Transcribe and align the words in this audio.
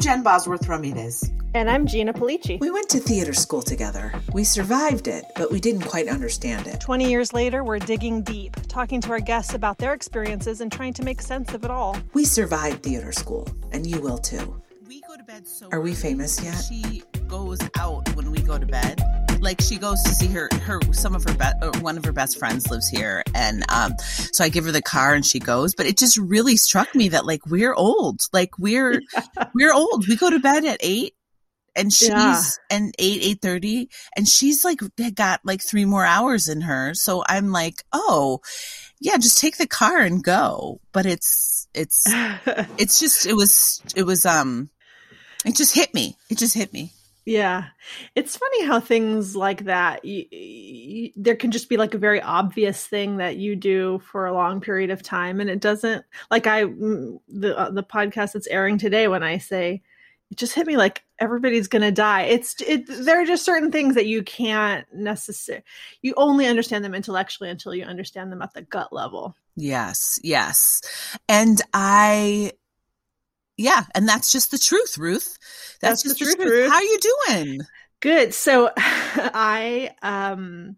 I'm 0.00 0.04
Jen 0.04 0.22
Bosworth 0.22 0.66
Ramirez. 0.66 1.30
And 1.52 1.68
I'm 1.68 1.86
Gina 1.86 2.14
Pulice. 2.14 2.58
We 2.58 2.70
went 2.70 2.88
to 2.88 2.98
theater 2.98 3.34
school 3.34 3.60
together. 3.60 4.14
We 4.32 4.44
survived 4.44 5.08
it, 5.08 5.26
but 5.36 5.52
we 5.52 5.60
didn't 5.60 5.82
quite 5.82 6.08
understand 6.08 6.66
it. 6.66 6.80
20 6.80 7.10
years 7.10 7.34
later, 7.34 7.62
we're 7.62 7.80
digging 7.80 8.22
deep, 8.22 8.56
talking 8.66 9.02
to 9.02 9.10
our 9.10 9.20
guests 9.20 9.52
about 9.52 9.76
their 9.76 9.92
experiences 9.92 10.62
and 10.62 10.72
trying 10.72 10.94
to 10.94 11.02
make 11.02 11.20
sense 11.20 11.52
of 11.52 11.64
it 11.64 11.70
all. 11.70 11.98
We 12.14 12.24
survived 12.24 12.82
theater 12.82 13.12
school, 13.12 13.46
and 13.72 13.86
you 13.86 14.00
will 14.00 14.16
too. 14.16 14.62
We 14.88 15.02
go 15.02 15.18
to 15.18 15.22
bed 15.22 15.46
so 15.46 15.68
Are 15.70 15.82
we 15.82 15.92
famous 15.92 16.42
yet? 16.42 16.54
She 16.54 17.02
goes 17.28 17.58
out 17.78 18.08
when 18.16 18.30
we 18.30 18.40
go 18.40 18.56
to 18.56 18.64
bed. 18.64 19.02
Like 19.40 19.60
she 19.60 19.76
goes 19.78 20.02
to 20.02 20.10
see 20.14 20.28
her 20.28 20.48
her 20.62 20.80
some 20.92 21.14
of 21.14 21.24
her 21.24 21.34
be- 21.34 21.78
one 21.80 21.96
of 21.96 22.04
her 22.04 22.12
best 22.12 22.38
friends 22.38 22.70
lives 22.70 22.88
here, 22.88 23.22
and 23.34 23.64
um, 23.70 23.94
so 24.32 24.44
I 24.44 24.48
give 24.48 24.64
her 24.64 24.72
the 24.72 24.82
car 24.82 25.14
and 25.14 25.24
she 25.24 25.38
goes. 25.38 25.74
But 25.74 25.86
it 25.86 25.96
just 25.98 26.16
really 26.18 26.56
struck 26.56 26.94
me 26.94 27.08
that 27.08 27.24
like 27.26 27.46
we're 27.46 27.74
old, 27.74 28.20
like 28.32 28.58
we're 28.58 29.00
we're 29.54 29.72
old. 29.72 30.06
We 30.08 30.16
go 30.16 30.30
to 30.30 30.38
bed 30.38 30.64
at 30.64 30.76
eight, 30.80 31.14
and 31.74 31.92
she's 31.92 32.08
Yeah. 32.10 32.40
and 32.70 32.94
eight 32.98 33.22
eight 33.22 33.40
thirty, 33.40 33.88
and 34.16 34.28
she's 34.28 34.64
like 34.64 34.80
got 35.14 35.40
like 35.44 35.62
three 35.62 35.84
more 35.86 36.04
hours 36.04 36.48
in 36.48 36.60
her. 36.62 36.92
So 36.94 37.24
I'm 37.26 37.50
like, 37.50 37.82
oh, 37.92 38.40
yeah, 39.00 39.16
just 39.16 39.38
take 39.38 39.56
the 39.56 39.66
car 39.66 39.98
and 39.98 40.22
go. 40.22 40.80
But 40.92 41.06
it's 41.06 41.66
it's 41.74 42.04
it's 42.78 43.00
just 43.00 43.26
it 43.26 43.34
was 43.34 43.82
it 43.96 44.02
was 44.04 44.26
um 44.26 44.68
it 45.46 45.56
just 45.56 45.74
hit 45.74 45.94
me. 45.94 46.16
It 46.28 46.36
just 46.38 46.54
hit 46.54 46.72
me. 46.72 46.92
Yeah. 47.24 47.66
It's 48.14 48.36
funny 48.36 48.64
how 48.66 48.80
things 48.80 49.36
like 49.36 49.64
that, 49.64 50.02
there 50.02 51.36
can 51.36 51.50
just 51.50 51.68
be 51.68 51.76
like 51.76 51.94
a 51.94 51.98
very 51.98 52.20
obvious 52.20 52.86
thing 52.86 53.18
that 53.18 53.36
you 53.36 53.56
do 53.56 54.00
for 54.10 54.26
a 54.26 54.32
long 54.32 54.60
period 54.60 54.90
of 54.90 55.02
time. 55.02 55.40
And 55.40 55.50
it 55.50 55.60
doesn't, 55.60 56.04
like 56.30 56.46
I, 56.46 56.64
mm, 56.64 57.20
the, 57.28 57.58
uh, 57.58 57.70
the 57.70 57.82
podcast 57.82 58.32
that's 58.32 58.46
airing 58.48 58.78
today, 58.78 59.08
when 59.08 59.22
I 59.22 59.38
say, 59.38 59.82
it 60.30 60.38
just 60.38 60.54
hit 60.54 60.66
me 60.66 60.76
like 60.76 61.02
everybody's 61.18 61.66
to 61.68 61.90
die. 61.90 62.22
It's, 62.22 62.60
it, 62.62 62.86
there 62.86 63.20
are 63.20 63.26
just 63.26 63.44
certain 63.44 63.72
things 63.72 63.96
that 63.96 64.06
you 64.06 64.22
can't 64.22 64.86
necessarily, 64.94 65.64
you 66.02 66.14
only 66.16 66.46
understand 66.46 66.84
them 66.84 66.94
intellectually 66.94 67.50
until 67.50 67.74
you 67.74 67.84
understand 67.84 68.30
them 68.30 68.40
at 68.40 68.54
the 68.54 68.62
gut 68.62 68.92
level. 68.92 69.36
Yes, 69.56 70.20
yes. 70.22 70.80
And 71.28 71.60
I 71.74 72.52
yeah, 73.60 73.84
and 73.94 74.08
that's 74.08 74.32
just 74.32 74.50
the 74.50 74.58
truth, 74.58 74.96
Ruth. 74.98 75.38
That's, 75.80 76.02
That's 76.02 76.02
just 76.02 76.18
the 76.18 76.24
the 76.24 76.32
truth, 76.32 76.36
truth. 76.36 76.52
Ruth. 76.62 76.72
How 76.72 76.80
you 76.80 76.98
doing? 77.28 77.60
Good. 78.00 78.34
So 78.34 78.70
I 78.76 79.94
um 80.02 80.76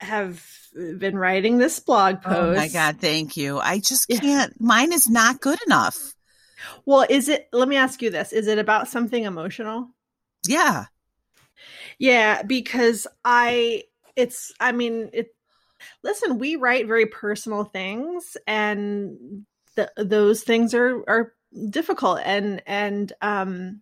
have 0.00 0.44
been 0.74 1.16
writing 1.16 1.58
this 1.58 1.80
blog 1.80 2.20
post. 2.22 2.38
Oh 2.38 2.54
my 2.54 2.68
god, 2.68 3.00
thank 3.00 3.36
you. 3.36 3.58
I 3.58 3.78
just 3.78 4.08
can't 4.08 4.60
mine 4.60 4.92
is 4.92 5.08
not 5.08 5.40
good 5.40 5.58
enough. 5.66 6.14
Well, 6.84 7.06
is 7.08 7.28
it 7.28 7.48
let 7.52 7.68
me 7.68 7.76
ask 7.76 8.02
you 8.02 8.10
this. 8.10 8.32
Is 8.32 8.46
it 8.46 8.58
about 8.58 8.88
something 8.88 9.24
emotional? 9.24 9.90
Yeah. 10.46 10.86
Yeah, 11.98 12.42
because 12.42 13.06
I 13.24 13.84
it's 14.16 14.52
I 14.60 14.72
mean, 14.72 15.10
it 15.12 15.34
listen, 16.02 16.38
we 16.38 16.56
write 16.56 16.86
very 16.86 17.06
personal 17.06 17.64
things 17.64 18.36
and 18.46 19.44
th- 19.76 19.88
those 19.96 20.42
things 20.42 20.74
are 20.74 21.02
are 21.08 21.32
difficult 21.70 22.20
and 22.24 22.62
and 22.66 23.12
um 23.22 23.80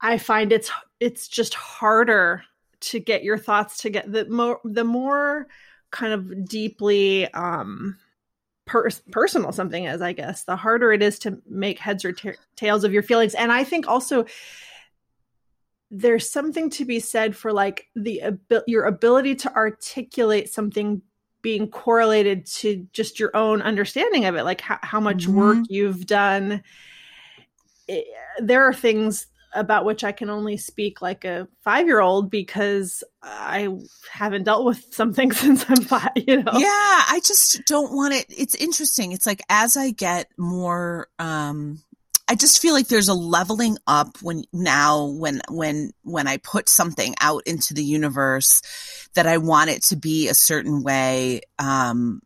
I 0.00 0.18
find 0.18 0.52
it's 0.52 0.70
it's 1.00 1.28
just 1.28 1.54
harder 1.54 2.42
to 2.80 3.00
get 3.00 3.24
your 3.24 3.38
thoughts 3.38 3.78
to 3.82 3.90
get 3.90 4.10
the 4.10 4.28
more 4.28 4.60
the 4.64 4.84
more 4.84 5.48
kind 5.90 6.12
of 6.12 6.48
deeply 6.48 7.32
um 7.34 7.96
per- 8.66 8.88
personal 9.10 9.50
something 9.50 9.84
is 9.84 10.02
i 10.02 10.12
guess 10.12 10.44
the 10.44 10.54
harder 10.54 10.92
it 10.92 11.02
is 11.02 11.18
to 11.18 11.38
make 11.48 11.78
heads 11.78 12.04
or 12.04 12.12
ta- 12.12 12.32
tails 12.54 12.84
of 12.84 12.92
your 12.92 13.02
feelings. 13.02 13.34
And 13.34 13.50
i 13.50 13.64
think 13.64 13.88
also 13.88 14.26
there's 15.90 16.28
something 16.28 16.68
to 16.70 16.84
be 16.84 17.00
said 17.00 17.34
for 17.34 17.52
like 17.52 17.86
the 17.96 18.38
your 18.66 18.84
ability 18.84 19.34
to 19.34 19.54
articulate 19.54 20.52
something 20.52 21.00
being 21.42 21.68
correlated 21.68 22.46
to 22.46 22.86
just 22.92 23.20
your 23.20 23.36
own 23.36 23.62
understanding 23.62 24.24
of 24.24 24.34
it 24.34 24.44
like 24.44 24.60
how, 24.60 24.78
how 24.82 25.00
much 25.00 25.26
work 25.28 25.58
you've 25.68 26.06
done 26.06 26.62
Eh, 27.88 28.02
there 28.40 28.64
are 28.64 28.74
things 28.74 29.26
about 29.54 29.86
which 29.86 30.04
I 30.04 30.12
can 30.12 30.28
only 30.28 30.58
speak 30.58 31.00
like 31.00 31.24
a 31.24 31.48
five 31.64 31.86
year 31.86 32.00
old 32.00 32.30
because 32.30 33.02
I 33.22 33.68
haven't 34.10 34.44
dealt 34.44 34.66
with 34.66 34.92
something 34.92 35.32
since 35.32 35.64
I'm 35.68 35.82
five, 35.82 36.10
you 36.16 36.42
know? 36.42 36.52
Yeah, 36.52 36.68
I 36.68 37.20
just 37.24 37.64
don't 37.64 37.92
want 37.92 38.14
it. 38.14 38.26
It's 38.28 38.54
interesting. 38.54 39.12
It's 39.12 39.26
like 39.26 39.40
as 39.48 39.76
I 39.76 39.90
get 39.90 40.28
more, 40.36 41.08
um, 41.18 41.80
I 42.28 42.34
just 42.34 42.60
feel 42.60 42.74
like 42.74 42.88
there's 42.88 43.08
a 43.08 43.14
leveling 43.14 43.78
up 43.86 44.18
when 44.20 44.44
now 44.52 45.06
when 45.06 45.40
when 45.48 45.92
when 46.02 46.26
I 46.26 46.36
put 46.36 46.68
something 46.68 47.14
out 47.20 47.42
into 47.46 47.72
the 47.72 47.82
universe 47.82 48.60
that 49.14 49.26
I 49.26 49.38
want 49.38 49.70
it 49.70 49.82
to 49.84 49.96
be 49.96 50.28
a 50.28 50.34
certain 50.34 50.82
way. 50.82 51.40
Um, 51.58 52.20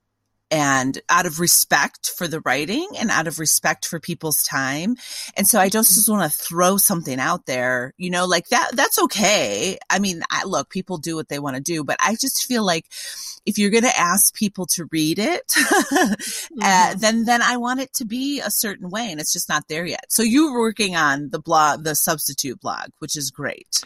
and 0.52 1.00
out 1.08 1.24
of 1.24 1.40
respect 1.40 2.10
for 2.10 2.28
the 2.28 2.40
writing 2.40 2.86
and 3.00 3.10
out 3.10 3.26
of 3.26 3.38
respect 3.38 3.86
for 3.86 3.98
people's 3.98 4.42
time. 4.42 4.96
And 5.34 5.48
so 5.48 5.58
I 5.58 5.70
just, 5.70 5.94
just 5.94 6.10
want 6.10 6.30
to 6.30 6.38
throw 6.38 6.76
something 6.76 7.18
out 7.18 7.46
there, 7.46 7.94
you 7.96 8.10
know, 8.10 8.26
like 8.26 8.48
that, 8.50 8.72
that's 8.74 8.98
okay. 8.98 9.78
I 9.88 9.98
mean, 9.98 10.22
I, 10.30 10.44
look, 10.44 10.68
people 10.68 10.98
do 10.98 11.16
what 11.16 11.30
they 11.30 11.38
want 11.38 11.56
to 11.56 11.62
do, 11.62 11.84
but 11.84 11.96
I 12.00 12.16
just 12.20 12.44
feel 12.44 12.66
like 12.66 12.84
if 13.46 13.56
you're 13.56 13.70
going 13.70 13.84
to 13.84 13.98
ask 13.98 14.34
people 14.34 14.66
to 14.66 14.84
read 14.92 15.18
it, 15.18 15.50
uh, 15.56 16.14
Mhm. 16.52 17.00
then, 17.00 17.24
then 17.24 17.40
I 17.40 17.56
want 17.56 17.80
it 17.80 17.94
to 17.94 18.04
be 18.04 18.40
a 18.40 18.50
certain 18.50 18.90
way 18.90 19.10
and 19.10 19.20
it's 19.20 19.32
just 19.32 19.48
not 19.48 19.68
there 19.68 19.86
yet. 19.86 20.04
So 20.10 20.22
you're 20.22 20.52
working 20.52 20.96
on 20.96 21.30
the 21.30 21.40
blog, 21.40 21.84
the 21.84 21.92
Substack 21.92 22.60
blog, 22.60 22.90
which 22.98 23.16
is 23.16 23.30
great. 23.30 23.82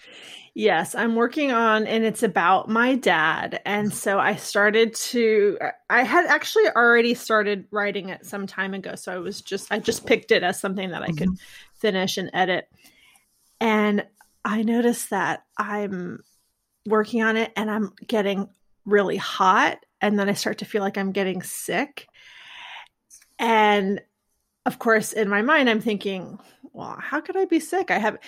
Yes, 0.59 0.94
I'm 0.94 1.16
working 1.16 1.53
on, 1.53 1.87
and 1.87 2.03
it's 2.03 2.22
about 2.22 2.66
my 2.66 2.94
dad. 2.94 3.60
And 3.66 3.93
so 3.93 4.19
I 4.19 4.37
started 4.37 4.94
to, 4.94 5.59
I 5.91 6.03
had 6.03 6.25
actually 6.25 6.56
already 6.75 7.15
started 7.15 7.67
writing 7.71 8.09
it 8.09 8.27
some 8.27 8.47
time 8.47 8.75
ago. 8.75 8.94
So 8.94 9.12
I 9.12 9.19
was 9.19 9.41
just, 9.43 9.71
I 9.72 9.78
just 9.78 10.06
picked 10.06 10.31
it 10.31 10.43
as 10.43 10.61
something 10.61 10.91
that 10.91 11.03
I 11.03 11.09
could 11.09 11.28
mm-hmm. 11.28 11.75
finish 11.75 12.17
and 12.17 12.31
edit. 12.33 12.69
And 13.61 14.05
I 14.44 14.62
noticed 14.62 15.11
that 15.11 15.44
I'm 15.56 16.22
working 16.87 17.22
on 17.22 17.37
it 17.37 17.53
and 17.56 17.71
I'm 17.71 17.93
getting 18.06 18.49
really 18.84 19.17
hot. 19.17 19.84
And 20.00 20.19
then 20.19 20.28
I 20.28 20.34
start 20.34 20.59
to 20.59 20.65
feel 20.65 20.83
like 20.83 20.99
I'm 20.99 21.12
getting 21.12 21.43
sick. 21.43 22.06
And 23.38 24.00
of 24.65 24.78
course, 24.78 25.12
in 25.12 25.28
my 25.28 25.43
mind, 25.43 25.69
I'm 25.69 25.81
thinking, 25.81 26.38
well, 26.73 26.97
how 27.00 27.21
could 27.21 27.37
I 27.37 27.44
be 27.44 27.61
sick? 27.61 27.91
I 27.91 27.99
have, 27.99 28.19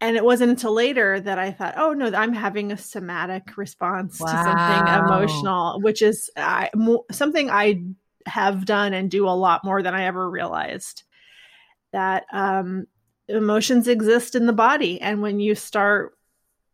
and 0.00 0.16
it 0.16 0.24
wasn't 0.24 0.50
until 0.50 0.72
later 0.72 1.18
that 1.18 1.38
I 1.38 1.52
thought, 1.52 1.74
oh 1.76 1.92
no, 1.92 2.06
I'm 2.06 2.32
having 2.32 2.72
a 2.72 2.76
somatic 2.76 3.56
response 3.56 4.18
to 4.18 4.26
something 4.26 4.88
emotional, 4.88 5.80
which 5.80 6.02
is 6.02 6.30
I, 6.36 6.70
mo- 6.74 7.06
something 7.10 7.50
I 7.50 7.82
have 8.26 8.66
done 8.66 8.92
and 8.92 9.10
do 9.10 9.26
a 9.26 9.30
lot 9.30 9.64
more 9.64 9.82
than 9.82 9.94
I 9.94 10.04
ever 10.04 10.28
realized. 10.28 11.02
That 11.92 12.24
um, 12.32 12.86
emotions 13.28 13.88
exist 13.88 14.34
in 14.34 14.46
the 14.46 14.52
body, 14.52 15.00
and 15.00 15.22
when 15.22 15.40
you 15.40 15.54
start 15.54 16.12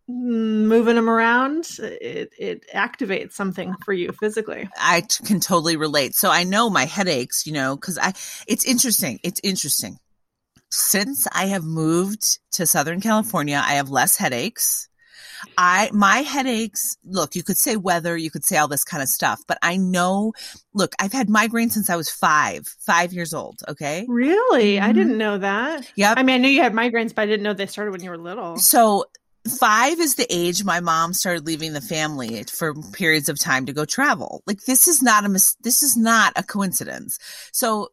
moving 0.08 0.96
them 0.96 1.08
around, 1.08 1.68
it 1.78 2.32
it 2.38 2.64
activates 2.74 3.32
something 3.32 3.74
for 3.84 3.92
you 3.92 4.10
physically. 4.12 4.68
I 4.80 5.02
t- 5.02 5.24
can 5.24 5.38
totally 5.38 5.76
relate. 5.76 6.14
So 6.14 6.30
I 6.30 6.44
know 6.44 6.70
my 6.70 6.86
headaches, 6.86 7.46
you 7.46 7.52
know, 7.52 7.76
cause 7.76 7.98
I, 7.98 8.14
it's 8.48 8.64
interesting. 8.64 9.20
It's 9.22 9.40
interesting. 9.44 9.98
Since 10.72 11.28
I 11.32 11.46
have 11.46 11.64
moved 11.64 12.38
to 12.52 12.66
Southern 12.66 13.00
California, 13.02 13.62
I 13.62 13.74
have 13.74 13.90
less 13.90 14.16
headaches. 14.16 14.88
I, 15.58 15.90
my 15.92 16.18
headaches, 16.18 16.96
look, 17.04 17.34
you 17.34 17.42
could 17.42 17.58
say 17.58 17.76
weather, 17.76 18.16
you 18.16 18.30
could 18.30 18.44
say 18.44 18.56
all 18.56 18.68
this 18.68 18.84
kind 18.84 19.02
of 19.02 19.08
stuff, 19.08 19.42
but 19.46 19.58
I 19.60 19.76
know, 19.76 20.32
look, 20.72 20.94
I've 20.98 21.12
had 21.12 21.28
migraines 21.28 21.72
since 21.72 21.90
I 21.90 21.96
was 21.96 22.08
five, 22.08 22.66
five 22.78 23.12
years 23.12 23.34
old. 23.34 23.58
Okay. 23.68 24.06
Really, 24.08 24.80
I 24.80 24.90
Mhm. 24.90 24.94
didn't 24.94 25.18
know 25.18 25.38
that. 25.38 25.90
Yep. 25.96 26.14
I 26.16 26.22
mean, 26.22 26.36
I 26.36 26.38
knew 26.38 26.48
you 26.48 26.62
had 26.62 26.72
migraines, 26.72 27.14
but 27.14 27.22
I 27.22 27.26
didn't 27.26 27.42
know 27.42 27.52
they 27.52 27.66
started 27.66 27.90
when 27.90 28.02
you 28.02 28.10
were 28.10 28.18
little. 28.18 28.56
So 28.56 29.04
five 29.58 29.98
is 29.98 30.14
the 30.14 30.26
age 30.30 30.64
my 30.64 30.78
mom 30.80 31.12
started 31.12 31.44
leaving 31.44 31.72
the 31.72 31.80
family 31.80 32.44
for 32.44 32.74
periods 32.92 33.28
of 33.28 33.38
time 33.38 33.66
to 33.66 33.72
go 33.72 33.84
travel. 33.84 34.42
Like 34.46 34.62
this 34.62 34.86
is 34.86 35.02
not 35.02 35.24
a 35.24 35.28
mis- 35.28 35.56
this 35.60 35.82
is 35.82 35.96
not 35.96 36.32
a 36.36 36.44
coincidence. 36.44 37.18
So 37.52 37.88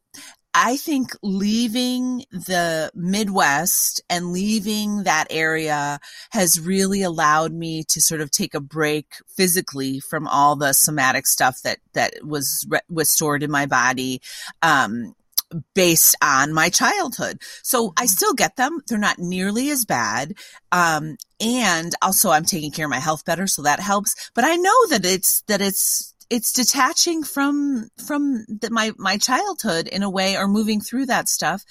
I 0.62 0.76
think 0.76 1.12
leaving 1.24 2.26
the 2.32 2.92
Midwest 2.94 4.02
and 4.10 4.34
leaving 4.34 5.04
that 5.04 5.28
area 5.30 6.02
has 6.32 6.60
really 6.60 7.02
allowed 7.02 7.54
me 7.54 7.86
to 7.88 8.02
sort 8.02 8.20
of 8.20 8.30
take 8.30 8.54
a 8.54 8.60
break 8.60 9.06
physically 9.38 10.02
from 10.02 10.28
all 10.28 10.58
the 10.58 10.74
somatic 10.74 11.28
stuff 11.28 11.62
that 11.64 11.78
that 11.94 12.14
was 12.26 12.68
was 12.90 13.10
stored 13.10 13.42
in 13.42 13.50
my 13.50 13.68
body. 13.68 14.22
Um, 14.62 15.16
based 15.74 16.16
on 16.22 16.54
my 16.54 16.70
childhood. 16.70 17.42
So 17.64 17.92
I 17.98 18.06
still 18.06 18.36
get 18.36 18.56
them. 18.56 18.82
They're 18.88 19.00
not 19.00 19.18
nearly 19.18 19.72
as 19.72 19.84
bad. 19.84 20.36
Um, 20.72 21.18
and 21.40 21.92
also 22.04 22.30
I'm 22.30 22.46
taking 22.46 22.70
care 22.70 22.86
of 22.86 22.92
my 22.92 23.00
health 23.00 23.26
better. 23.26 23.48
So 23.48 23.64
that 23.64 23.80
helps. 23.80 24.30
But 24.36 24.44
I 24.44 24.58
know 24.58 24.88
that 24.90 25.06
it's, 25.06 25.42
that 25.48 25.60
it's, 25.60 26.14
it's 26.30 26.54
detaching 26.54 27.24
from 27.24 27.90
from 28.06 28.46
the, 28.48 28.70
my 28.70 28.92
my 28.98 29.18
childhood 29.18 29.88
in 29.88 30.04
a 30.04 30.10
way 30.10 30.38
or 30.38 30.48
moving 30.48 30.82
through 30.82 31.08
that 31.08 31.28
stuff 31.28 31.64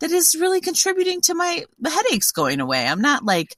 that 0.00 0.10
is 0.10 0.34
really 0.34 0.60
contributing 0.60 1.20
to 1.22 1.34
my 1.34 1.64
the 1.78 1.90
headaches 1.90 2.32
going 2.32 2.60
away. 2.60 2.86
I'm 2.86 3.02
not 3.02 3.24
like 3.24 3.56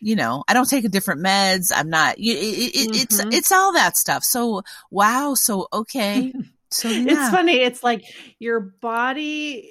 you 0.00 0.14
know 0.14 0.44
i 0.46 0.54
don't 0.54 0.68
take 0.68 0.84
a 0.84 0.88
different 0.88 1.22
meds. 1.22 1.72
I'm 1.74 1.90
not 1.90 2.18
it, 2.18 2.22
it, 2.22 2.74
mm-hmm. 2.74 2.94
it's 2.94 3.36
it's 3.36 3.52
all 3.52 3.72
that 3.74 3.96
stuff. 3.96 4.24
So 4.24 4.62
wow. 4.90 5.34
So 5.34 5.68
okay. 5.72 6.32
So 6.70 6.90
yeah. 6.90 7.12
it's 7.12 7.30
funny. 7.30 7.56
It's 7.56 7.82
like 7.82 8.04
your 8.38 8.60
body 8.60 9.64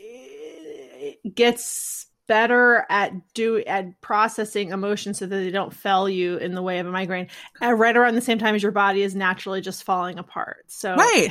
gets 1.32 2.07
better 2.28 2.86
at 2.90 3.14
do 3.34 3.64
at 3.66 4.00
processing 4.02 4.72
emotions 4.72 5.18
so 5.18 5.26
that 5.26 5.36
they 5.36 5.52
don't 5.52 5.74
fail 5.74 6.08
you 6.08 6.38
in 6.38 6.54
the 6.54 6.62
way 6.62 6.80
of 6.80 6.88
a 6.88 6.92
migraine 6.92 7.28
and 7.62 7.80
right 7.80 7.96
around 7.96 8.16
the 8.16 8.22
same 8.22 8.38
time 8.38 8.56
as 8.56 8.62
your 8.62 8.72
body 8.72 9.02
is 9.02 9.16
naturally 9.16 9.62
just 9.62 9.84
falling 9.84 10.20
apart. 10.20 10.66
So 10.68 10.96
right 10.96 11.30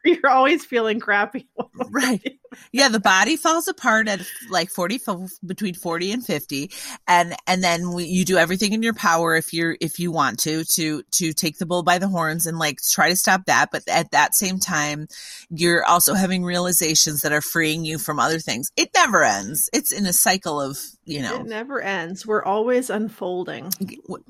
you're 0.04 0.30
always 0.30 0.64
feeling 0.64 1.00
crappy. 1.00 1.48
right. 1.90 2.38
Yeah, 2.72 2.88
the 2.88 3.00
body 3.00 3.36
falls 3.36 3.66
apart 3.68 4.08
at 4.08 4.20
like 4.48 4.70
40 4.70 5.00
between 5.44 5.74
40 5.74 6.12
and 6.12 6.24
50 6.24 6.70
and 7.08 7.34
and 7.46 7.64
then 7.64 7.98
you 7.98 8.24
do 8.24 8.36
everything 8.36 8.72
in 8.72 8.82
your 8.82 8.94
power 8.94 9.34
if 9.34 9.52
you're 9.52 9.76
if 9.80 9.98
you 9.98 10.12
want 10.12 10.38
to 10.40 10.64
to 10.64 11.02
to 11.12 11.32
take 11.32 11.58
the 11.58 11.66
bull 11.66 11.82
by 11.82 11.98
the 11.98 12.08
horns 12.08 12.46
and 12.46 12.58
like 12.58 12.78
try 12.80 13.08
to 13.08 13.16
stop 13.16 13.46
that, 13.46 13.70
but 13.72 13.82
at 13.88 14.12
that 14.12 14.34
same 14.34 14.60
time 14.60 15.08
you're 15.50 15.84
also 15.84 16.14
having 16.14 16.44
realizations 16.44 17.22
that 17.22 17.32
are 17.32 17.40
freeing 17.40 17.84
you 17.84 17.98
from 17.98 18.20
other 18.20 18.38
things. 18.38 18.70
It 18.76 18.90
never 18.94 19.24
ends. 19.24 19.68
It's 19.72 19.92
in 19.92 20.06
a 20.06 20.12
cycle 20.12 20.60
of, 20.60 20.78
you 21.06 21.22
know. 21.22 21.36
It 21.36 21.46
never 21.46 21.80
ends. 21.80 22.26
We're 22.26 22.44
always 22.44 22.90
unfolding. 22.90 23.70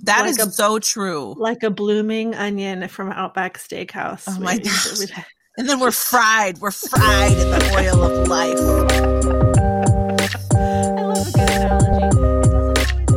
That 0.02 0.22
like 0.22 0.30
is 0.30 0.38
a, 0.38 0.50
so 0.50 0.78
true. 0.78 1.34
Like 1.36 1.62
a 1.62 1.70
blooming 1.70 2.34
onion 2.34 2.88
from 2.88 3.10
Outback 3.10 3.58
Steakhouse. 3.58 4.24
Oh 4.28 4.40
my 4.40 4.58
gosh. 4.58 5.10
And 5.56 5.68
then 5.68 5.78
we're 5.78 5.92
fried. 5.92 6.58
We're 6.58 6.72
fried 6.72 7.30
in 7.30 7.48
the 7.48 7.74
oil 7.78 8.02
of 8.02 8.26
life. 8.26 8.58
I 10.52 11.00
love 11.00 11.28
a 11.28 11.30
good 11.30 11.48
analogy. 11.48 13.14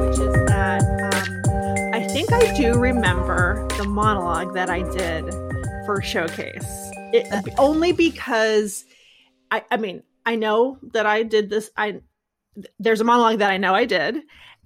Which 0.00 0.18
is 0.20 0.34
that 0.46 0.82
um, 1.12 1.90
I 1.92 2.06
think 2.08 2.32
I 2.32 2.56
do 2.56 2.78
remember 2.78 3.68
the 3.76 3.84
monologue 3.86 4.54
that 4.54 4.70
I 4.70 4.80
did 4.90 5.30
for 5.84 6.00
Showcase. 6.00 6.90
It, 7.16 7.54
only 7.58 7.92
because 7.92 8.84
I, 9.50 9.62
I 9.70 9.76
mean, 9.76 10.02
I 10.24 10.36
know 10.36 10.78
that 10.92 11.06
I 11.06 11.22
did 11.22 11.50
this. 11.50 11.70
I 11.76 12.00
there's 12.78 13.00
a 13.00 13.04
monologue 13.04 13.38
that 13.38 13.50
I 13.50 13.56
know 13.58 13.74
I 13.74 13.84
did, 13.84 14.16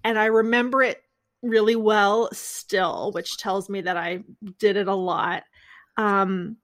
and 0.05 0.19
I 0.19 0.27
remember 0.27 0.83
it 0.83 1.03
really 1.43 1.77
well 1.77 2.29
still, 2.33 3.13
which 3.13 3.39
tells 3.39 3.69
me 3.69 3.83
that 3.83 3.97
I 3.97 4.25
did 4.59 4.77
it 4.77 4.89
a 4.89 4.95
lot. 4.95 5.45
Um, 5.97 6.57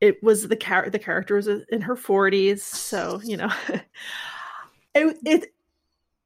it 0.00 0.22
was 0.22 0.48
the 0.48 0.56
char- 0.56 0.90
the 0.90 0.98
character 0.98 1.36
was 1.36 1.46
in 1.46 1.82
her 1.82 1.96
40s, 1.96 2.60
so 2.60 3.20
you 3.22 3.36
know, 3.36 3.52
it, 4.94 5.16
it 5.24 5.54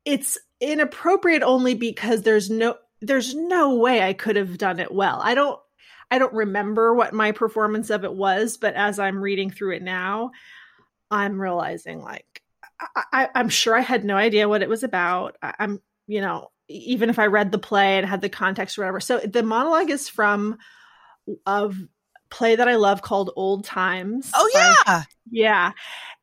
it's 0.05 0.39
inappropriate 0.61 1.43
only 1.43 1.75
because 1.75 2.23
there's 2.23 2.51
no 2.51 2.77
there's 3.01 3.35
no 3.35 3.75
way 3.75 4.03
I 4.03 4.13
could 4.13 4.37
have 4.37 4.59
done 4.59 4.81
it 4.81 4.93
well. 4.93 5.21
I 5.23 5.35
don't 5.35 5.61
I 6.15 6.19
don't 6.19 6.33
remember 6.33 6.95
what 6.95 7.13
my 7.13 7.33
performance 7.33 7.91
of 7.91 8.05
it 8.05 8.15
was, 8.15 8.57
but 8.57 8.75
as 8.75 9.01
I'm 9.01 9.21
reading 9.21 9.51
through 9.51 9.75
it 9.75 9.83
now, 9.83 10.31
I'm 11.11 11.41
realizing 11.41 12.03
like 12.03 12.41
I, 13.13 13.31
am 13.35 13.49
sure 13.49 13.77
I 13.77 13.81
had 13.81 14.05
no 14.05 14.17
idea 14.17 14.49
what 14.49 14.63
it 14.63 14.69
was 14.69 14.85
about. 14.85 15.37
I, 15.43 15.55
I'm 15.59 15.83
you 16.07 16.21
know 16.21 16.53
even 16.69 17.11
if 17.11 17.19
I 17.19 17.27
read 17.27 17.51
the 17.51 17.59
play 17.59 17.99
and 17.99 18.07
had 18.07 18.21
the 18.21 18.29
context 18.29 18.79
or 18.79 18.83
whatever. 18.83 19.01
So 19.01 19.19
the 19.19 19.43
monologue 19.43 19.91
is 19.91 20.09
from 20.09 20.57
of 21.47 21.77
play 22.31 22.55
that 22.55 22.69
I 22.69 22.77
love 22.77 23.03
called 23.03 23.33
Old 23.35 23.65
Times. 23.65 24.31
Oh 24.37 24.51
yeah. 24.55 24.75
By, 24.87 25.05
yeah. 25.33 25.73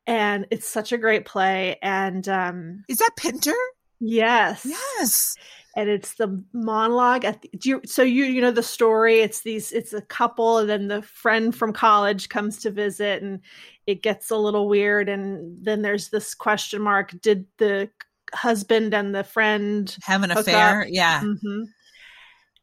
And 0.06 0.46
it's 0.50 0.66
such 0.66 0.92
a 0.92 0.98
great 0.98 1.26
play. 1.26 1.76
And 1.82 2.26
um 2.30 2.84
Is 2.88 2.96
that 2.96 3.10
Pinter? 3.18 3.52
Yes. 4.00 4.64
Yes. 4.64 5.36
And 5.74 5.88
it's 5.88 6.14
the 6.14 6.44
monologue 6.52 7.24
at 7.24 7.40
the, 7.40 7.50
do 7.56 7.68
you, 7.70 7.80
so 7.86 8.02
you 8.02 8.24
you 8.24 8.42
know 8.42 8.50
the 8.50 8.62
story 8.62 9.20
it's 9.20 9.40
these 9.40 9.72
it's 9.72 9.94
a 9.94 10.02
couple 10.02 10.58
and 10.58 10.68
then 10.68 10.88
the 10.88 11.00
friend 11.00 11.56
from 11.56 11.72
college 11.72 12.28
comes 12.28 12.58
to 12.58 12.70
visit 12.70 13.22
and 13.22 13.40
it 13.86 14.02
gets 14.02 14.30
a 14.30 14.36
little 14.36 14.68
weird 14.68 15.08
and 15.08 15.64
then 15.64 15.80
there's 15.80 16.10
this 16.10 16.34
question 16.34 16.82
mark 16.82 17.18
did 17.22 17.46
the 17.56 17.88
husband 18.34 18.94
and 18.94 19.14
the 19.14 19.24
friend 19.24 19.96
have 20.02 20.22
an 20.22 20.30
affair. 20.30 20.82
Up. 20.82 20.86
Yeah. 20.90 21.20
Mm-hmm. 21.20 21.62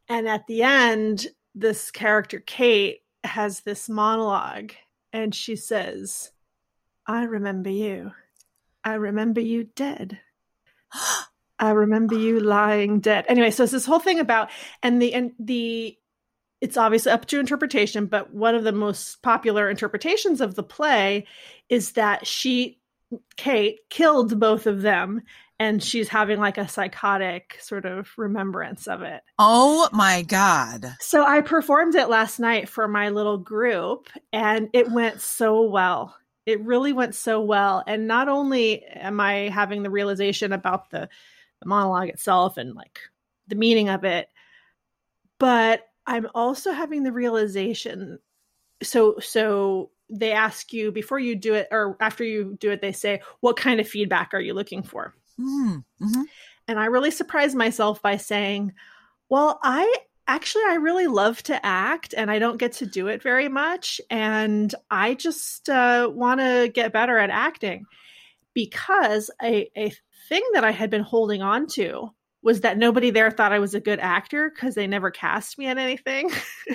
And 0.07 0.27
at 0.27 0.47
the 0.47 0.63
end, 0.63 1.27
this 1.53 1.91
character, 1.91 2.39
Kate, 2.39 3.01
has 3.23 3.61
this 3.61 3.89
monologue 3.89 4.73
and 5.13 5.33
she 5.33 5.55
says, 5.55 6.31
I 7.05 7.23
remember 7.23 7.69
you. 7.69 8.11
I 8.83 8.95
remember 8.95 9.41
you 9.41 9.65
dead. 9.75 10.19
I 11.59 11.71
remember 11.71 12.15
you 12.15 12.39
lying 12.39 12.99
dead. 12.99 13.25
Anyway, 13.27 13.51
so 13.51 13.63
it's 13.63 13.71
this 13.71 13.85
whole 13.85 13.99
thing 13.99 14.19
about 14.19 14.49
and 14.81 15.01
the 15.01 15.13
and 15.13 15.31
the 15.39 15.97
it's 16.61 16.77
obviously 16.77 17.11
up 17.11 17.25
to 17.27 17.39
interpretation, 17.39 18.05
but 18.05 18.33
one 18.33 18.55
of 18.55 18.63
the 18.63 18.71
most 18.71 19.21
popular 19.21 19.69
interpretations 19.69 20.41
of 20.41 20.55
the 20.55 20.63
play 20.63 21.25
is 21.69 21.93
that 21.93 22.27
she 22.27 22.79
Kate 23.37 23.79
killed 23.89 24.39
both 24.39 24.67
of 24.67 24.81
them 24.81 25.21
and 25.59 25.83
she's 25.83 26.07
having 26.07 26.39
like 26.39 26.57
a 26.57 26.67
psychotic 26.67 27.57
sort 27.61 27.85
of 27.85 28.09
remembrance 28.17 28.87
of 28.87 29.01
it. 29.01 29.21
Oh 29.37 29.89
my 29.91 30.21
God. 30.21 30.95
So 30.99 31.25
I 31.25 31.41
performed 31.41 31.95
it 31.95 32.09
last 32.09 32.39
night 32.39 32.69
for 32.69 32.87
my 32.87 33.09
little 33.09 33.37
group 33.37 34.07
and 34.31 34.69
it 34.73 34.89
went 34.91 35.21
so 35.21 35.63
well. 35.63 36.15
It 36.45 36.61
really 36.61 36.93
went 36.93 37.13
so 37.13 37.41
well. 37.41 37.83
And 37.85 38.07
not 38.07 38.29
only 38.29 38.83
am 38.85 39.19
I 39.19 39.49
having 39.49 39.83
the 39.83 39.89
realization 39.89 40.53
about 40.53 40.91
the, 40.91 41.09
the 41.61 41.67
monologue 41.67 42.09
itself 42.09 42.57
and 42.57 42.75
like 42.75 42.99
the 43.47 43.55
meaning 43.55 43.89
of 43.89 44.03
it, 44.03 44.29
but 45.39 45.87
I'm 46.05 46.27
also 46.33 46.71
having 46.71 47.03
the 47.03 47.11
realization. 47.11 48.19
So, 48.81 49.19
so 49.19 49.91
they 50.09 50.31
ask 50.31 50.73
you 50.73 50.91
before 50.91 51.19
you 51.19 51.35
do 51.35 51.53
it 51.53 51.67
or 51.71 51.97
after 51.99 52.23
you 52.23 52.57
do 52.59 52.71
it, 52.71 52.81
they 52.81 52.91
say, 52.91 53.21
what 53.41 53.57
kind 53.57 53.79
of 53.79 53.87
feedback 53.87 54.33
are 54.33 54.41
you 54.41 54.53
looking 54.53 54.83
for? 54.83 55.13
Mm-hmm. 55.39 55.77
mm-hmm. 56.03 56.21
And 56.67 56.79
I 56.79 56.85
really 56.85 57.09
surprised 57.09 57.55
myself 57.55 57.99
by 57.99 58.17
saying, 58.17 58.73
well, 59.27 59.59
I 59.63 59.91
actually 60.27 60.65
I 60.67 60.75
really 60.75 61.07
love 61.07 61.41
to 61.43 61.65
act 61.65 62.13
and 62.15 62.29
I 62.29 62.37
don't 62.37 62.59
get 62.59 62.73
to 62.73 62.85
do 62.85 63.07
it 63.07 63.23
very 63.23 63.49
much 63.49 63.99
and 64.11 64.73
I 64.91 65.15
just 65.15 65.67
uh, 65.67 66.07
want 66.13 66.39
to 66.39 66.69
get 66.71 66.93
better 66.93 67.17
at 67.17 67.31
acting 67.31 67.87
because 68.53 69.31
a, 69.41 69.71
a 69.75 69.91
thing 70.29 70.43
that 70.53 70.63
I 70.63 70.71
had 70.71 70.89
been 70.89 71.01
holding 71.01 71.41
on 71.41 71.67
to 71.67 72.11
was 72.41 72.61
that 72.61 72.77
nobody 72.77 73.09
there 73.09 73.31
thought 73.31 73.51
I 73.51 73.59
was 73.59 73.75
a 73.75 73.81
good 73.81 73.99
actor 73.99 74.49
because 74.49 74.75
they 74.75 74.87
never 74.87 75.11
cast 75.11 75.57
me 75.57 75.67
in 75.67 75.77
anything. 75.77 76.31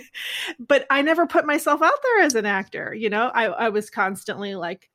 but 0.58 0.86
I 0.90 1.00
never 1.00 1.26
put 1.26 1.46
myself 1.46 1.80
out 1.80 2.02
there 2.02 2.24
as 2.24 2.34
an 2.34 2.44
actor. 2.44 2.92
You 2.92 3.08
know, 3.08 3.30
I, 3.34 3.44
I 3.44 3.68
was 3.70 3.88
constantly 3.88 4.54
like 4.56 4.90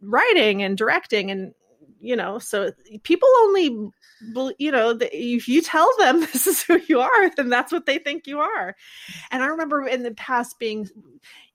writing 0.00 0.62
and 0.62 0.78
directing 0.78 1.30
and 1.30 1.52
you 2.00 2.16
know 2.16 2.38
so 2.38 2.70
people 3.02 3.28
only 3.44 3.64
you 4.58 4.70
know 4.70 4.96
if 5.00 5.48
you 5.48 5.62
tell 5.62 5.90
them 5.98 6.20
this 6.32 6.46
is 6.46 6.62
who 6.62 6.78
you 6.86 7.00
are 7.00 7.30
then 7.36 7.48
that's 7.48 7.72
what 7.72 7.86
they 7.86 7.98
think 7.98 8.26
you 8.26 8.40
are 8.40 8.76
and 9.30 9.42
i 9.42 9.46
remember 9.46 9.86
in 9.86 10.02
the 10.02 10.12
past 10.12 10.58
being 10.58 10.86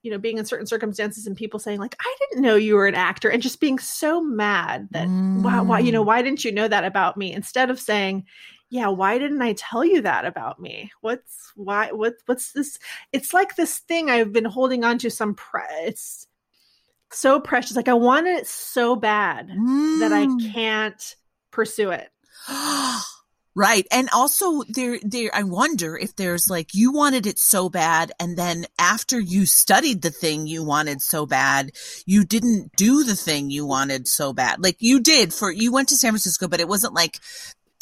you 0.02 0.12
know 0.12 0.18
being 0.18 0.38
in 0.38 0.46
certain 0.46 0.68
circumstances 0.68 1.28
and 1.28 1.36
people 1.36 1.60
saying 1.60 1.80
like 1.80 1.96
i 2.00 2.16
didn't 2.20 2.44
know 2.44 2.56
you 2.56 2.76
were 2.76 2.88
an 2.88 2.96
actor 2.96 3.30
and 3.30 3.42
just 3.42 3.60
being 3.60 3.80
so 3.80 4.22
mad 4.22 4.88
that 4.92 5.08
mm. 5.08 5.42
why, 5.42 5.62
why 5.62 5.80
you 5.80 5.92
know 5.92 6.02
why 6.02 6.22
didn't 6.22 6.46
you 6.46 6.52
know 6.52 6.68
that 6.68 6.86
about 6.86 7.18
me 7.18 7.34
instead 7.34 7.70
of 7.70 7.80
saying 7.80 8.26
yeah 8.70 8.88
why 8.88 9.18
didn't 9.18 9.42
i 9.42 9.54
tell 9.54 9.84
you 9.84 10.02
that 10.02 10.26
about 10.26 10.60
me 10.60 10.92
what's 11.02 11.52
why 11.56 11.92
what 11.92 12.16
what's 12.26 12.52
this 12.54 12.80
it's 13.12 13.34
like 13.34 13.56
this 13.56 13.80
thing 13.80 14.10
i've 14.10 14.32
been 14.32 14.46
holding 14.46 14.84
on 14.84 14.98
to 14.98 15.10
some 15.10 15.34
pre- 15.34 15.62
it's 15.82 16.28
so 17.12 17.40
precious. 17.40 17.76
Like 17.76 17.88
I 17.88 17.94
want 17.94 18.28
it 18.28 18.48
so 18.48 18.96
bad 18.96 19.50
mm. 19.50 20.00
that 20.00 20.14
I 20.14 20.28
mm. 20.28 20.54
can't 20.54 21.16
pursue 21.52 21.92
it. 21.92 22.10
right. 23.60 23.86
And 23.92 24.10
also 24.14 24.64
there 24.64 25.00
there 25.04 25.32
I 25.34 25.44
wonder 25.44 25.98
if 25.98 26.16
there's 26.16 26.50
like 26.50 26.74
you 26.74 26.94
wanted 26.94 27.28
it 27.28 27.38
so 27.38 27.70
bad 27.70 28.14
and 28.20 28.38
then 28.38 28.66
after 28.80 29.20
you 29.20 29.46
studied 29.46 30.02
the 30.02 30.12
thing 30.12 30.48
you 30.48 30.64
wanted 30.64 31.02
so 31.02 31.26
bad, 31.26 31.74
you 32.06 32.24
didn't 32.24 32.72
do 32.78 33.04
the 33.04 33.18
thing 33.18 33.50
you 33.50 33.66
wanted 33.66 34.08
so 34.08 34.32
bad. 34.32 34.64
Like 34.64 34.78
you 34.80 35.02
did 35.02 35.34
for 35.34 35.52
you 35.52 35.74
went 35.74 35.90
to 35.90 35.96
San 35.96 36.12
Francisco, 36.12 36.48
but 36.48 36.62
it 36.62 36.70
wasn't 36.70 36.94
like 36.94 37.20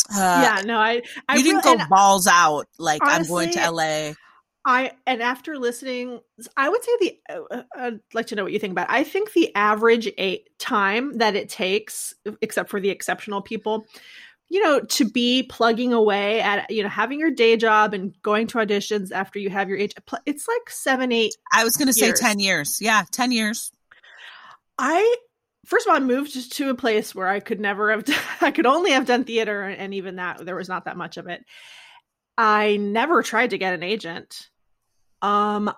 uh, 0.10 0.42
yeah, 0.58 0.64
no, 0.66 0.80
I, 0.80 1.04
I 1.28 1.36
you 1.36 1.44
didn't 1.44 1.66
really, 1.66 1.78
go 1.78 1.86
balls 1.90 2.28
out 2.28 2.68
like 2.80 3.04
honestly, 3.04 3.20
I'm 3.20 3.28
going 3.28 3.52
to 3.52 3.72
LA. 3.72 4.14
I 4.66 4.92
and 5.06 5.22
after 5.22 5.58
listening, 5.58 6.20
I 6.58 6.70
would 6.70 6.84
say 6.84 6.92
the 7.00 7.20
uh, 7.30 7.40
uh, 7.52 7.64
I'd 7.78 8.00
like 8.14 8.28
to 8.28 8.36
know 8.36 8.44
what 8.44 8.52
you 8.52 8.60
think 8.60 8.72
about. 8.72 8.90
It. 8.90 8.94
I 8.94 9.04
think 9.04 9.32
the 9.32 9.56
average 9.56 10.12
eight 10.18 10.50
time 10.60 11.20
that 11.20 11.36
it 11.36 11.50
takes, 11.50 12.14
except 12.42 12.70
for 12.70 12.82
the 12.82 12.90
exceptional 12.90 13.42
people, 13.42 13.86
you 14.50 14.62
know, 14.64 14.80
to 14.80 15.10
be 15.10 15.44
plugging 15.44 15.92
away 15.94 16.40
at, 16.40 16.72
you 16.72 16.84
know, 16.84 16.90
having 16.90 17.20
your 17.20 17.32
day 17.32 17.58
job 17.58 17.94
and 17.94 18.14
going 18.22 18.48
to 18.48 18.60
auditions 18.60 19.12
after 19.12 19.40
you 19.40 19.50
have 19.50 19.68
your 19.68 19.78
age. 19.78 19.94
It's 20.26 20.48
like 20.48 20.70
seven, 20.70 21.12
eight. 21.12 21.36
I 21.52 21.64
was 21.64 21.76
going 21.76 21.88
to 21.88 21.94
say 21.94 22.12
10 22.14 22.40
years. 22.40 22.78
Yeah, 22.80 23.04
10 23.12 23.32
years. 23.32 23.72
I, 24.78 25.16
first 25.66 25.86
of 25.86 25.92
all, 25.92 25.98
I 25.98 26.00
moved 26.00 26.52
to 26.54 26.70
a 26.70 26.76
place 26.76 27.14
where 27.14 27.28
I 27.28 27.42
could 27.42 27.60
never 27.60 27.92
have, 27.92 28.06
done, 28.06 28.20
I 28.40 28.52
could 28.52 28.66
only 28.66 28.92
have 28.92 29.06
done 29.06 29.26
theater. 29.26 29.64
And 29.64 29.94
even 29.94 30.16
that, 30.16 30.46
there 30.46 30.56
was 30.56 30.70
not 30.70 30.86
that 30.86 30.98
much 30.98 31.18
of 31.18 31.28
it. 31.28 31.44
I 32.38 32.78
never 32.78 33.24
tried 33.24 33.50
to 33.50 33.58
get 33.58 33.74
an 33.74 33.84
agent. 33.84 34.48
Um, 35.22 35.74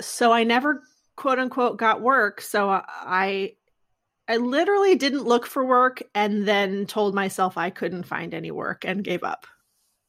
so 0.00 0.32
I 0.32 0.44
never 0.44 0.82
quote 1.14 1.38
unquote 1.38 1.76
got 1.76 2.00
work. 2.00 2.40
So 2.40 2.68
I 2.70 3.52
I 4.28 4.38
literally 4.38 4.96
didn't 4.96 5.24
look 5.24 5.46
for 5.46 5.64
work 5.64 6.02
and 6.14 6.46
then 6.46 6.86
told 6.86 7.14
myself 7.14 7.56
I 7.56 7.70
couldn't 7.70 8.04
find 8.04 8.34
any 8.34 8.50
work 8.50 8.84
and 8.84 9.04
gave 9.04 9.22
up. 9.22 9.46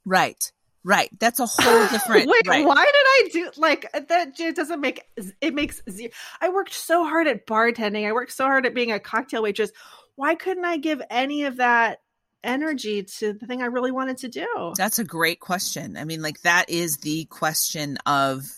Right. 0.05 0.51
Right. 0.83 1.09
That's 1.19 1.39
a 1.39 1.45
whole 1.49 1.87
different. 1.87 2.29
Wait, 2.29 2.47
right. 2.47 2.65
why 2.65 2.75
did 2.75 2.95
I 2.95 3.29
do 3.31 3.51
like 3.57 3.91
that? 3.91 4.39
It 4.39 4.55
doesn't 4.55 4.81
make 4.81 5.01
it 5.41 5.53
makes 5.53 5.81
zero. 5.89 6.11
I 6.41 6.49
worked 6.49 6.73
so 6.73 7.03
hard 7.03 7.27
at 7.27 7.45
bartending. 7.45 8.07
I 8.07 8.13
worked 8.13 8.31
so 8.31 8.45
hard 8.45 8.65
at 8.65 8.73
being 8.73 8.91
a 8.91 8.99
cocktail 8.99 9.43
waitress. 9.43 9.71
Why 10.15 10.35
couldn't 10.35 10.65
I 10.65 10.77
give 10.77 11.01
any 11.09 11.43
of 11.43 11.57
that 11.57 11.99
energy 12.43 13.03
to 13.03 13.33
the 13.33 13.45
thing 13.45 13.61
I 13.61 13.67
really 13.67 13.91
wanted 13.91 14.17
to 14.19 14.29
do? 14.29 14.73
That's 14.77 14.99
a 14.99 15.03
great 15.03 15.39
question. 15.39 15.97
I 15.97 16.05
mean, 16.05 16.21
like 16.21 16.41
that 16.41 16.69
is 16.69 16.97
the 16.97 17.25
question 17.25 17.97
of 18.05 18.49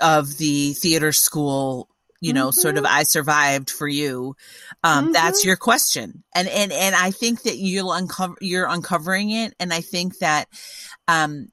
of 0.00 0.38
the 0.38 0.72
theater 0.74 1.12
school 1.12 1.88
you 2.20 2.32
know 2.32 2.48
mm-hmm. 2.48 2.60
sort 2.60 2.76
of 2.76 2.84
mm-hmm. 2.84 2.96
i 2.96 3.02
survived 3.02 3.70
for 3.70 3.88
you 3.88 4.34
um 4.84 5.04
mm-hmm. 5.04 5.12
that's 5.12 5.44
your 5.44 5.56
question 5.56 6.24
and 6.34 6.48
and 6.48 6.72
and 6.72 6.94
i 6.94 7.10
think 7.10 7.42
that 7.42 7.56
you'll 7.56 7.92
uncover 7.92 8.36
you're 8.40 8.68
uncovering 8.68 9.30
it 9.30 9.54
and 9.60 9.72
i 9.72 9.80
think 9.80 10.18
that 10.18 10.48
um 11.06 11.48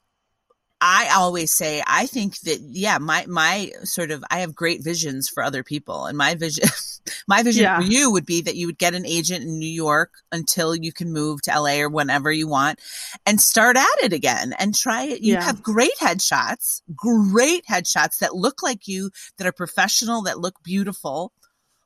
I 0.82 1.10
always 1.16 1.54
say 1.54 1.82
I 1.86 2.06
think 2.06 2.40
that 2.42 2.60
yeah 2.62 2.98
my 2.98 3.26
my 3.28 3.72
sort 3.84 4.12
of 4.12 4.24
I 4.30 4.40
have 4.40 4.54
great 4.54 4.84
visions 4.84 5.30
for 5.30 5.42
other 5.42 5.64
people 5.64 6.06
and 6.06 6.18
my 6.18 6.36
vision 6.36 6.68
my 7.28 7.44
vision 7.44 7.64
yeah. 7.64 7.80
for 7.80 7.86
you 7.86 8.12
would 8.12 8.26
be 8.26 8.42
that 8.42 8.56
you 8.56 8.68
would 8.68 8.78
get 8.78 8.94
an 8.94 9.06
agent 9.06 9.44
in 9.44 9.58
New 9.58 9.70
York 9.70 10.12
until 10.32 10.76
you 10.76 10.92
can 10.92 11.14
move 11.14 11.42
to 11.44 11.60
LA 11.60 11.80
or 11.80 11.90
whenever 11.90 12.32
you 12.32 12.48
want 12.48 12.80
and 13.26 13.40
start 13.40 13.78
at 13.78 14.04
it 14.04 14.12
again 14.12 14.54
and 14.60 14.76
try 14.76 15.04
it 15.04 15.22
you 15.22 15.34
yeah. 15.34 15.44
have 15.44 15.64
great 15.64 15.96
headshots 16.00 16.82
great 16.94 17.66
headshots 17.66 18.20
that 18.20 18.36
look 18.36 18.62
like 18.62 18.88
you 18.88 19.12
that 19.38 19.48
are 19.48 19.54
professional 19.54 20.24
that 20.24 20.40
look 20.40 20.62
beautiful 20.62 21.32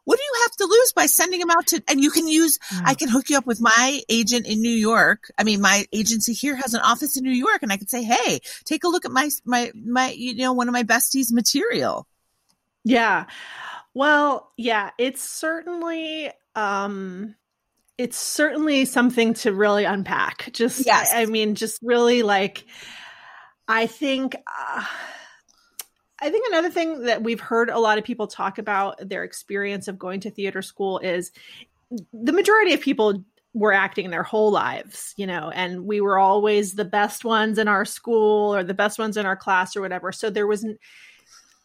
what 0.09 0.17
do 0.17 0.23
you 0.23 0.41
have 0.41 0.55
to 0.55 0.65
lose 0.65 0.91
by 0.93 1.05
sending 1.05 1.39
them 1.39 1.51
out 1.51 1.67
to, 1.67 1.83
and 1.87 2.01
you 2.01 2.09
can 2.09 2.27
use, 2.27 2.57
mm. 2.57 2.81
I 2.83 2.95
can 2.95 3.09
hook 3.09 3.29
you 3.29 3.37
up 3.37 3.45
with 3.45 3.61
my 3.61 4.01
agent 4.09 4.47
in 4.47 4.59
New 4.59 4.71
York. 4.71 5.31
I 5.37 5.43
mean, 5.43 5.61
my 5.61 5.85
agency 5.93 6.33
here 6.33 6.55
has 6.55 6.73
an 6.73 6.81
office 6.81 7.15
in 7.15 7.23
New 7.23 7.29
York 7.29 7.61
and 7.61 7.71
I 7.71 7.77
could 7.77 7.91
say, 7.91 8.01
Hey, 8.01 8.39
take 8.65 8.85
a 8.85 8.87
look 8.87 9.05
at 9.05 9.11
my, 9.11 9.29
my, 9.45 9.71
my, 9.75 10.09
you 10.09 10.33
know, 10.37 10.53
one 10.53 10.67
of 10.67 10.73
my 10.73 10.81
besties 10.81 11.31
material. 11.31 12.07
Yeah. 12.83 13.25
Well, 13.93 14.51
yeah, 14.57 14.89
it's 14.97 15.21
certainly, 15.21 16.31
um, 16.55 17.35
it's 17.99 18.17
certainly 18.17 18.85
something 18.85 19.35
to 19.35 19.53
really 19.53 19.85
unpack. 19.85 20.49
Just, 20.53 20.87
yes. 20.87 21.13
I, 21.13 21.21
I 21.21 21.25
mean, 21.27 21.53
just 21.53 21.77
really 21.83 22.23
like, 22.23 22.65
I 23.67 23.85
think, 23.85 24.35
uh, 24.47 24.85
I 26.21 26.29
think 26.29 26.47
another 26.47 26.69
thing 26.69 27.03
that 27.03 27.23
we've 27.23 27.39
heard 27.39 27.69
a 27.69 27.79
lot 27.79 27.97
of 27.97 28.03
people 28.03 28.27
talk 28.27 28.57
about 28.57 28.97
their 29.07 29.23
experience 29.23 29.87
of 29.87 29.97
going 29.97 30.19
to 30.21 30.31
theater 30.31 30.61
school 30.61 30.99
is 30.99 31.31
the 32.13 32.33
majority 32.33 32.73
of 32.73 32.81
people 32.81 33.23
were 33.53 33.73
acting 33.73 34.09
their 34.09 34.23
whole 34.23 34.51
lives, 34.51 35.13
you 35.17 35.25
know, 35.25 35.49
and 35.49 35.85
we 35.85 36.01
were 36.01 36.19
always 36.19 36.73
the 36.73 36.85
best 36.85 37.25
ones 37.25 37.57
in 37.57 37.67
our 37.67 37.85
school 37.85 38.53
or 38.53 38.63
the 38.63 38.73
best 38.73 38.99
ones 38.99 39.17
in 39.17 39.25
our 39.25 39.35
class 39.35 39.75
or 39.75 39.81
whatever. 39.81 40.11
So 40.11 40.29
there 40.29 40.47
wasn't, 40.47 40.79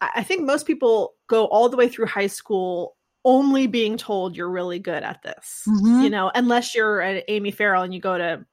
I 0.01 0.23
think 0.23 0.43
most 0.43 0.67
people 0.67 1.15
go 1.27 1.45
all 1.47 1.69
the 1.69 1.77
way 1.77 1.89
through 1.89 2.07
high 2.07 2.27
school 2.27 2.97
only 3.25 3.67
being 3.67 3.97
told 3.97 4.37
you're 4.37 4.51
really 4.51 4.79
good 4.79 5.03
at 5.03 5.23
this, 5.23 5.63
mm-hmm. 5.69 6.03
you 6.03 6.11
know, 6.11 6.31
unless 6.35 6.75
you're 6.75 7.01
at 7.01 7.25
Amy 7.29 7.51
Farrell 7.51 7.83
and 7.83 7.93
you 7.93 8.01
go 8.01 8.19
to, 8.19 8.47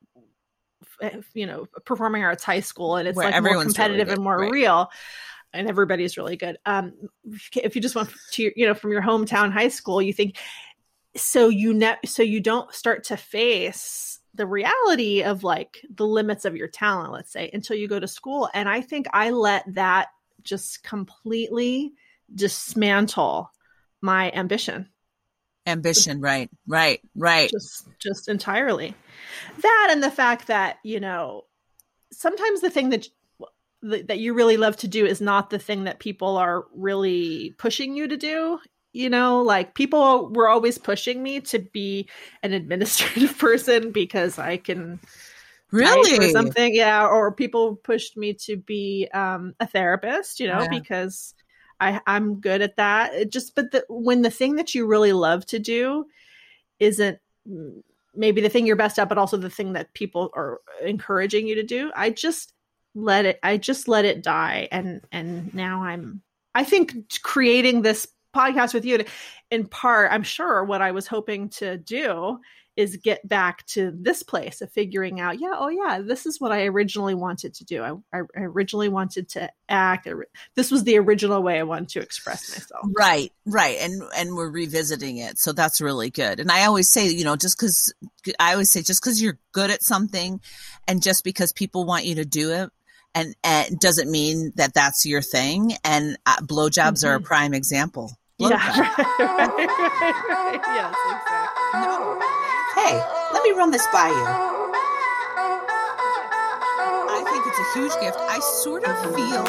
you 1.34 1.46
know, 1.46 1.68
performing 1.86 2.24
arts 2.24 2.44
high 2.44 2.60
school 2.60 2.96
and 2.96 3.08
it's 3.08 3.16
Where 3.16 3.32
like 3.32 3.44
more 3.44 3.64
competitive 3.64 4.08
really 4.08 4.16
and 4.16 4.24
more 4.24 4.40
right. 4.40 4.52
real 4.52 4.92
and 5.54 5.68
everybody's 5.68 6.18
really 6.18 6.38
good. 6.38 6.58
Um, 6.66 6.94
if 7.56 7.76
you 7.76 7.82
just 7.82 7.96
went 7.96 8.10
to 8.32 8.52
you 8.56 8.66
know 8.66 8.74
from 8.74 8.92
your 8.92 9.02
hometown 9.02 9.52
high 9.52 9.70
school, 9.70 10.02
you 10.02 10.14
think 10.14 10.38
so 11.16 11.50
you 11.50 11.74
ne- 11.74 12.00
so 12.06 12.24
you 12.24 12.40
don't 12.40 12.74
start 12.74 13.06
to 13.06 13.18
face 13.18 14.20
the 14.34 14.46
reality 14.46 15.24
of 15.24 15.44
like 15.44 15.86
the 15.94 16.06
limits 16.06 16.46
of 16.46 16.56
your 16.56 16.68
talent, 16.68 17.12
let's 17.12 17.32
say, 17.32 17.50
until 17.54 17.76
you 17.76 17.88
go 17.88 18.00
to 18.00 18.08
school. 18.08 18.50
And 18.54 18.70
I 18.70 18.82
think 18.82 19.08
I 19.14 19.32
let 19.32 19.64
that 19.76 20.10
just 20.44 20.84
completely 20.84 21.94
dismantle 22.34 23.52
my 24.02 24.32
ambition. 24.32 24.90
Ambition, 25.68 26.22
right, 26.22 26.50
right, 26.66 27.02
right. 27.16 27.52
Just 27.52 27.88
just 28.00 28.30
entirely. 28.30 28.96
That 29.62 29.90
and 29.92 30.02
the 30.02 30.10
fact 30.10 30.48
that, 30.48 30.78
you 30.84 31.00
know, 31.00 31.46
sometimes 32.12 32.62
the 32.62 32.70
thing 32.70 32.90
that 32.90 33.08
that 33.82 34.20
you 34.20 34.34
really 34.34 34.58
love 34.58 34.78
to 34.78 34.88
do 34.88 35.06
is 35.06 35.22
not 35.22 35.50
the 35.50 35.60
thing 35.60 35.86
that 35.86 36.00
people 36.00 36.38
are 36.38 36.66
really 36.74 37.56
pushing 37.58 37.96
you 37.96 38.08
to 38.08 38.18
do 38.18 38.60
you 38.94 39.10
know? 39.10 39.42
Like 39.42 39.74
people 39.74 40.30
were 40.30 40.50
always 40.50 40.78
pushing 40.78 41.22
me 41.24 41.42
to 41.42 41.60
be 41.60 42.10
an 42.44 42.54
administrative 42.62 43.38
person 43.38 43.92
because 43.92 44.38
i 44.40 44.58
can 44.58 45.00
really 45.72 46.18
or 46.18 46.30
something 46.30 46.76
yeah 46.76 47.08
or 47.08 47.32
people 47.32 47.78
pushed 47.78 48.18
me 48.18 48.34
to 48.34 48.58
be 48.58 49.08
um, 49.14 49.56
a 49.62 49.66
therapist 49.66 50.42
you 50.42 50.48
know 50.48 50.64
yeah. 50.64 50.68
because 50.68 51.34
i 51.80 52.02
i'm 52.06 52.42
good 52.42 52.62
at 52.62 52.76
that. 52.76 53.14
It 53.14 53.32
just 53.32 53.56
but 53.56 53.72
the, 53.72 53.86
when 53.88 54.22
the 54.22 54.30
thing 54.30 54.56
that 54.56 54.76
you 54.76 54.86
really 54.86 55.14
love 55.14 55.46
to 55.48 55.60
do 55.60 56.06
isn't 56.80 57.20
maybe 58.14 58.42
the 58.42 58.50
thing 58.50 58.68
you're 58.68 58.76
best 58.76 59.00
at 59.00 59.08
but 59.08 59.18
also 59.18 59.38
the 59.38 59.50
thing 59.50 59.74
that 59.74 59.94
people 59.94 60.30
are 60.36 60.60
encouraging 60.84 61.48
you 61.48 61.56
to 61.56 61.64
do 61.64 61.92
i 61.96 62.10
just 62.10 62.54
let 62.94 63.26
it 63.26 63.40
i 63.44 63.58
just 63.58 63.88
let 63.88 64.06
it 64.06 64.24
die. 64.24 64.68
And 64.72 65.02
and 65.12 65.54
now 65.54 65.84
i'm 65.84 66.22
i 66.54 66.64
think 66.64 67.22
creating 67.24 67.82
this 67.82 68.08
podcast 68.36 68.74
with 68.74 68.86
you 68.86 69.04
in 69.50 69.68
part 69.68 70.12
i'm 70.12 70.24
sure 70.24 70.64
what 70.64 70.82
i 70.82 70.92
was 70.92 71.08
hoping 71.08 71.50
to 71.50 71.78
do 71.78 72.40
is 72.78 72.96
get 72.98 73.28
back 73.28 73.66
to 73.66 73.92
this 73.94 74.24
place 74.24 74.62
of 74.62 74.72
figuring 74.72 75.20
out 75.20 75.40
yeah 75.40 75.52
oh 75.56 75.68
yeah 75.68 76.00
this 76.02 76.26
is 76.26 76.40
what 76.40 76.54
i 76.54 76.64
originally 76.64 77.14
wanted 77.14 77.54
to 77.54 77.66
do. 77.66 77.84
I, 77.84 77.92
I 78.14 78.22
originally 78.38 78.88
wanted 78.88 79.28
to 79.30 79.52
act. 79.68 80.08
This 80.56 80.72
was 80.72 80.86
the 80.86 80.98
original 80.98 81.44
way 81.44 81.60
i 81.60 81.64
wanted 81.64 81.90
to 81.90 82.00
express 82.00 82.50
myself. 82.50 82.86
Right 82.98 83.32
right. 83.46 83.78
And 83.82 84.02
and 84.16 84.36
we're 84.36 84.50
revisiting 84.50 85.18
it. 85.18 85.38
So 85.38 85.52
that's 85.52 85.82
really 85.82 86.10
good. 86.10 86.40
And 86.40 86.52
i 86.52 86.66
always 86.66 86.90
say 86.90 87.10
you 87.10 87.26
know 87.26 87.36
just 87.36 87.58
because 87.58 87.94
i 88.40 88.54
always 88.54 88.72
say 88.72 88.82
just 88.82 89.02
because 89.02 89.22
you're 89.22 89.40
good 89.52 89.70
at 89.70 89.84
something 89.84 90.40
and 90.88 91.04
just 91.04 91.26
because 91.26 91.52
people 91.52 91.86
want 91.86 92.06
you 92.06 92.16
to 92.16 92.26
do 92.26 92.52
it 92.52 92.70
and, 93.14 93.36
and 93.44 93.78
doesn't 93.80 94.10
mean 94.10 94.54
that 94.56 94.74
that's 94.74 95.06
your 95.06 95.22
thing. 95.22 95.74
And 95.84 96.18
uh, 96.26 96.38
blowjobs 96.38 97.00
mm-hmm. 97.00 97.08
are 97.08 97.16
a 97.16 97.18
mm-hmm. 97.18 97.26
prime 97.26 97.54
example. 97.54 98.12
Yeah. 98.38 98.50
yes, 98.50 98.88
exactly. 101.06 101.72
No. 101.74 102.18
Hey, 102.76 103.04
let 103.34 103.44
me 103.44 103.52
run 103.52 103.72
this 103.72 103.86
by 103.94 104.08
you. 104.08 104.26
I 107.14 107.24
think 107.30 107.46
it's 107.46 107.60
a 107.60 107.74
huge 107.78 107.92
gift. 108.02 108.18
I 108.20 108.40
sort 108.40 108.86
of 108.86 109.16
feel 109.16 109.46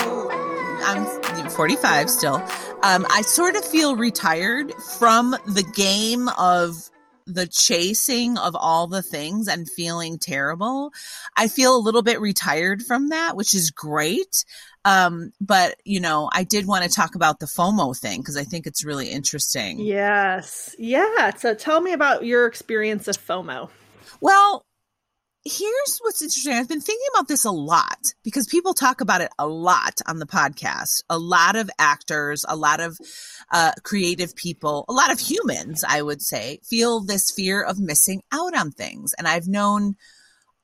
I'm 0.85 1.07
45 1.49 2.11
still. 2.11 2.42
Um, 2.83 3.07
I 3.09 3.23
sort 3.23 3.54
of 3.57 3.64
feel 3.64 3.97
retired 3.97 4.75
from 4.99 5.35
the 5.47 5.62
game 5.62 6.28
of 6.38 6.90
the 7.26 7.47
chasing 7.47 8.38
of 8.38 8.55
all 8.57 8.87
the 8.87 9.02
things 9.02 9.49
and 9.49 9.69
feeling 9.69 10.19
terrible. 10.19 10.93
I 11.37 11.49
feel 11.49 11.76
a 11.76 11.79
little 11.79 12.02
bit 12.02 12.21
retired 12.21 12.83
from 12.83 13.09
that, 13.09 13.37
which 13.37 13.55
is 13.55 13.71
great. 13.71 14.45
Um, 14.85 15.33
but 15.41 15.76
you 15.85 16.00
know, 16.00 16.29
I 16.33 16.45
did 16.45 16.67
want 16.67 16.85
to 16.85 16.91
talk 16.91 17.14
about 17.14 17.38
the 17.38 17.47
FOMO 17.47 17.97
thing 17.99 18.21
because 18.21 18.37
I 18.37 18.45
think 18.45 18.67
it's 18.67 18.85
really 18.85 19.09
interesting. 19.09 19.79
Yes. 19.79 20.75
Yeah. 20.79 21.35
So 21.37 21.55
tell 21.55 21.81
me 21.81 21.93
about 21.93 22.25
your 22.25 22.47
experience 22.47 23.09
of 23.09 23.17
FOMO. 23.17 23.71
Well, 24.21 24.64
here's 25.45 25.99
what's 26.01 26.23
interesting. 26.23 26.55
I've 26.55 26.69
been 26.69 26.81
thinking 26.81 27.07
about 27.15 27.29
this 27.29 27.45
a 27.45 27.51
lot 27.51 28.15
because 28.23 28.47
people 28.47 28.75
talk 28.75 29.01
about 29.01 29.21
it 29.21 29.31
a 29.39 29.47
lot 29.47 30.01
on 30.07 30.19
the 30.19 30.27
podcast. 30.27 31.03
A 31.11 31.19
lot 31.19 31.57
of 31.57 31.71
actors, 31.79 32.45
a 32.49 32.57
lot 32.57 32.81
of 32.81 32.99
uh, 33.51 33.73
creative 33.83 34.37
people, 34.37 34.85
a 34.89 34.93
lot 34.93 35.11
of 35.11 35.19
humans, 35.19 35.85
I 35.87 36.01
would 36.03 36.23
say, 36.23 36.61
feel 36.65 37.01
this 37.01 37.31
fear 37.31 37.63
of 37.63 37.81
missing 37.81 38.23
out 38.33 38.57
on 38.57 38.71
things. 38.71 39.15
And 39.19 39.27
I've 39.27 39.49
known 39.49 39.97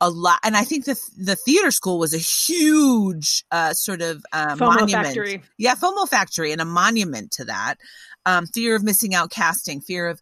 a 0.00 0.08
lot, 0.08 0.38
and 0.44 0.56
I 0.56 0.62
think 0.62 0.84
the 0.84 0.96
the 1.16 1.34
theater 1.34 1.72
school 1.72 1.98
was 1.98 2.14
a 2.14 2.18
huge 2.18 3.44
uh, 3.50 3.72
sort 3.72 4.00
of 4.00 4.24
uh, 4.32 4.54
monument. 4.56 5.06
Factory. 5.06 5.42
Yeah, 5.56 5.74
FOMO 5.74 6.08
factory, 6.08 6.52
and 6.52 6.60
a 6.60 6.64
monument 6.64 7.32
to 7.32 7.46
that. 7.46 7.76
Um, 8.24 8.46
fear 8.46 8.76
of 8.76 8.84
missing 8.84 9.14
out 9.14 9.30
casting, 9.30 9.80
fear 9.80 10.08
of. 10.08 10.20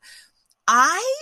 I 0.66 1.14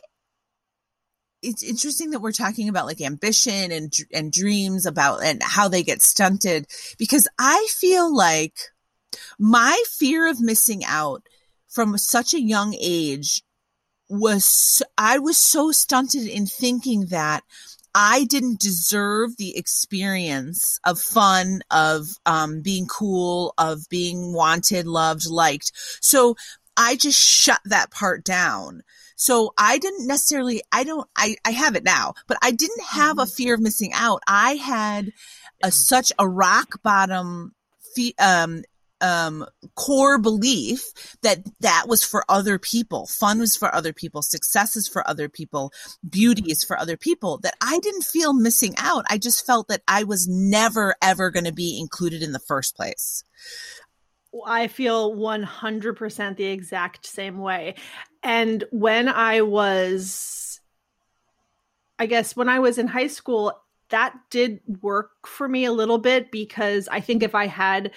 it's 1.44 1.62
interesting 1.62 2.10
that 2.10 2.20
we're 2.20 2.32
talking 2.32 2.68
about 2.68 2.86
like 2.86 3.00
ambition 3.00 3.70
and 3.70 3.92
and 4.12 4.32
dreams 4.32 4.86
about 4.86 5.22
and 5.22 5.42
how 5.42 5.68
they 5.68 5.82
get 5.82 6.02
stunted 6.02 6.66
because 6.98 7.28
I 7.38 7.66
feel 7.70 8.14
like 8.14 8.58
my 9.38 9.82
fear 9.98 10.28
of 10.28 10.40
missing 10.40 10.84
out 10.84 11.22
from 11.68 11.98
such 11.98 12.34
a 12.34 12.40
young 12.40 12.74
age 12.80 13.42
was 14.08 14.82
I 14.98 15.18
was 15.18 15.36
so 15.36 15.72
stunted 15.72 16.26
in 16.26 16.46
thinking 16.46 17.06
that 17.06 17.42
I 17.94 18.24
didn't 18.24 18.58
deserve 18.58 19.36
the 19.36 19.56
experience 19.56 20.80
of 20.84 20.98
fun, 20.98 21.62
of 21.70 22.08
um, 22.26 22.60
being 22.60 22.86
cool, 22.86 23.54
of 23.56 23.88
being 23.88 24.32
wanted, 24.32 24.86
loved, 24.86 25.30
liked. 25.30 25.70
So 26.00 26.34
I 26.76 26.96
just 26.96 27.18
shut 27.18 27.60
that 27.66 27.92
part 27.92 28.24
down. 28.24 28.82
So 29.16 29.54
I 29.56 29.78
didn't 29.78 30.06
necessarily, 30.06 30.62
I 30.72 30.84
don't, 30.84 31.08
I, 31.16 31.36
I 31.44 31.50
have 31.52 31.76
it 31.76 31.84
now, 31.84 32.14
but 32.26 32.38
I 32.42 32.50
didn't 32.50 32.82
have 32.82 33.18
a 33.18 33.22
mm-hmm. 33.22 33.30
fear 33.30 33.54
of 33.54 33.60
missing 33.60 33.92
out. 33.94 34.22
I 34.26 34.54
had 34.54 35.12
a, 35.62 35.70
such 35.70 36.12
a 36.18 36.28
rock 36.28 36.82
bottom, 36.82 37.54
fe- 37.94 38.14
um, 38.18 38.62
um, 39.00 39.44
core 39.74 40.18
belief 40.18 40.92
that 41.22 41.40
that 41.60 41.84
was 41.86 42.02
for 42.02 42.24
other 42.28 42.58
people. 42.58 43.06
Fun 43.06 43.38
was 43.38 43.56
for 43.56 43.74
other 43.74 43.92
people. 43.92 44.22
Success 44.22 44.76
is 44.76 44.88
for 44.88 45.06
other 45.08 45.28
people. 45.28 45.72
Beauty 46.08 46.50
is 46.50 46.64
for 46.64 46.78
other 46.78 46.96
people 46.96 47.38
that 47.38 47.54
I 47.60 47.78
didn't 47.80 48.04
feel 48.04 48.32
missing 48.32 48.74
out. 48.78 49.04
I 49.10 49.18
just 49.18 49.44
felt 49.44 49.68
that 49.68 49.82
I 49.86 50.04
was 50.04 50.26
never 50.26 50.94
ever 51.02 51.30
going 51.30 51.44
to 51.44 51.52
be 51.52 51.78
included 51.78 52.22
in 52.22 52.32
the 52.32 52.38
first 52.38 52.76
place. 52.76 53.24
I 54.46 54.68
feel 54.68 55.14
100% 55.14 56.36
the 56.36 56.44
exact 56.44 57.06
same 57.06 57.38
way. 57.38 57.74
And 58.22 58.64
when 58.70 59.08
I 59.08 59.42
was, 59.42 60.60
I 61.98 62.06
guess, 62.06 62.34
when 62.34 62.48
I 62.48 62.58
was 62.58 62.78
in 62.78 62.86
high 62.86 63.06
school, 63.06 63.52
that 63.90 64.14
did 64.30 64.60
work 64.82 65.26
for 65.26 65.48
me 65.48 65.64
a 65.64 65.72
little 65.72 65.98
bit 65.98 66.30
because 66.30 66.88
I 66.88 67.00
think 67.00 67.22
if 67.22 67.34
I 67.34 67.46
had 67.46 67.92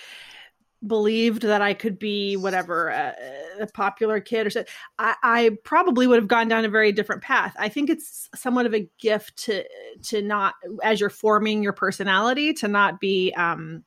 believed 0.85 1.41
that 1.41 1.61
I 1.61 1.73
could 1.73 1.97
be 1.97 2.37
whatever 2.37 2.89
a, 2.89 3.15
a 3.61 3.67
popular 3.67 4.19
kid 4.19 4.45
or 4.45 4.49
so, 4.51 4.63
I, 4.99 5.15
I, 5.23 5.57
probably 5.63 6.05
would 6.05 6.19
have 6.19 6.27
gone 6.27 6.47
down 6.47 6.65
a 6.65 6.69
very 6.69 6.91
different 6.91 7.23
path. 7.23 7.55
I 7.57 7.69
think 7.69 7.89
it's 7.89 8.29
somewhat 8.35 8.67
of 8.67 8.75
a 8.75 8.87
gift 8.99 9.37
to 9.45 9.65
to 10.03 10.21
not 10.21 10.53
as 10.83 10.99
you're 10.99 11.09
forming 11.09 11.63
your 11.63 11.73
personality 11.73 12.53
to 12.53 12.67
not 12.67 12.99
be 12.99 13.33
um 13.33 13.83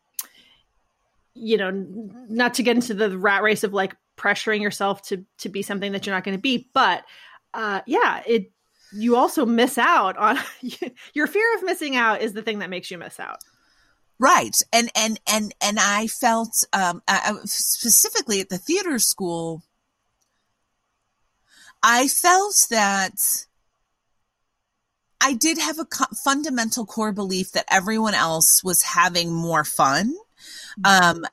you 1.34 1.56
know 1.56 1.70
not 2.28 2.54
to 2.54 2.62
get 2.62 2.76
into 2.76 2.94
the 2.94 3.16
rat 3.16 3.42
race 3.42 3.64
of 3.64 3.72
like 3.72 3.96
pressuring 4.16 4.60
yourself 4.60 5.02
to 5.02 5.24
to 5.38 5.48
be 5.48 5.62
something 5.62 5.92
that 5.92 6.06
you're 6.06 6.14
not 6.14 6.24
going 6.24 6.36
to 6.36 6.42
be 6.42 6.68
but 6.74 7.04
uh 7.54 7.80
yeah 7.86 8.22
it 8.26 8.52
you 8.92 9.16
also 9.16 9.46
miss 9.46 9.78
out 9.78 10.16
on 10.16 10.38
your 11.14 11.26
fear 11.26 11.56
of 11.56 11.62
missing 11.62 11.96
out 11.96 12.20
is 12.20 12.32
the 12.32 12.42
thing 12.42 12.58
that 12.58 12.70
makes 12.70 12.90
you 12.90 12.98
miss 12.98 13.18
out 13.20 13.38
Right. 14.20 14.54
And, 14.70 14.90
and, 14.94 15.18
and, 15.26 15.54
and 15.62 15.78
I 15.80 16.06
felt, 16.06 16.64
um, 16.74 17.00
I, 17.08 17.36
specifically 17.46 18.42
at 18.42 18.50
the 18.50 18.58
theater 18.58 18.98
school, 18.98 19.62
I 21.82 22.06
felt 22.06 22.66
that 22.68 23.14
I 25.22 25.32
did 25.32 25.56
have 25.56 25.78
a 25.78 25.86
co- 25.86 26.04
fundamental 26.22 26.84
core 26.84 27.12
belief 27.12 27.52
that 27.52 27.64
everyone 27.70 28.12
else 28.12 28.62
was 28.62 28.82
having 28.82 29.32
more 29.32 29.64
fun. 29.64 30.14
Um, 30.84 31.24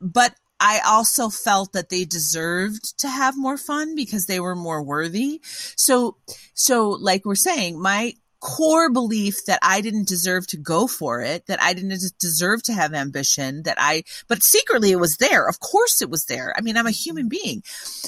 but 0.00 0.34
I 0.58 0.80
also 0.86 1.28
felt 1.28 1.72
that 1.72 1.90
they 1.90 2.04
deserved 2.04 2.98
to 3.00 3.08
have 3.08 3.36
more 3.36 3.58
fun 3.58 3.94
because 3.94 4.26
they 4.26 4.40
were 4.40 4.56
more 4.56 4.82
worthy. 4.82 5.40
So, 5.44 6.16
so 6.54 6.90
like 6.90 7.24
we're 7.24 7.34
saying, 7.34 7.80
my 7.80 8.14
core 8.40 8.90
belief 8.90 9.44
that 9.46 9.58
I 9.62 9.80
didn't 9.80 10.08
deserve 10.08 10.46
to 10.48 10.56
go 10.56 10.86
for 10.86 11.20
it, 11.20 11.46
that 11.46 11.62
I 11.62 11.74
didn't 11.74 12.00
deserve 12.18 12.62
to 12.64 12.72
have 12.72 12.94
ambition, 12.94 13.64
that 13.64 13.76
I, 13.80 14.04
but 14.28 14.42
secretly 14.42 14.92
it 14.92 15.00
was 15.00 15.16
there. 15.16 15.48
Of 15.48 15.60
course 15.60 16.00
it 16.00 16.10
was 16.10 16.26
there. 16.26 16.54
I 16.56 16.60
mean, 16.60 16.76
I'm 16.76 16.86
a 16.86 16.90
human 16.92 17.28
being. 17.28 17.62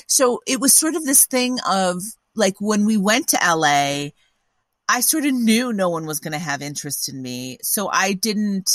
So 0.06 0.40
it 0.46 0.60
was 0.60 0.72
sort 0.72 0.94
of 0.94 1.04
this 1.04 1.26
thing 1.26 1.58
of 1.68 2.02
like 2.34 2.54
when 2.60 2.86
we 2.86 2.96
went 2.96 3.28
to 3.28 3.38
LA, 3.44 4.10
I 4.88 5.00
sort 5.00 5.26
of 5.26 5.34
knew 5.34 5.72
no 5.72 5.90
one 5.90 6.06
was 6.06 6.20
going 6.20 6.32
to 6.32 6.38
have 6.38 6.62
interest 6.62 7.08
in 7.08 7.20
me. 7.20 7.58
So 7.62 7.90
I 7.92 8.12
didn't, 8.12 8.70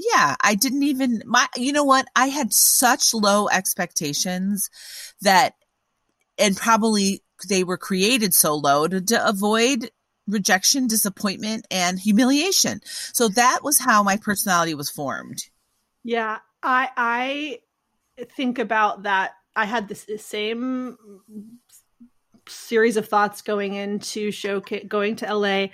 yeah, 0.00 0.36
I 0.40 0.54
didn't 0.54 0.82
even, 0.82 1.22
my, 1.26 1.46
you 1.56 1.72
know 1.72 1.84
what? 1.84 2.06
I 2.16 2.26
had 2.26 2.52
such 2.52 3.12
low 3.12 3.48
expectations 3.48 4.70
that, 5.20 5.54
and 6.38 6.56
probably 6.56 7.22
they 7.48 7.64
were 7.64 7.76
created 7.76 8.32
so 8.32 8.54
low 8.54 8.88
to, 8.88 9.00
to 9.00 9.28
avoid 9.28 9.90
rejection, 10.26 10.86
disappointment, 10.86 11.66
and 11.70 11.98
humiliation. 11.98 12.80
So 12.84 13.28
that 13.28 13.60
was 13.62 13.78
how 13.78 14.02
my 14.02 14.16
personality 14.16 14.74
was 14.74 14.90
formed. 14.90 15.44
Yeah, 16.02 16.38
I 16.62 16.88
I 16.96 18.24
think 18.36 18.58
about 18.58 19.02
that. 19.02 19.32
I 19.54 19.66
had 19.66 19.88
this 19.88 20.06
same 20.18 20.96
series 22.48 22.96
of 22.96 23.08
thoughts 23.08 23.42
going 23.42 23.74
into 23.74 24.30
show 24.30 24.60
going 24.60 25.16
to 25.16 25.34
LA. 25.34 25.66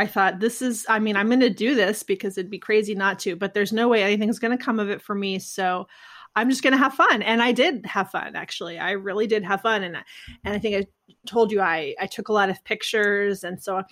I 0.00 0.06
thought 0.06 0.40
this 0.40 0.62
is 0.62 0.86
I 0.88 0.98
mean, 0.98 1.14
I'm 1.14 1.28
going 1.28 1.40
to 1.40 1.50
do 1.50 1.74
this 1.74 2.02
because 2.02 2.38
it'd 2.38 2.50
be 2.50 2.58
crazy 2.58 2.94
not 2.94 3.18
to, 3.20 3.36
but 3.36 3.52
there's 3.52 3.70
no 3.72 3.86
way 3.86 4.02
anything's 4.02 4.38
going 4.38 4.56
to 4.56 4.64
come 4.64 4.80
of 4.80 4.88
it 4.88 5.02
for 5.02 5.14
me. 5.14 5.38
So 5.38 5.86
I'm 6.34 6.48
just 6.48 6.62
going 6.62 6.72
to 6.72 6.78
have 6.78 6.94
fun. 6.94 7.20
And 7.20 7.42
I 7.42 7.52
did 7.52 7.84
have 7.84 8.10
fun 8.10 8.34
actually. 8.34 8.78
I 8.78 8.92
really 8.92 9.26
did 9.26 9.44
have 9.44 9.60
fun 9.60 9.82
and 9.82 9.96
and 10.42 10.54
I 10.54 10.58
think 10.58 10.74
I 10.76 10.86
told 11.28 11.52
you 11.52 11.60
I 11.60 11.94
I 12.00 12.06
took 12.06 12.30
a 12.30 12.32
lot 12.32 12.48
of 12.48 12.64
pictures 12.64 13.44
and 13.44 13.62
so 13.62 13.82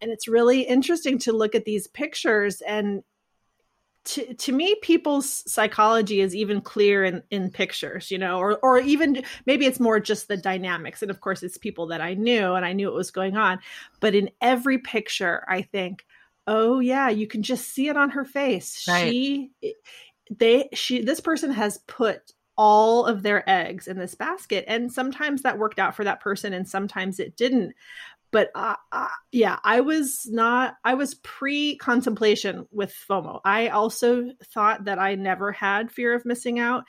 and 0.00 0.12
it's 0.12 0.28
really 0.28 0.60
interesting 0.60 1.18
to 1.18 1.32
look 1.32 1.56
at 1.56 1.64
these 1.64 1.88
pictures 1.88 2.60
and 2.60 3.02
to, 4.06 4.34
to 4.34 4.52
me 4.52 4.74
people's 4.82 5.42
psychology 5.50 6.20
is 6.20 6.34
even 6.34 6.60
clear 6.60 7.04
in, 7.04 7.22
in 7.30 7.50
pictures 7.50 8.10
you 8.10 8.18
know 8.18 8.38
or 8.38 8.58
or 8.58 8.78
even 8.78 9.22
maybe 9.44 9.66
it's 9.66 9.80
more 9.80 10.00
just 10.00 10.28
the 10.28 10.36
dynamics. 10.36 11.02
And 11.02 11.10
of 11.10 11.20
course 11.20 11.42
it's 11.42 11.58
people 11.58 11.88
that 11.88 12.00
i 12.00 12.14
knew 12.14 12.54
and 12.54 12.64
i 12.64 12.72
knew 12.72 12.86
what 12.86 12.96
was 12.96 13.10
going 13.10 13.36
on. 13.36 13.58
But 14.00 14.14
in 14.14 14.30
every 14.40 14.78
picture 14.78 15.44
i 15.48 15.62
think 15.62 16.06
oh 16.46 16.78
yeah 16.78 17.08
you 17.08 17.26
can 17.26 17.42
just 17.42 17.68
see 17.68 17.88
it 17.88 17.96
on 17.96 18.10
her 18.10 18.24
face. 18.24 18.86
Right. 18.88 19.10
she 19.10 19.50
they 20.30 20.68
she 20.72 21.02
this 21.02 21.20
person 21.20 21.50
has 21.50 21.78
put 21.86 22.32
all 22.58 23.04
of 23.04 23.22
their 23.22 23.48
eggs 23.48 23.86
in 23.86 23.98
this 23.98 24.14
basket. 24.14 24.64
And 24.66 24.90
sometimes 24.90 25.42
that 25.42 25.58
worked 25.58 25.78
out 25.78 25.94
for 25.94 26.04
that 26.04 26.20
person 26.20 26.54
and 26.54 26.66
sometimes 26.66 27.20
it 27.20 27.36
didn't 27.36 27.74
but 28.36 28.50
uh, 28.54 28.74
uh, 28.92 29.08
yeah 29.32 29.58
i 29.64 29.80
was 29.80 30.28
not 30.30 30.74
i 30.84 30.92
was 30.92 31.14
pre-contemplation 31.14 32.66
with 32.70 32.94
fomo 33.08 33.40
i 33.46 33.68
also 33.68 34.28
thought 34.52 34.84
that 34.84 34.98
i 34.98 35.14
never 35.14 35.52
had 35.52 35.90
fear 35.90 36.12
of 36.12 36.26
missing 36.26 36.58
out 36.58 36.84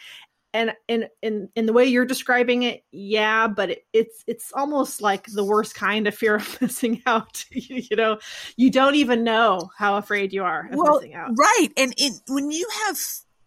and 0.54 0.74
in 0.90 1.08
in 1.22 1.48
in 1.56 1.66
the 1.66 1.72
way 1.72 1.86
you're 1.86 2.04
describing 2.04 2.64
it 2.64 2.84
yeah 2.92 3.48
but 3.48 3.70
it, 3.70 3.86
it's 3.94 4.26
it's 4.28 4.52
almost 4.54 5.02
like 5.02 5.26
the 5.28 5.44
worst 5.44 5.74
kind 5.74 6.06
of 6.06 6.14
fear 6.14 6.36
of 6.36 6.62
missing 6.62 7.02
out 7.06 7.46
you, 7.52 7.82
you, 7.90 7.96
know 7.96 8.20
you 8.58 8.70
don't 8.70 8.96
even 8.96 9.24
know 9.24 9.70
how 9.78 9.96
afraid 9.96 10.34
you 10.34 10.44
are 10.44 10.68
of 10.70 10.76
well, 10.76 10.96
missing 10.96 11.14
out 11.14 11.30
right 11.38 11.70
and 11.78 11.94
in, 11.96 12.12
when 12.28 12.52
you 12.52 12.68
have 12.86 12.98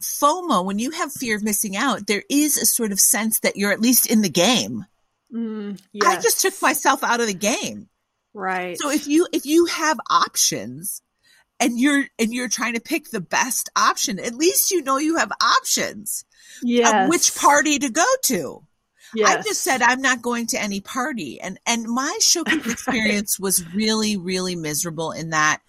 FOMO, 0.02 0.64
when 0.64 0.78
you 0.78 0.92
have 0.92 1.12
fear 1.12 1.36
of 1.36 1.42
missing 1.42 1.76
out, 1.76 2.06
there 2.06 2.22
is 2.30 2.56
a 2.56 2.64
sort 2.64 2.90
of 2.90 2.98
sense 2.98 3.40
that 3.40 3.56
you're 3.56 3.70
at 3.70 3.82
least 3.82 4.06
in 4.06 4.22
the 4.22 4.30
game. 4.30 4.86
Mm, 5.30 5.78
yes. 5.92 6.06
I 6.06 6.20
just 6.20 6.40
took 6.40 6.54
myself 6.62 7.04
out 7.04 7.20
of 7.20 7.26
the 7.26 7.34
game. 7.34 7.89
Right. 8.32 8.78
So 8.78 8.90
if 8.90 9.06
you 9.06 9.26
if 9.32 9.46
you 9.46 9.66
have 9.66 9.98
options 10.08 11.02
and 11.58 11.78
you're 11.78 12.04
and 12.18 12.32
you're 12.32 12.48
trying 12.48 12.74
to 12.74 12.80
pick 12.80 13.10
the 13.10 13.20
best 13.20 13.70
option, 13.76 14.18
at 14.18 14.34
least 14.34 14.70
you 14.70 14.82
know 14.82 14.98
you 14.98 15.16
have 15.16 15.32
options. 15.42 16.24
Yeah. 16.62 17.08
Which 17.08 17.34
party 17.34 17.78
to 17.78 17.90
go 17.90 18.06
to. 18.24 18.62
Yes. 19.14 19.28
I 19.28 19.42
just 19.42 19.62
said 19.62 19.82
I'm 19.82 20.00
not 20.00 20.22
going 20.22 20.46
to 20.48 20.60
any 20.60 20.80
party. 20.80 21.40
And 21.40 21.58
and 21.66 21.84
my 21.84 22.16
showcase 22.20 22.66
experience 22.70 23.38
was 23.38 23.64
really, 23.74 24.16
really 24.16 24.56
miserable 24.56 25.10
in 25.10 25.30
that 25.30 25.60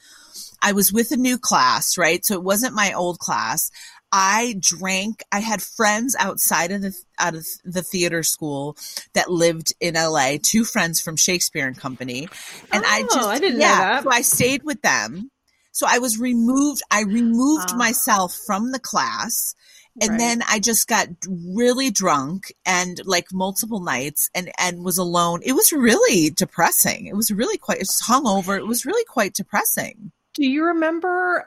I 0.62 0.74
was 0.74 0.94
with 0.94 1.12
a 1.12 1.18
new 1.18 1.38
class, 1.38 1.98
right? 1.98 2.24
So 2.24 2.36
it 2.36 2.44
wasn't 2.44 2.76
my 2.76 2.94
old 2.94 3.20
class. 3.20 3.72
I 4.12 4.56
drank. 4.60 5.24
I 5.32 5.40
had 5.40 5.62
friends 5.62 6.16
outside 6.20 6.72
of 6.72 6.82
the 6.82 6.94
out 7.20 7.36
of 7.36 7.46
the 7.64 7.82
theater 7.82 8.24
school 8.24 8.78
that 9.14 9.32
lived 9.32 9.74
in 9.80 9.96
LA. 9.96 10.34
Two 10.42 10.66
friends 10.66 11.00
from 11.00 11.16
Shakespeare 11.16 11.68
and 11.68 11.78
Company, 11.78 12.28
and 12.72 12.84
oh, 12.84 12.90
I 12.90 13.02
just 13.04 13.28
I 13.30 13.40
didn't 13.40 13.62
yeah. 13.62 14.02
So 14.02 14.10
I 14.10 14.22
stayed 14.22 14.64
with 14.64 14.82
them. 14.82 15.32
So 15.72 15.88
I 15.90 16.00
was 16.00 16.20
removed. 16.20 16.82
I 16.92 17.04
removed 17.04 17.70
oh. 17.72 17.78
myself 17.78 18.38
from 18.46 18.72
the 18.72 18.80
class. 18.80 19.56
And 20.00 20.12
right. 20.12 20.20
then 20.20 20.42
I 20.50 20.60
just 20.60 20.88
got 20.88 21.10
really 21.28 21.92
drunk 21.92 22.54
and 22.66 23.02
like 23.06 23.28
multiple 23.34 23.82
nights 23.82 24.30
and, 24.34 24.50
and 24.58 24.86
was 24.86 24.98
alone. 24.98 25.42
It 25.44 25.52
was 25.52 25.74
really 25.74 26.30
depressing. 26.30 27.08
It 27.08 27.16
was 27.16 27.30
really 27.30 27.58
quite, 27.58 27.80
it 27.80 27.82
was 27.82 28.02
hungover. 28.08 28.58
It 28.58 28.68
was 28.68 28.86
really 28.86 29.04
quite 29.04 29.34
depressing. 29.34 30.14
Do 30.34 30.48
you 30.48 30.64
remember 30.64 31.46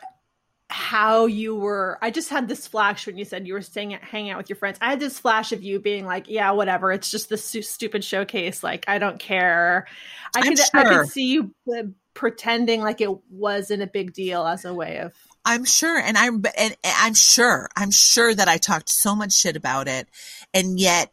how 0.74 1.26
you 1.26 1.54
were 1.54 1.96
i 2.02 2.10
just 2.10 2.28
had 2.30 2.48
this 2.48 2.66
flash 2.66 3.06
when 3.06 3.16
you 3.16 3.24
said 3.24 3.46
you 3.46 3.54
were 3.54 3.62
staying 3.62 3.94
at, 3.94 4.02
hanging 4.02 4.32
out 4.32 4.38
with 4.38 4.48
your 4.48 4.56
friends. 4.56 4.76
I 4.80 4.90
had 4.90 4.98
this 4.98 5.20
flash 5.20 5.52
of 5.52 5.62
you 5.62 5.78
being 5.78 6.04
like 6.04 6.28
yeah 6.28 6.50
whatever. 6.50 6.90
It's 6.90 7.12
just 7.12 7.28
this 7.28 7.44
stupid 7.44 8.02
showcase. 8.02 8.64
Like 8.64 8.84
i 8.88 8.98
don't 8.98 9.20
care. 9.20 9.86
I 10.34 10.40
I'm 10.40 10.44
could 10.48 10.58
sure. 10.58 10.68
i 10.74 10.84
could 10.84 11.08
see 11.08 11.26
you 11.26 11.54
uh, 11.72 11.84
pretending 12.12 12.80
like 12.80 13.00
it 13.00 13.10
wasn't 13.30 13.82
a 13.82 13.86
big 13.86 14.12
deal 14.12 14.44
as 14.44 14.64
a 14.64 14.74
way 14.74 14.98
of 14.98 15.12
I'm 15.44 15.64
sure, 15.64 15.98
and 15.98 16.16
I'm 16.16 16.36
and, 16.36 16.44
and 16.56 16.76
I'm 16.82 17.14
sure, 17.14 17.68
I'm 17.76 17.90
sure 17.90 18.34
that 18.34 18.48
I 18.48 18.56
talked 18.56 18.88
so 18.88 19.14
much 19.14 19.32
shit 19.32 19.56
about 19.56 19.88
it, 19.88 20.08
and 20.54 20.80
yet, 20.80 21.12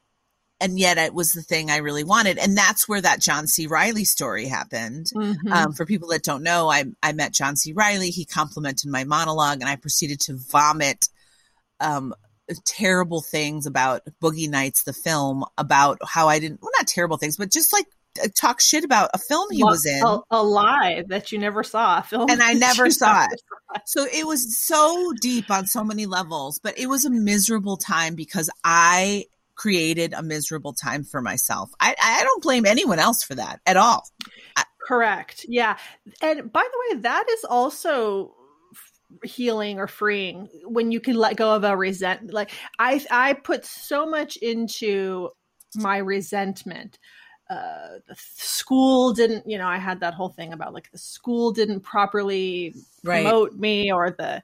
and 0.61 0.79
yet 0.79 0.97
it 0.97 1.13
was 1.13 1.33
the 1.33 1.41
thing 1.41 1.69
I 1.69 1.77
really 1.77 2.03
wanted, 2.05 2.37
and 2.37 2.55
that's 2.57 2.87
where 2.87 3.01
that 3.01 3.19
John 3.19 3.47
C. 3.47 3.67
Reilly 3.67 4.05
story 4.05 4.47
happened. 4.47 5.07
Mhm. 5.13 5.51
Um, 5.51 5.73
for 5.73 5.85
people 5.85 6.09
that 6.09 6.23
don't 6.23 6.43
know, 6.43 6.69
I 6.69 6.85
I 7.03 7.11
met 7.11 7.33
John 7.33 7.55
C. 7.57 7.73
Reilly. 7.73 8.11
He 8.11 8.23
complimented 8.25 8.89
my 8.89 9.03
monologue, 9.03 9.59
and 9.61 9.69
I 9.69 9.75
proceeded 9.75 10.21
to 10.21 10.37
vomit 10.37 11.07
um, 11.79 12.13
terrible 12.65 13.21
things 13.21 13.65
about 13.65 14.01
Boogie 14.21 14.49
Nights, 14.49 14.83
the 14.83 14.93
film, 14.93 15.43
about 15.57 15.97
how 16.05 16.27
I 16.29 16.39
didn't 16.39 16.61
well, 16.61 16.71
not 16.77 16.87
terrible 16.87 17.17
things, 17.17 17.37
but 17.37 17.51
just 17.51 17.73
like 17.73 17.85
uh, 18.23 18.27
talk 18.35 18.61
shit 18.61 18.83
about 18.83 19.09
a 19.13 19.17
film 19.17 19.49
he 19.51 19.63
was 19.63 19.85
in. 19.85 20.01
a, 20.05 20.19
a 20.31 20.43
lie 20.43 21.03
that 21.07 21.31
you 21.31 21.39
never 21.39 21.63
saw 21.63 21.99
a 21.99 22.03
film 22.03 22.29
And 22.29 22.43
I 22.43 22.53
never 22.53 22.89
saw 22.91 23.25
it. 23.25 23.41
So 23.85 24.05
it 24.05 24.27
was 24.27 24.59
so 24.59 25.13
deep 25.21 25.49
on 25.49 25.65
so 25.65 25.83
many 25.83 26.05
levels, 26.05 26.59
but 26.61 26.77
it 26.77 26.87
was 26.87 27.05
a 27.05 27.09
miserable 27.09 27.77
time 27.77 28.15
because 28.15 28.49
I 28.63 29.25
created 29.61 30.11
a 30.13 30.23
miserable 30.23 30.73
time 30.73 31.03
for 31.03 31.21
myself. 31.21 31.69
I, 31.79 31.93
I 32.01 32.23
don't 32.23 32.41
blame 32.41 32.65
anyone 32.65 32.97
else 32.97 33.21
for 33.21 33.35
that 33.35 33.59
at 33.67 33.77
all. 33.77 34.07
Correct. 34.87 35.45
Yeah. 35.47 35.77
And 36.19 36.51
by 36.51 36.63
the 36.63 36.95
way, 36.95 37.01
that 37.01 37.25
is 37.29 37.43
also 37.45 38.33
healing 39.23 39.77
or 39.77 39.85
freeing 39.85 40.49
when 40.63 40.91
you 40.91 40.99
can 40.99 41.15
let 41.15 41.35
go 41.35 41.53
of 41.53 41.63
a 41.63 41.77
resent 41.77 42.33
like 42.33 42.49
I 42.79 43.05
I 43.11 43.33
put 43.33 43.65
so 43.65 44.07
much 44.07 44.37
into 44.37 45.29
my 45.75 45.97
resentment. 45.97 46.97
Uh, 47.47 47.99
the 48.07 48.15
school 48.15 49.13
didn't, 49.13 49.47
you 49.47 49.57
know, 49.59 49.67
I 49.67 49.77
had 49.77 49.99
that 49.99 50.15
whole 50.15 50.29
thing 50.29 50.53
about 50.53 50.73
like 50.73 50.89
the 50.91 50.97
school 50.97 51.51
didn't 51.51 51.81
properly 51.81 52.73
Right. 53.03 53.23
promote 53.23 53.53
me 53.53 53.91
or 53.91 54.09
the 54.09 54.41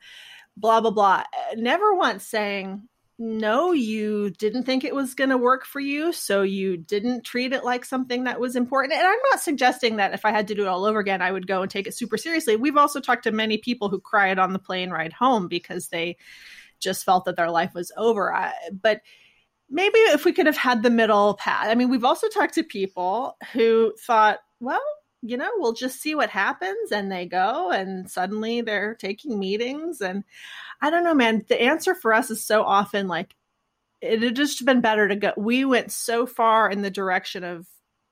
blah 0.55 0.79
blah 0.81 0.91
blah. 0.91 1.23
Never 1.55 1.95
once 1.95 2.23
saying 2.23 2.87
no, 3.19 3.71
you 3.71 4.29
didn't 4.29 4.63
think 4.63 4.83
it 4.83 4.93
was 4.93 5.15
going 5.15 5.31
to 5.31 5.37
work 5.37 5.65
for 5.65 5.79
you, 5.79 6.13
so 6.13 6.43
you 6.43 6.77
didn't 6.77 7.23
treat 7.23 7.51
it 7.51 7.63
like 7.63 7.83
something 7.83 8.25
that 8.25 8.39
was 8.39 8.55
important. 8.55 8.93
And 8.93 9.07
I'm 9.07 9.19
not 9.31 9.41
suggesting 9.41 9.95
that 9.95 10.13
if 10.13 10.23
I 10.23 10.31
had 10.31 10.47
to 10.49 10.55
do 10.55 10.61
it 10.63 10.67
all 10.67 10.85
over 10.85 10.99
again, 10.99 11.21
I 11.21 11.31
would 11.31 11.47
go 11.47 11.63
and 11.63 11.71
take 11.71 11.87
it 11.87 11.95
super 11.95 12.17
seriously. 12.17 12.55
We've 12.55 12.77
also 12.77 12.99
talked 12.99 13.23
to 13.23 13.31
many 13.31 13.57
people 13.57 13.89
who 13.89 13.99
cried 13.99 14.37
on 14.37 14.53
the 14.53 14.59
plane 14.59 14.91
ride 14.91 15.13
home 15.13 15.47
because 15.47 15.87
they 15.87 16.17
just 16.79 17.05
felt 17.05 17.25
that 17.25 17.35
their 17.35 17.49
life 17.49 17.73
was 17.73 17.91
over. 17.97 18.31
I, 18.31 18.53
but 18.71 19.01
maybe 19.67 19.97
if 19.97 20.23
we 20.23 20.31
could 20.31 20.45
have 20.45 20.57
had 20.57 20.83
the 20.83 20.91
middle 20.91 21.33
path. 21.35 21.67
I 21.67 21.75
mean, 21.75 21.89
we've 21.89 22.05
also 22.05 22.27
talked 22.27 22.53
to 22.53 22.63
people 22.63 23.35
who 23.51 23.93
thought, 23.99 24.39
well, 24.59 24.79
you 25.27 25.37
know, 25.37 25.49
we'll 25.57 25.73
just 25.73 26.01
see 26.01 26.15
what 26.15 26.29
happens. 26.29 26.91
And 26.91 27.11
they 27.11 27.25
go, 27.25 27.71
and 27.71 28.09
suddenly 28.09 28.61
they're 28.61 28.95
taking 28.95 29.37
meetings. 29.37 30.01
And 30.01 30.23
I 30.81 30.89
don't 30.89 31.03
know, 31.03 31.13
man. 31.13 31.45
The 31.47 31.61
answer 31.61 31.95
for 31.95 32.13
us 32.13 32.29
is 32.29 32.43
so 32.43 32.63
often 32.63 33.07
like, 33.07 33.35
it 33.99 34.21
had 34.21 34.35
just 34.35 34.63
been 34.63 34.81
better 34.81 35.07
to 35.07 35.15
go. 35.15 35.33
We 35.37 35.65
went 35.65 35.91
so 35.91 36.25
far 36.25 36.69
in 36.69 36.83
the 36.83 36.91
direction 36.91 37.43
of 37.43 37.67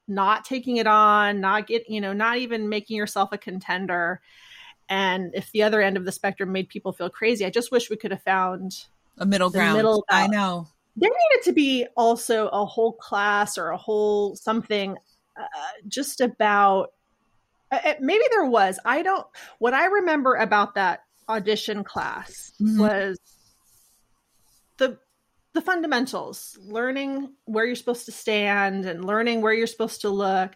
not 0.08 0.46
taking 0.46 0.78
it 0.78 0.88
on, 0.88 1.42
not 1.42 1.68
get, 1.68 1.90
you 1.90 2.02
know, 2.02 2.14
not 2.14 2.38
even 2.38 2.70
making 2.70 2.98
yourself 2.98 3.30
a 3.32 3.38
contender. 3.38 4.22
And 4.90 5.34
if 5.34 5.52
the 5.52 5.64
other 5.64 5.82
end 5.82 5.98
of 5.98 6.06
the 6.06 6.12
spectrum 6.12 6.52
made 6.52 6.70
people 6.70 6.92
feel 6.92 7.10
crazy, 7.10 7.46
I 7.46 7.50
just 7.50 7.72
wish 7.72 7.90
we 7.90 7.98
could 7.98 8.12
have 8.12 8.24
found 8.24 8.86
A 9.18 9.26
middle 9.26 9.50
ground. 9.50 9.78
middle 9.78 10.06
I 10.10 10.28
know. 10.28 10.68
there 10.96 11.10
needed 11.10 11.44
to 11.46 11.54
be 11.54 11.88
also 11.96 12.48
a 12.48 12.66
whole 12.66 12.94
class 12.94 13.58
or 13.58 13.70
a 13.70 13.78
whole 13.78 14.36
something 14.36 14.96
uh, 15.40 15.46
just 15.88 16.22
about 16.22 16.94
uh, 17.72 17.94
maybe 18.00 18.24
there 18.32 18.46
was 18.46 18.80
i 18.86 19.02
don't 19.02 19.26
what 19.60 19.74
i 19.74 19.86
remember 19.86 20.36
about 20.36 20.76
that 20.76 21.02
audition 21.28 21.84
class 21.84 22.52
Mhm. 22.62 22.80
was 22.80 23.20
the 24.78 24.98
the 25.54 25.62
fundamentals 25.62 26.58
learning 26.62 27.32
where 27.46 27.66
you're 27.66 27.76
supposed 27.76 28.06
to 28.06 28.12
stand 28.12 28.86
and 28.86 29.06
learning 29.06 29.42
where 29.42 29.54
you're 29.54 29.68
supposed 29.68 30.02
to 30.02 30.10
look 30.10 30.52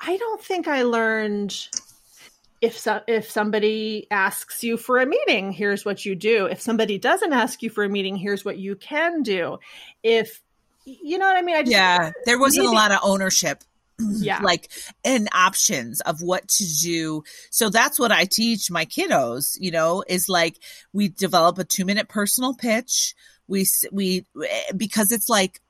i 0.00 0.16
don't 0.16 0.42
think 0.42 0.66
i 0.68 0.82
learned 0.82 1.54
if 2.62 2.78
so, 2.78 3.02
if 3.06 3.30
somebody 3.30 4.06
asks 4.10 4.64
you 4.64 4.76
for 4.78 4.98
a 4.98 5.06
meeting 5.06 5.52
here's 5.52 5.84
what 5.84 6.04
you 6.06 6.14
do 6.14 6.46
if 6.46 6.60
somebody 6.60 6.98
doesn't 6.98 7.32
ask 7.34 7.62
you 7.62 7.68
for 7.70 7.84
a 7.84 7.88
meeting 7.88 8.16
here's 8.16 8.44
what 8.44 8.56
you 8.58 8.74
can 8.76 9.22
do 9.22 9.58
if 10.02 10.40
you 10.86 11.18
know 11.18 11.26
what 11.26 11.36
i 11.36 11.42
mean 11.42 11.56
i 11.56 11.60
just 11.62 11.70
Yeah. 11.72 12.10
There 12.24 12.38
wasn't 12.40 12.64
maybe- 12.66 12.74
a 12.76 12.78
lot 12.78 12.92
of 12.92 13.00
ownership. 13.02 13.62
Yeah. 13.98 14.40
like 14.42 14.68
and 15.04 15.28
options 15.32 16.00
of 16.02 16.20
what 16.20 16.48
to 16.48 16.64
do. 16.82 17.24
So 17.50 17.70
that's 17.70 17.98
what 17.98 18.12
i 18.12 18.24
teach 18.24 18.70
my 18.70 18.84
kiddos 18.84 19.56
you 19.58 19.70
know 19.70 20.04
is 20.06 20.28
like 20.28 20.56
we 20.92 21.08
develop 21.08 21.58
a 21.58 21.64
two 21.64 21.84
minute 21.84 22.08
personal 22.08 22.54
pitch. 22.54 23.14
We 23.48 23.66
we 23.92 24.26
eh, 24.44 24.72
because 24.76 25.12
it's 25.12 25.28
like 25.28 25.60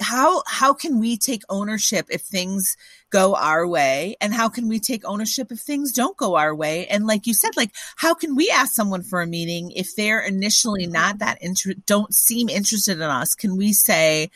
how 0.00 0.42
how 0.46 0.72
can 0.72 1.00
we 1.00 1.16
take 1.16 1.42
ownership 1.48 2.06
if 2.10 2.22
things 2.22 2.76
go 3.10 3.34
our 3.34 3.66
way? 3.66 4.16
And 4.20 4.32
how 4.32 4.48
can 4.48 4.68
we 4.68 4.78
take 4.78 5.04
ownership 5.04 5.50
if 5.50 5.60
things 5.60 5.92
don't 5.92 6.16
go 6.16 6.36
our 6.36 6.54
way? 6.54 6.86
And 6.86 7.06
like 7.06 7.26
you 7.26 7.34
said 7.34 7.56
like 7.56 7.74
how 7.96 8.14
can 8.14 8.36
we 8.36 8.50
ask 8.50 8.74
someone 8.74 9.02
for 9.02 9.20
a 9.20 9.26
meeting 9.26 9.72
if 9.72 9.94
they're 9.96 10.20
initially 10.20 10.86
not 10.86 11.18
that 11.18 11.38
inter- 11.42 11.74
don't 11.86 12.14
seem 12.14 12.48
interested 12.48 12.96
in 12.96 13.02
us? 13.02 13.34
Can 13.34 13.56
we 13.56 13.72
say 13.72 14.30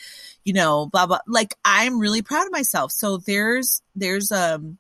you 0.45 0.53
know 0.53 0.87
blah 0.87 1.07
blah. 1.07 1.21
Like 1.27 1.55
i'm 1.65 1.99
really 1.99 2.23
proud 2.23 2.47
of 2.47 2.53
myself. 2.53 2.93
So 2.93 3.19
there's 3.19 3.83
there's 3.95 4.33
um 4.33 4.79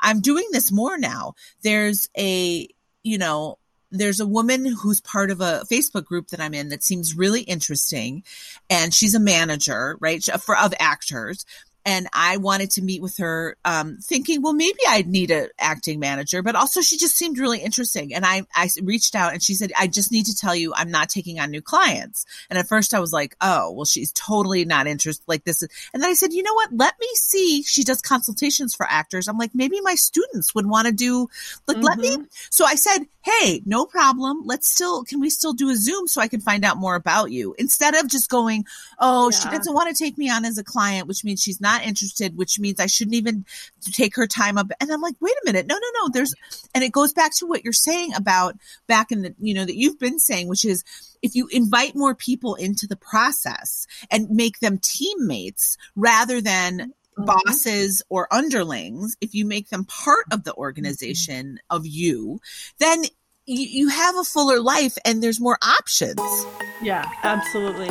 i'm 0.00 0.20
doing 0.20 0.46
this 0.52 0.72
more 0.72 0.98
now. 0.98 1.34
There's 1.62 2.08
a 2.16 2.68
you 3.02 3.18
know 3.18 3.58
there's 3.90 4.20
a 4.20 4.26
woman 4.26 4.66
who's 4.66 5.00
part 5.00 5.30
of 5.30 5.40
a 5.40 5.62
Facebook 5.70 6.04
group 6.04 6.28
that 6.28 6.40
I'm 6.40 6.54
in 6.54 6.70
that 6.70 6.82
seems 6.82 7.16
really 7.16 7.42
interesting, 7.42 8.24
and 8.68 8.92
she's 8.92 9.14
a 9.14 9.20
manager, 9.20 9.96
right, 10.00 10.22
for 10.40 10.56
of 10.56 10.74
actors. 10.78 11.46
And 11.86 12.08
I 12.12 12.36
wanted 12.36 12.72
to 12.72 12.82
meet 12.82 13.00
with 13.00 13.16
her, 13.16 13.56
um, 13.64 13.96
thinking, 14.02 14.42
well, 14.42 14.52
maybe 14.52 14.80
I'd 14.86 15.06
need 15.06 15.30
an 15.30 15.48
acting 15.58 16.00
manager, 16.00 16.42
but 16.42 16.56
also 16.56 16.82
she 16.82 16.98
just 16.98 17.16
seemed 17.16 17.38
really 17.38 17.60
interesting. 17.60 18.12
And 18.12 18.26
I, 18.26 18.42
I 18.54 18.68
reached 18.82 19.14
out 19.14 19.32
and 19.32 19.42
she 19.42 19.54
said, 19.54 19.72
I 19.78 19.86
just 19.86 20.12
need 20.12 20.26
to 20.26 20.36
tell 20.36 20.54
you, 20.54 20.74
I'm 20.74 20.90
not 20.90 21.08
taking 21.08 21.40
on 21.40 21.50
new 21.50 21.62
clients. 21.62 22.26
And 22.50 22.58
at 22.58 22.68
first 22.68 22.92
I 22.92 23.00
was 23.00 23.12
like, 23.12 23.36
oh, 23.40 23.72
well, 23.72 23.84
she's 23.84 24.12
totally 24.12 24.64
not 24.64 24.86
interested. 24.86 25.24
Like 25.26 25.44
this 25.44 25.62
is, 25.62 25.68
and 25.94 26.02
then 26.02 26.10
I 26.10 26.14
said, 26.14 26.32
you 26.32 26.42
know 26.42 26.54
what? 26.54 26.70
Let 26.72 26.94
me 27.00 27.08
see. 27.14 27.62
She 27.62 27.84
does 27.84 28.02
consultations 28.02 28.74
for 28.74 28.84
actors. 28.88 29.28
I'm 29.28 29.38
like, 29.38 29.54
maybe 29.54 29.80
my 29.80 29.94
students 29.94 30.54
would 30.54 30.66
want 30.66 30.88
to 30.88 30.92
do, 30.92 31.28
like, 31.66 31.78
let 31.78 31.98
me 31.98 32.16
so 32.50 32.64
I 32.64 32.74
said, 32.74 33.06
Hey, 33.22 33.62
no 33.66 33.86
problem. 33.86 34.42
Let's 34.44 34.68
still, 34.68 35.04
can 35.04 35.20
we 35.20 35.30
still 35.30 35.52
do 35.52 35.70
a 35.70 35.76
Zoom 35.76 36.06
so 36.06 36.20
I 36.20 36.28
can 36.28 36.40
find 36.40 36.64
out 36.64 36.76
more 36.76 36.94
about 36.94 37.32
you? 37.32 37.54
Instead 37.58 37.94
of 37.94 38.08
just 38.08 38.30
going, 38.30 38.64
Oh, 38.98 39.30
she 39.30 39.48
doesn't 39.48 39.74
want 39.74 39.94
to 39.94 40.02
take 40.02 40.16
me 40.16 40.30
on 40.30 40.44
as 40.44 40.58
a 40.58 40.64
client, 40.64 41.08
which 41.08 41.24
means 41.24 41.42
she's 41.42 41.60
not 41.60 41.75
interested, 41.84 42.36
which 42.36 42.58
means 42.58 42.80
I 42.80 42.86
shouldn't 42.86 43.14
even 43.14 43.44
take 43.82 44.16
her 44.16 44.26
time 44.26 44.58
up. 44.58 44.70
And 44.80 44.90
I'm 44.90 45.00
like, 45.00 45.16
wait 45.20 45.34
a 45.34 45.46
minute. 45.46 45.66
No, 45.66 45.74
no, 45.74 45.88
no. 46.02 46.08
There's, 46.12 46.34
and 46.74 46.82
it 46.84 46.92
goes 46.92 47.12
back 47.12 47.34
to 47.36 47.46
what 47.46 47.64
you're 47.64 47.72
saying 47.72 48.14
about 48.14 48.56
back 48.86 49.12
in 49.12 49.22
the, 49.22 49.34
you 49.38 49.54
know, 49.54 49.64
that 49.64 49.76
you've 49.76 49.98
been 49.98 50.18
saying, 50.18 50.48
which 50.48 50.64
is 50.64 50.84
if 51.22 51.34
you 51.34 51.48
invite 51.50 51.94
more 51.94 52.14
people 52.14 52.54
into 52.54 52.86
the 52.86 52.96
process 52.96 53.86
and 54.10 54.30
make 54.30 54.60
them 54.60 54.78
teammates 54.78 55.76
rather 55.94 56.40
than 56.40 56.78
mm-hmm. 56.78 57.24
bosses 57.24 58.02
or 58.08 58.32
underlings, 58.32 59.16
if 59.20 59.34
you 59.34 59.44
make 59.44 59.68
them 59.68 59.84
part 59.84 60.26
of 60.32 60.44
the 60.44 60.52
mm-hmm. 60.52 60.60
organization 60.60 61.58
of 61.70 61.86
you, 61.86 62.40
then 62.78 63.04
you, 63.46 63.66
you 63.66 63.88
have 63.88 64.16
a 64.16 64.24
fuller 64.24 64.60
life 64.60 64.96
and 65.04 65.22
there's 65.22 65.40
more 65.40 65.58
options. 65.62 66.20
yeah 66.82 67.08
absolutely 67.22 67.88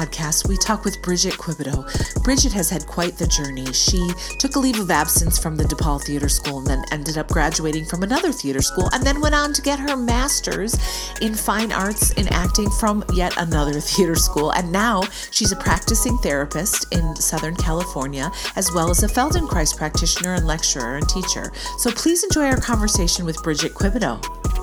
podcast, 0.00 0.48
we 0.48 0.56
talk 0.56 0.82
with 0.82 1.02
Bridget 1.02 1.34
Quibido. 1.34 1.84
Bridget 2.24 2.54
has 2.54 2.70
had 2.70 2.86
quite 2.86 3.18
the 3.18 3.26
journey. 3.26 3.70
She 3.74 4.10
took 4.38 4.56
a 4.56 4.58
leave 4.58 4.80
of 4.80 4.90
absence 4.90 5.38
from 5.38 5.56
the 5.56 5.64
DePaul 5.64 6.02
Theater 6.02 6.30
School 6.30 6.58
and 6.60 6.66
then 6.66 6.84
ended 6.90 7.18
up 7.18 7.28
graduating 7.28 7.84
from 7.84 8.02
another 8.02 8.32
theater 8.32 8.62
school 8.62 8.88
and 8.94 9.04
then 9.04 9.20
went 9.20 9.34
on 9.34 9.52
to 9.52 9.60
get 9.60 9.78
her 9.78 9.98
master's 9.98 10.74
in 11.20 11.34
fine 11.34 11.70
arts 11.70 12.12
in 12.12 12.28
acting 12.28 12.70
from 12.70 13.04
yet 13.12 13.36
another 13.36 13.78
theater 13.90 14.14
school. 14.14 14.52
And 14.52 14.72
now 14.72 15.02
she's 15.30 15.52
a 15.52 15.56
practicing 15.56 16.16
therapist 16.18 16.86
in 16.94 17.14
Southern 17.16 17.56
California, 17.56 18.32
as 18.56 18.72
well 18.72 18.88
as 18.88 19.02
a 19.02 19.06
Feldenkrais 19.06 19.76
practitioner 19.76 20.32
and 20.32 20.46
lecturer 20.46 20.96
and 20.96 21.06
teacher. 21.10 21.52
So 21.76 21.90
please 21.90 22.24
enjoy 22.24 22.46
our 22.46 22.60
conversation 22.60 23.26
with 23.26 23.42
Bridget 23.42 23.74
Quibido. 23.74 24.59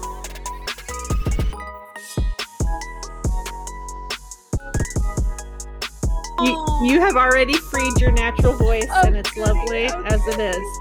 You 6.42 6.52
you 6.84 7.00
oh. 7.00 7.02
have 7.02 7.16
already 7.16 7.54
freed 7.54 8.00
your 8.00 8.12
natural 8.12 8.54
voice, 8.54 8.88
and 9.06 9.18
it's 9.18 9.36
lovely 9.36 9.86
as 9.86 10.22
it 10.28 10.40
is. 10.40 10.80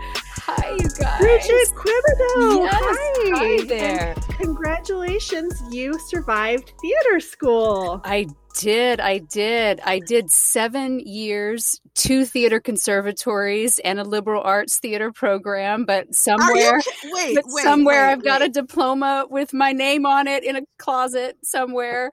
Hi, 0.48 0.70
you 0.72 0.88
guys. 1.00 1.18
Bridget 1.18 1.68
Quibido. 1.74 2.64
Yes, 2.64 2.74
hi. 2.76 3.30
hi 3.34 3.64
there. 3.64 4.14
And 4.14 4.36
congratulations, 4.38 5.60
you 5.70 5.98
survived 6.08 6.72
theater 6.80 7.20
school. 7.20 8.00
I 8.04 8.26
did. 8.56 9.00
I 9.00 9.18
did. 9.18 9.80
I 9.80 9.98
did 9.98 10.30
seven 10.30 11.00
years, 11.00 11.80
two 11.94 12.24
theater 12.24 12.60
conservatories, 12.60 13.78
and 13.80 13.98
a 13.98 14.04
liberal 14.04 14.42
arts 14.42 14.78
theater 14.78 15.12
program. 15.12 15.84
But 15.84 16.14
somewhere, 16.14 16.80
wait, 17.04 17.34
but 17.34 17.44
wait, 17.46 17.62
somewhere 17.62 18.06
wait, 18.06 18.12
I've 18.12 18.24
got 18.24 18.42
a 18.42 18.48
diploma 18.48 19.26
with 19.28 19.52
my 19.52 19.72
name 19.72 20.06
on 20.06 20.26
it 20.26 20.44
in 20.44 20.56
a 20.56 20.62
closet 20.78 21.36
somewhere. 21.42 22.10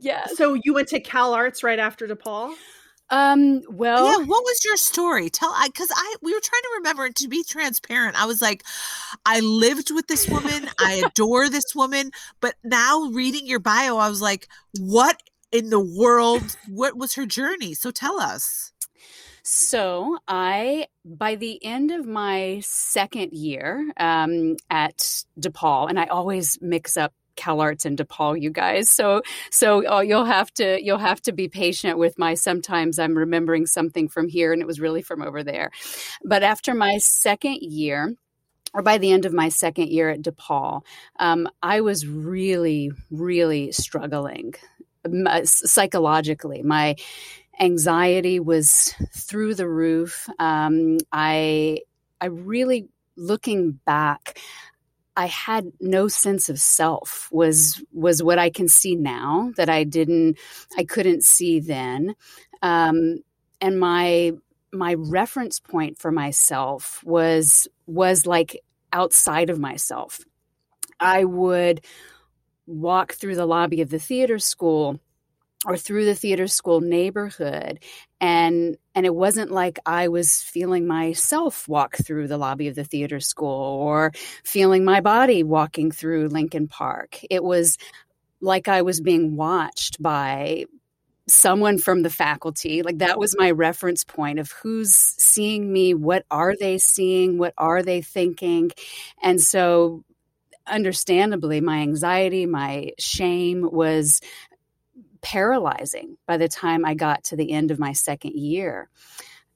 Yes. 0.00 0.36
So 0.36 0.54
you 0.62 0.74
went 0.74 0.88
to 0.88 1.00
Cal 1.00 1.34
Arts 1.34 1.62
right 1.62 1.78
after 1.78 2.06
DePaul? 2.06 2.54
Um. 3.10 3.62
Well. 3.70 4.06
yeah, 4.06 4.26
what 4.26 4.44
was 4.44 4.64
your 4.64 4.76
story? 4.76 5.30
Tell 5.30 5.50
I 5.54 5.68
because 5.68 5.90
I 5.90 6.16
we 6.20 6.34
were 6.34 6.40
trying 6.40 6.62
to 6.62 6.70
remember 6.76 7.06
and 7.06 7.16
to 7.16 7.28
be 7.28 7.42
transparent. 7.42 8.20
I 8.20 8.26
was 8.26 8.42
like, 8.42 8.64
I 9.24 9.40
lived 9.40 9.90
with 9.90 10.08
this 10.08 10.28
woman, 10.28 10.68
I 10.78 11.02
adore 11.06 11.48
this 11.48 11.74
woman, 11.74 12.10
but 12.40 12.56
now 12.64 13.04
reading 13.12 13.46
your 13.46 13.60
bio, 13.60 13.96
I 13.96 14.10
was 14.10 14.20
like, 14.20 14.46
what 14.78 15.22
in 15.52 15.70
the 15.70 15.80
world? 15.80 16.56
What 16.68 16.98
was 16.98 17.14
her 17.14 17.24
journey? 17.24 17.72
So 17.72 17.90
tell 17.90 18.20
us. 18.20 18.72
So 19.42 20.18
I, 20.28 20.88
by 21.06 21.36
the 21.36 21.64
end 21.64 21.90
of 21.90 22.06
my 22.06 22.60
second 22.62 23.32
year 23.32 23.90
um, 23.96 24.56
at 24.68 25.24
DePaul, 25.40 25.88
and 25.88 25.98
I 25.98 26.04
always 26.04 26.58
mix 26.60 26.98
up 26.98 27.14
CalArts 27.38 27.84
and 27.84 27.96
DePaul, 27.96 28.40
you 28.40 28.50
guys. 28.50 28.90
So, 28.90 29.22
so 29.50 29.84
oh, 29.86 30.00
you'll 30.00 30.24
have 30.24 30.52
to 30.54 30.82
you'll 30.82 30.98
have 30.98 31.20
to 31.22 31.32
be 31.32 31.48
patient 31.48 31.98
with 31.98 32.18
my. 32.18 32.34
Sometimes 32.34 32.98
I'm 32.98 33.16
remembering 33.16 33.66
something 33.66 34.08
from 34.08 34.28
here, 34.28 34.52
and 34.52 34.60
it 34.60 34.66
was 34.66 34.80
really 34.80 35.02
from 35.02 35.22
over 35.22 35.42
there. 35.42 35.70
But 36.24 36.42
after 36.42 36.74
my 36.74 36.98
second 36.98 37.58
year, 37.62 38.14
or 38.74 38.82
by 38.82 38.98
the 38.98 39.12
end 39.12 39.24
of 39.24 39.32
my 39.32 39.48
second 39.48 39.88
year 39.88 40.10
at 40.10 40.22
DePaul, 40.22 40.82
um, 41.18 41.48
I 41.62 41.80
was 41.80 42.06
really, 42.06 42.90
really 43.10 43.72
struggling 43.72 44.54
uh, 45.04 45.44
psychologically. 45.44 46.62
My 46.62 46.96
anxiety 47.60 48.40
was 48.40 48.94
through 49.12 49.54
the 49.54 49.68
roof. 49.68 50.28
Um, 50.38 50.98
I, 51.12 51.80
I 52.20 52.26
really, 52.26 52.88
looking 53.16 53.72
back, 53.84 54.38
I 55.18 55.26
had 55.26 55.72
no 55.80 56.06
sense 56.06 56.48
of 56.48 56.60
self. 56.60 57.28
Was 57.32 57.82
was 57.92 58.22
what 58.22 58.38
I 58.38 58.50
can 58.50 58.68
see 58.68 58.94
now 58.94 59.52
that 59.56 59.68
I 59.68 59.82
didn't, 59.82 60.38
I 60.78 60.84
couldn't 60.84 61.24
see 61.24 61.58
then, 61.58 62.14
um, 62.62 63.18
and 63.60 63.80
my 63.80 64.32
my 64.72 64.94
reference 64.94 65.58
point 65.58 65.98
for 65.98 66.12
myself 66.12 67.02
was 67.04 67.66
was 67.88 68.26
like 68.26 68.62
outside 68.92 69.50
of 69.50 69.58
myself. 69.58 70.20
I 71.00 71.24
would 71.24 71.84
walk 72.68 73.14
through 73.14 73.34
the 73.34 73.46
lobby 73.46 73.80
of 73.80 73.90
the 73.90 73.98
theater 73.98 74.38
school 74.38 75.00
or 75.66 75.76
through 75.76 76.04
the 76.04 76.14
theater 76.14 76.46
school 76.46 76.80
neighborhood 76.80 77.80
and 78.20 78.76
and 78.94 79.06
it 79.06 79.14
wasn't 79.14 79.50
like 79.50 79.78
i 79.86 80.08
was 80.08 80.40
feeling 80.42 80.86
myself 80.86 81.66
walk 81.68 81.96
through 81.96 82.28
the 82.28 82.38
lobby 82.38 82.68
of 82.68 82.74
the 82.74 82.84
theater 82.84 83.20
school 83.20 83.80
or 83.80 84.12
feeling 84.44 84.84
my 84.84 85.00
body 85.00 85.42
walking 85.42 85.90
through 85.90 86.28
lincoln 86.28 86.68
park. 86.68 87.18
It 87.30 87.42
was 87.42 87.76
like 88.40 88.68
i 88.68 88.82
was 88.82 89.00
being 89.00 89.36
watched 89.36 90.00
by 90.00 90.64
someone 91.28 91.78
from 91.78 92.02
the 92.02 92.10
faculty. 92.10 92.82
Like 92.82 92.98
that 92.98 93.18
was 93.18 93.36
my 93.38 93.50
reference 93.50 94.04
point 94.04 94.38
of 94.38 94.50
who's 94.50 94.94
seeing 94.94 95.72
me 95.72 95.94
what 95.94 96.24
are 96.30 96.54
they 96.58 96.78
seeing 96.78 97.38
what 97.38 97.54
are 97.58 97.82
they 97.82 98.00
thinking? 98.00 98.70
And 99.22 99.40
so 99.40 100.04
understandably 100.66 101.62
my 101.62 101.78
anxiety 101.78 102.44
my 102.44 102.90
shame 102.98 103.66
was 103.72 104.20
paralyzing 105.22 106.16
by 106.26 106.36
the 106.36 106.48
time 106.48 106.84
I 106.84 106.94
got 106.94 107.24
to 107.24 107.36
the 107.36 107.52
end 107.52 107.70
of 107.70 107.78
my 107.78 107.92
second 107.92 108.34
year. 108.34 108.88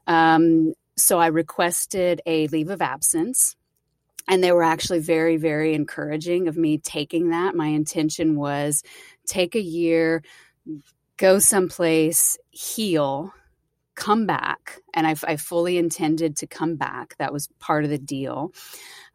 Um, 0.06 0.74
so 0.96 1.18
I 1.18 1.28
requested 1.28 2.20
a 2.26 2.46
leave 2.48 2.70
of 2.70 2.82
absence. 2.82 3.56
And 4.28 4.42
they 4.42 4.52
were 4.52 4.62
actually 4.62 5.00
very, 5.00 5.36
very 5.36 5.74
encouraging 5.74 6.46
of 6.46 6.56
me 6.56 6.78
taking 6.78 7.30
that. 7.30 7.56
My 7.56 7.66
intention 7.66 8.36
was 8.36 8.84
take 9.26 9.56
a 9.56 9.60
year, 9.60 10.22
go 11.16 11.40
someplace, 11.40 12.38
heal, 12.50 13.34
come 13.96 14.26
back. 14.26 14.80
And 14.94 15.08
I, 15.08 15.16
I 15.26 15.36
fully 15.36 15.76
intended 15.76 16.36
to 16.36 16.46
come 16.46 16.76
back. 16.76 17.16
That 17.18 17.32
was 17.32 17.48
part 17.58 17.82
of 17.82 17.90
the 17.90 17.98
deal. 17.98 18.52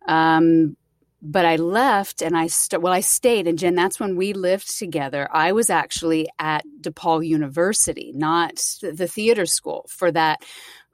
Um, 0.08 0.76
but 1.22 1.46
I 1.46 1.56
left 1.56 2.22
and 2.22 2.38
I 2.38 2.48
st- 2.48 2.82
well 2.82 2.94
I 2.94 3.02
stayed 3.02 3.48
and 3.48 3.58
Jen 3.58 3.76
that's 3.76 4.00
when 4.00 4.16
we 4.16 4.34
lived 4.34 4.78
together. 4.78 5.28
I 5.32 5.52
was 5.52 5.70
actually 5.70 6.28
at 6.40 6.64
DePaul 6.82 7.26
University, 7.26 8.12
not 8.16 8.56
the 8.82 9.08
theater 9.08 9.46
school 9.46 9.86
for 9.90 10.12
that 10.12 10.42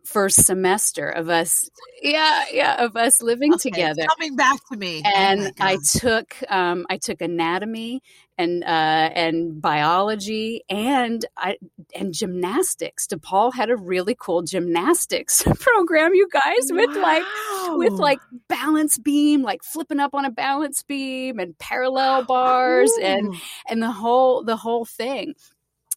first 0.05 0.45
semester 0.45 1.07
of 1.07 1.29
us 1.29 1.69
yeah 2.01 2.43
yeah 2.51 2.83
of 2.83 2.97
us 2.97 3.21
living 3.21 3.53
Okay, 3.53 3.69
together 3.69 4.05
Coming 4.17 4.35
back 4.35 4.59
to 4.69 4.77
me. 4.77 5.01
Oh 5.05 5.09
and 5.15 5.39
my 5.39 5.51
I 5.61 5.77
took 5.97 6.35
um, 6.49 6.85
I 6.89 6.97
took 6.97 7.21
anatomy 7.21 8.01
and 8.37 8.63
uh, 8.63 8.67
and 8.67 9.61
biology 9.61 10.63
and 10.69 11.25
I 11.37 11.57
and 11.95 12.13
gymnastics. 12.13 13.07
DePaul 13.07 13.53
had 13.53 13.69
a 13.69 13.75
really 13.75 14.15
cool 14.19 14.41
gymnastics 14.41 15.43
program, 15.59 16.13
you 16.13 16.27
guys, 16.31 16.71
with 16.71 16.95
like 16.95 17.23
with 17.69 17.93
like 17.93 18.19
balance 18.47 18.97
beam, 18.97 19.41
like 19.41 19.63
flipping 19.63 19.99
up 19.99 20.13
on 20.13 20.25
a 20.25 20.31
balance 20.31 20.83
beam 20.83 21.39
and 21.39 21.57
parallel 21.57 22.23
bars 22.25 22.91
and 23.01 23.35
and 23.69 23.81
the 23.81 23.91
whole 23.91 24.43
the 24.43 24.57
whole 24.57 24.85
thing. 24.85 25.35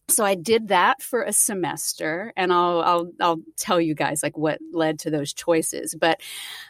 So 0.09 0.23
I 0.23 0.35
did 0.35 0.69
that 0.69 1.01
for 1.01 1.21
a 1.21 1.33
semester, 1.33 2.31
and 2.37 2.53
I'll 2.53 2.81
I'll 2.81 3.11
I'll 3.19 3.41
tell 3.57 3.81
you 3.81 3.93
guys 3.93 4.23
like 4.23 4.37
what 4.37 4.59
led 4.71 4.99
to 4.99 5.11
those 5.11 5.33
choices. 5.33 5.95
But 5.99 6.21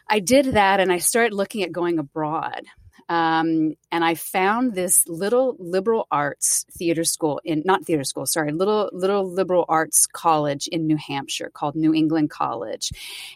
I 0.09 0.19
did 0.19 0.53
that, 0.53 0.79
and 0.79 0.91
I 0.91 0.97
started 0.97 1.35
looking 1.35 1.61
at 1.61 1.71
going 1.71 1.99
abroad. 1.99 2.63
Um, 3.09 3.75
and 3.91 4.03
I 4.03 4.15
found 4.15 4.73
this 4.73 5.07
little 5.07 5.55
liberal 5.59 6.07
arts 6.11 6.65
theater 6.71 7.03
school 7.03 7.39
in 7.45 7.63
not 7.65 7.85
theater 7.85 8.03
school, 8.03 8.25
sorry, 8.25 8.51
little 8.51 8.89
little 8.91 9.29
liberal 9.29 9.65
arts 9.69 10.05
college 10.07 10.67
in 10.67 10.87
New 10.87 10.97
Hampshire 10.97 11.49
called 11.53 11.75
New 11.75 11.93
England 11.93 12.29
College, 12.29 12.91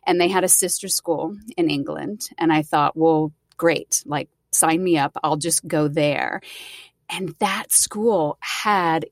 and 0.05 0.19
they 0.19 0.27
had 0.27 0.43
a 0.43 0.49
sister 0.49 0.87
school 0.87 1.37
in 1.57 1.69
England. 1.69 2.29
And 2.37 2.51
I 2.51 2.61
thought, 2.63 2.97
well, 2.97 3.31
great, 3.57 4.03
like 4.05 4.29
sign 4.51 4.83
me 4.83 4.97
up, 4.97 5.15
I'll 5.23 5.37
just 5.37 5.65
go 5.67 5.87
there. 5.87 6.41
And 7.09 7.35
that 7.39 7.71
school 7.71 8.37
had 8.41 9.05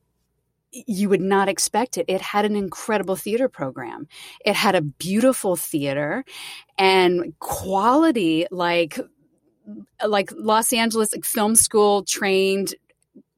you 0.71 1.09
would 1.09 1.21
not 1.21 1.49
expect 1.49 1.97
it. 1.97 2.05
It 2.07 2.21
had 2.21 2.45
an 2.45 2.55
incredible 2.55 3.15
theater 3.15 3.49
program. 3.49 4.07
It 4.45 4.55
had 4.55 4.75
a 4.75 4.81
beautiful 4.81 5.55
theater 5.55 6.23
and 6.77 7.33
quality 7.39 8.45
like 8.51 8.99
like 10.05 10.31
Los 10.35 10.73
Angeles 10.73 11.13
like, 11.13 11.25
film 11.25 11.55
school 11.55 12.03
trained 12.03 12.75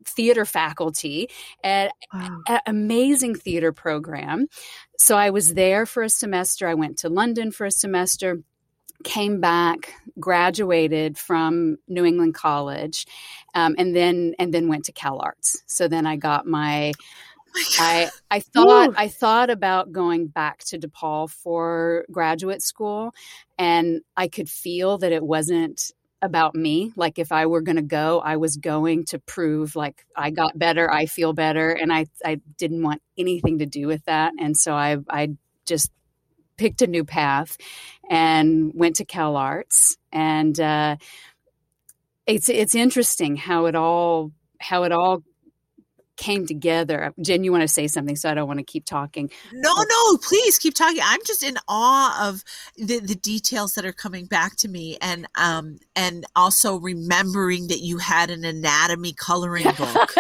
theater 0.06 0.46
faculty 0.46 1.30
at 1.64 1.92
Wow. 2.14 2.42
a- 2.48 2.62
amazing 2.66 3.36
theater 3.36 3.72
program. 3.72 4.48
So 4.98 5.16
I 5.18 5.30
was 5.30 5.54
there 5.54 5.86
for 5.86 6.04
a 6.04 6.10
semester. 6.10 6.68
I 6.68 6.74
went 6.74 6.98
to 7.00 7.10
London 7.10 7.52
for 7.52 7.66
a 7.66 7.72
semester, 7.72 8.42
came 9.04 9.40
back, 9.40 9.94
graduated 10.20 11.18
from 11.18 11.78
New 11.88 12.06
England 12.06 12.36
College, 12.36 13.06
um, 13.56 13.76
and 13.78 13.96
then 13.96 14.36
and 14.40 14.54
then 14.54 14.68
went 14.68 14.86
to 14.86 14.92
Cal 14.92 15.20
Arts. 15.20 15.64
So 15.68 15.88
then 15.88 16.06
I 16.06 16.16
got 16.18 16.46
my 16.46 16.94
I 17.80 18.10
I 18.30 18.40
thought 18.40 18.90
Ooh. 18.90 18.94
I 18.98 19.08
thought 19.08 19.50
about 19.50 19.92
going 19.92 20.28
back 20.28 20.60
to 20.66 20.80
DePaul 20.80 21.30
for 21.30 22.06
graduate 22.12 22.62
school, 22.62 23.14
and 23.58 24.02
I 24.16 24.28
could 24.28 24.50
feel 24.50 24.98
that 25.00 25.12
it 25.12 25.24
wasn't 25.24 25.92
about 26.22 26.56
me. 26.56 26.92
Like 26.96 27.20
if 27.20 27.32
I 27.32 27.46
were 27.48 27.62
going 27.62 27.78
to 27.78 27.82
go, 27.82 28.20
I 28.20 28.38
was 28.38 28.58
going 28.58 29.06
to 29.06 29.20
prove 29.20 29.76
like 29.76 30.06
I 30.16 30.30
got 30.30 30.58
better, 30.58 30.92
I 30.92 31.06
feel 31.06 31.34
better, 31.34 31.72
and 31.72 31.92
I 31.92 32.06
I 32.24 32.40
didn't 32.58 32.84
want 32.84 33.02
anything 33.18 33.60
to 33.60 33.66
do 33.66 33.88
with 33.88 34.06
that, 34.06 34.34
and 34.40 34.56
so 34.56 34.74
I 34.74 34.98
I 35.10 35.30
just 35.66 35.92
picked 36.58 36.82
a 36.82 36.88
new 36.88 37.04
path 37.04 37.58
and 38.10 38.72
went 38.76 38.98
to 38.98 39.06
Cal 39.06 39.36
Arts, 39.36 39.98
and 40.12 40.60
uh, 40.60 40.98
it's 42.28 42.50
it's 42.50 42.76
interesting 42.76 43.36
how 43.36 43.66
it 43.66 43.76
all 43.76 44.32
how 44.60 44.84
it 44.84 44.92
all 44.92 45.24
came 46.22 46.46
together. 46.46 47.14
Jen, 47.20 47.44
you 47.44 47.52
want 47.52 47.64
to 47.64 47.68
say 47.68 47.88
something, 47.88 48.16
so 48.16 48.30
I 48.30 48.36
don't 48.36 48.48
want 48.48 48.60
to 48.60 48.64
keep 48.64 48.86
talking. 48.86 49.30
No, 49.52 49.74
no, 49.74 50.18
please 50.18 50.60
keep 50.60 50.76
talking. 50.76 51.02
I'm 51.04 51.20
just 51.26 51.44
in 51.44 51.58
awe 51.68 52.30
of 52.30 52.44
the, 52.78 53.00
the 53.00 53.16
details 53.16 53.74
that 53.74 53.86
are 53.86 53.92
coming 53.92 54.26
back 54.26 54.56
to 54.58 54.68
me 54.68 54.98
and 55.02 55.28
um 55.36 55.80
and 55.96 56.26
also 56.36 56.78
remembering 56.78 57.68
that 57.68 57.80
you 57.80 57.98
had 57.98 58.30
an 58.30 58.46
anatomy 58.46 59.14
coloring 59.14 59.66
book 59.78 60.14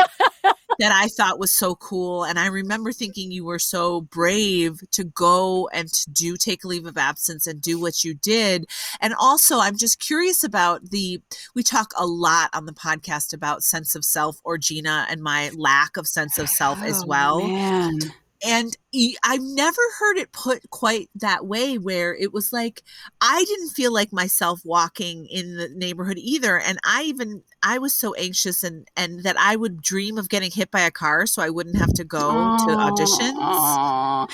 that 0.81 0.91
I 0.91 1.09
thought 1.09 1.39
was 1.39 1.53
so 1.53 1.75
cool. 1.75 2.23
And 2.23 2.39
I 2.39 2.47
remember 2.47 2.91
thinking 2.91 3.31
you 3.31 3.45
were 3.45 3.59
so 3.59 4.01
brave 4.01 4.81
to 4.93 5.03
go 5.03 5.69
and 5.71 5.87
to 5.87 6.09
do 6.09 6.37
take 6.37 6.63
a 6.63 6.67
leave 6.67 6.87
of 6.87 6.97
absence 6.97 7.45
and 7.45 7.61
do 7.61 7.79
what 7.79 8.03
you 8.03 8.15
did. 8.15 8.65
And 8.99 9.13
also, 9.13 9.59
I'm 9.59 9.77
just 9.77 9.99
curious 9.99 10.43
about 10.43 10.89
the, 10.89 11.21
we 11.53 11.61
talk 11.61 11.91
a 11.95 12.07
lot 12.07 12.49
on 12.53 12.65
the 12.65 12.73
podcast 12.73 13.31
about 13.31 13.63
sense 13.63 13.93
of 13.93 14.03
self 14.03 14.41
or 14.43 14.57
Gina 14.57 15.05
and 15.07 15.21
my 15.21 15.51
lack 15.55 15.97
of 15.97 16.07
sense 16.07 16.39
of 16.39 16.49
self 16.49 16.79
oh, 16.81 16.85
as 16.85 17.05
well. 17.05 17.47
Man 17.47 17.99
and 18.43 18.75
I've 19.23 19.41
never 19.41 19.81
heard 19.99 20.17
it 20.17 20.33
put 20.33 20.69
quite 20.69 21.09
that 21.15 21.45
way 21.45 21.77
where 21.77 22.13
it 22.13 22.33
was 22.33 22.51
like 22.51 22.83
I 23.21 23.45
didn't 23.47 23.69
feel 23.69 23.93
like 23.93 24.11
myself 24.11 24.61
walking 24.65 25.27
in 25.27 25.55
the 25.55 25.69
neighborhood 25.69 26.17
either 26.17 26.59
and 26.59 26.77
I 26.83 27.03
even 27.03 27.43
I 27.63 27.77
was 27.77 27.93
so 27.93 28.13
anxious 28.15 28.63
and 28.65 28.85
and 28.97 29.23
that 29.23 29.37
I 29.39 29.55
would 29.55 29.81
dream 29.81 30.17
of 30.17 30.27
getting 30.27 30.51
hit 30.51 30.71
by 30.71 30.81
a 30.81 30.91
car 30.91 31.25
so 31.25 31.41
I 31.41 31.49
wouldn't 31.49 31.77
have 31.77 31.93
to 31.93 32.03
go 32.03 32.51
to 32.51 32.65
auditions. 32.65 33.31
Oh, 33.37 34.27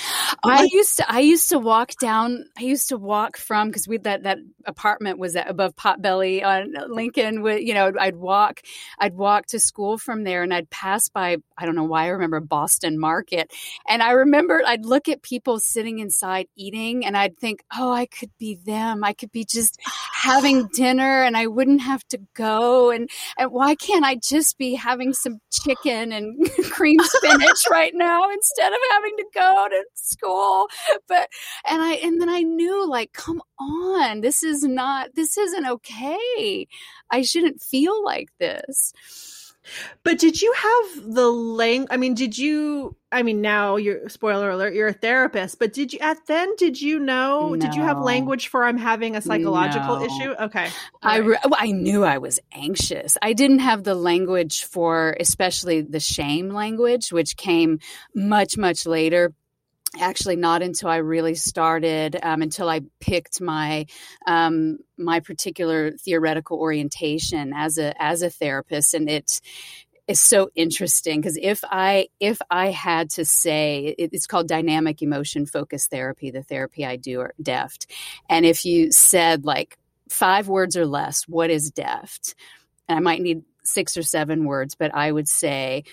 I 0.43 0.67
used 0.71 0.97
to 0.97 1.11
I 1.11 1.19
used 1.19 1.49
to 1.49 1.59
walk 1.59 1.91
down 1.99 2.45
I 2.57 2.63
used 2.63 2.89
to 2.89 2.97
walk 2.97 3.37
from 3.37 3.71
cuz 3.71 3.87
we 3.87 3.97
that 3.99 4.23
that 4.23 4.39
apartment 4.65 5.19
was 5.19 5.35
above 5.35 5.75
Potbelly 5.75 6.43
on 6.43 6.73
Lincoln 6.89 7.43
with 7.43 7.61
you 7.61 7.75
know 7.75 7.91
I'd 7.99 8.15
walk 8.15 8.61
I'd 8.97 9.13
walk 9.15 9.45
to 9.47 9.59
school 9.59 9.99
from 9.99 10.23
there 10.23 10.41
and 10.41 10.51
I'd 10.51 10.71
pass 10.71 11.09
by 11.09 11.37
I 11.57 11.65
don't 11.65 11.75
know 11.75 11.83
why 11.83 12.05
I 12.05 12.07
remember 12.07 12.39
Boston 12.39 12.97
Market 12.97 13.53
and 13.87 14.01
I 14.01 14.11
remember 14.11 14.46
I'd 14.65 14.85
look 14.85 15.07
at 15.09 15.21
people 15.21 15.59
sitting 15.59 15.99
inside 15.99 16.47
eating 16.55 17.05
and 17.05 17.17
I'd 17.17 17.37
think, 17.37 17.63
"Oh, 17.77 17.91
I 17.91 18.05
could 18.05 18.31
be 18.39 18.55
them. 18.55 19.03
I 19.03 19.13
could 19.13 19.31
be 19.31 19.45
just 19.45 19.79
having 20.13 20.67
dinner 20.73 21.23
and 21.23 21.37
I 21.37 21.47
wouldn't 21.47 21.81
have 21.81 22.03
to 22.09 22.19
go 22.33 22.91
and 22.91 23.09
and 23.37 23.51
why 23.51 23.75
can't 23.75 24.05
I 24.05 24.15
just 24.15 24.57
be 24.57 24.75
having 24.75 25.13
some 25.13 25.39
chicken 25.51 26.11
and 26.11 26.49
cream 26.71 26.99
spinach 27.01 27.63
right 27.71 27.93
now 27.95 28.29
instead 28.31 28.71
of 28.71 28.79
having 28.91 29.15
to 29.17 29.25
go 29.33 29.67
to 29.69 29.83
school?" 29.95 30.67
But 31.07 31.29
and 31.69 31.81
I 31.81 31.93
and 31.95 32.21
then 32.21 32.29
I 32.29 32.41
knew 32.41 32.87
like, 32.87 33.13
"Come 33.13 33.41
on. 33.59 34.21
This 34.21 34.43
is 34.43 34.63
not 34.63 35.15
this 35.15 35.37
isn't 35.37 35.65
okay. 35.67 36.67
I 37.11 37.21
shouldn't 37.21 37.61
feel 37.61 38.03
like 38.03 38.29
this." 38.39 38.93
But 40.03 40.19
did 40.19 40.41
you 40.41 40.53
have 40.55 41.13
the 41.13 41.27
lang? 41.27 41.87
I 41.89 41.97
mean, 41.97 42.13
did 42.13 42.37
you? 42.37 42.95
I 43.11 43.23
mean, 43.23 43.41
now 43.41 43.77
you're 43.77 44.09
spoiler 44.09 44.49
alert. 44.49 44.73
You're 44.73 44.89
a 44.89 44.93
therapist, 44.93 45.59
but 45.59 45.73
did 45.73 45.93
you 45.93 45.99
at 45.99 46.25
then? 46.27 46.55
Did 46.57 46.81
you 46.81 46.99
know? 46.99 47.53
No. 47.53 47.55
Did 47.55 47.75
you 47.75 47.81
have 47.81 47.99
language 47.99 48.47
for 48.47 48.65
I'm 48.65 48.77
having 48.77 49.15
a 49.15 49.21
psychological 49.21 49.99
no. 49.99 50.05
issue? 50.05 50.31
Okay, 50.41 50.69
I 51.01 51.17
re- 51.17 51.37
oh, 51.43 51.53
I 51.57 51.71
knew 51.71 52.03
I 52.03 52.17
was 52.17 52.39
anxious. 52.53 53.17
I 53.21 53.33
didn't 53.33 53.59
have 53.59 53.83
the 53.83 53.95
language 53.95 54.63
for, 54.65 55.15
especially 55.19 55.81
the 55.81 55.99
shame 55.99 56.49
language, 56.49 57.11
which 57.11 57.37
came 57.37 57.79
much 58.13 58.57
much 58.57 58.85
later 58.85 59.33
actually 59.99 60.35
not 60.35 60.61
until 60.61 60.89
I 60.89 60.97
really 60.97 61.35
started, 61.35 62.17
um, 62.21 62.41
until 62.41 62.69
I 62.69 62.81
picked 62.99 63.41
my 63.41 63.85
um, 64.25 64.79
my 64.97 65.19
particular 65.19 65.91
theoretical 65.91 66.59
orientation 66.59 67.53
as 67.55 67.77
a 67.77 67.93
as 68.01 68.21
a 68.21 68.29
therapist, 68.29 68.93
and 68.93 69.09
it 69.09 69.41
is 70.07 70.21
so 70.21 70.49
interesting 70.55 71.19
because 71.19 71.37
if 71.41 71.63
I 71.63 72.07
if 72.19 72.39
I 72.49 72.67
had 72.71 73.09
to 73.11 73.25
say 73.25 73.95
it's 73.97 74.27
called 74.27 74.47
dynamic 74.47 75.01
emotion 75.01 75.45
focused 75.45 75.89
therapy, 75.89 76.31
the 76.31 76.43
therapy 76.43 76.85
I 76.85 76.95
do 76.95 77.19
or 77.19 77.33
DEFT, 77.41 77.87
and 78.29 78.45
if 78.45 78.65
you 78.65 78.91
said 78.91 79.45
like 79.45 79.77
five 80.09 80.47
words 80.47 80.77
or 80.77 80.85
less, 80.85 81.27
what 81.27 81.49
is 81.49 81.71
DEFT? 81.71 82.35
And 82.87 82.97
I 82.97 83.01
might 83.01 83.21
need 83.21 83.43
six 83.63 83.97
or 83.97 84.01
seven 84.03 84.45
words, 84.45 84.75
but 84.75 84.93
I 84.95 85.11
would 85.11 85.27
say 85.27 85.83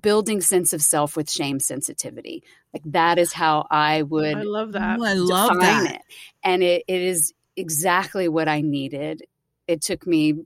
building 0.00 0.40
sense 0.40 0.72
of 0.72 0.82
self 0.82 1.16
with 1.16 1.30
shame 1.30 1.60
sensitivity. 1.60 2.42
Like 2.72 2.82
that 2.86 3.18
is 3.18 3.32
how 3.32 3.66
I 3.70 4.02
would 4.02 4.36
I 4.36 4.42
love 4.42 4.72
that. 4.72 4.98
I 5.00 5.14
love 5.14 5.60
that. 5.60 5.94
It. 5.94 6.00
And 6.42 6.62
it, 6.62 6.84
it 6.88 7.02
is 7.02 7.32
exactly 7.56 8.28
what 8.28 8.48
I 8.48 8.60
needed. 8.60 9.22
It 9.66 9.82
took 9.82 10.06
me 10.06 10.44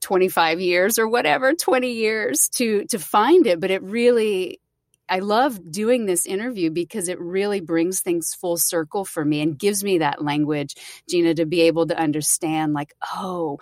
25 0.00 0.60
years 0.60 0.98
or 0.98 1.08
whatever, 1.08 1.54
20 1.54 1.92
years 1.92 2.48
to 2.50 2.84
to 2.86 2.98
find 2.98 3.46
it, 3.46 3.60
but 3.60 3.70
it 3.70 3.82
really 3.82 4.60
I 5.08 5.20
love 5.20 5.70
doing 5.70 6.06
this 6.06 6.26
interview 6.26 6.70
because 6.70 7.08
it 7.08 7.18
really 7.18 7.60
brings 7.60 8.00
things 8.00 8.34
full 8.34 8.56
circle 8.56 9.04
for 9.04 9.24
me 9.24 9.40
and 9.40 9.58
gives 9.58 9.82
me 9.82 9.98
that 9.98 10.22
language, 10.22 10.74
Gina, 11.08 11.34
to 11.34 11.46
be 11.46 11.62
able 11.62 11.86
to 11.86 11.98
understand, 11.98 12.74
like, 12.74 12.92
oh, 13.14 13.58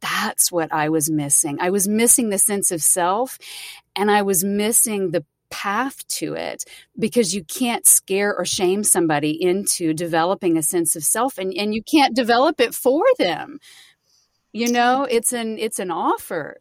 that's 0.00 0.52
what 0.52 0.72
I 0.72 0.88
was 0.88 1.10
missing. 1.10 1.58
I 1.60 1.70
was 1.70 1.88
missing 1.88 2.30
the 2.30 2.38
sense 2.38 2.70
of 2.70 2.82
self 2.82 3.38
and 3.96 4.10
I 4.10 4.22
was 4.22 4.44
missing 4.44 5.10
the 5.10 5.24
path 5.50 6.06
to 6.08 6.34
it 6.34 6.64
because 6.98 7.34
you 7.34 7.42
can't 7.44 7.86
scare 7.86 8.34
or 8.36 8.44
shame 8.44 8.84
somebody 8.84 9.30
into 9.42 9.94
developing 9.94 10.56
a 10.56 10.62
sense 10.62 10.94
of 10.94 11.04
self 11.04 11.38
and, 11.38 11.54
and 11.56 11.74
you 11.74 11.82
can't 11.82 12.14
develop 12.14 12.60
it 12.60 12.74
for 12.74 13.04
them. 13.18 13.58
You 14.52 14.72
know, 14.72 15.06
it's 15.08 15.32
an 15.32 15.58
it's 15.58 15.78
an 15.78 15.90
offer 15.90 16.60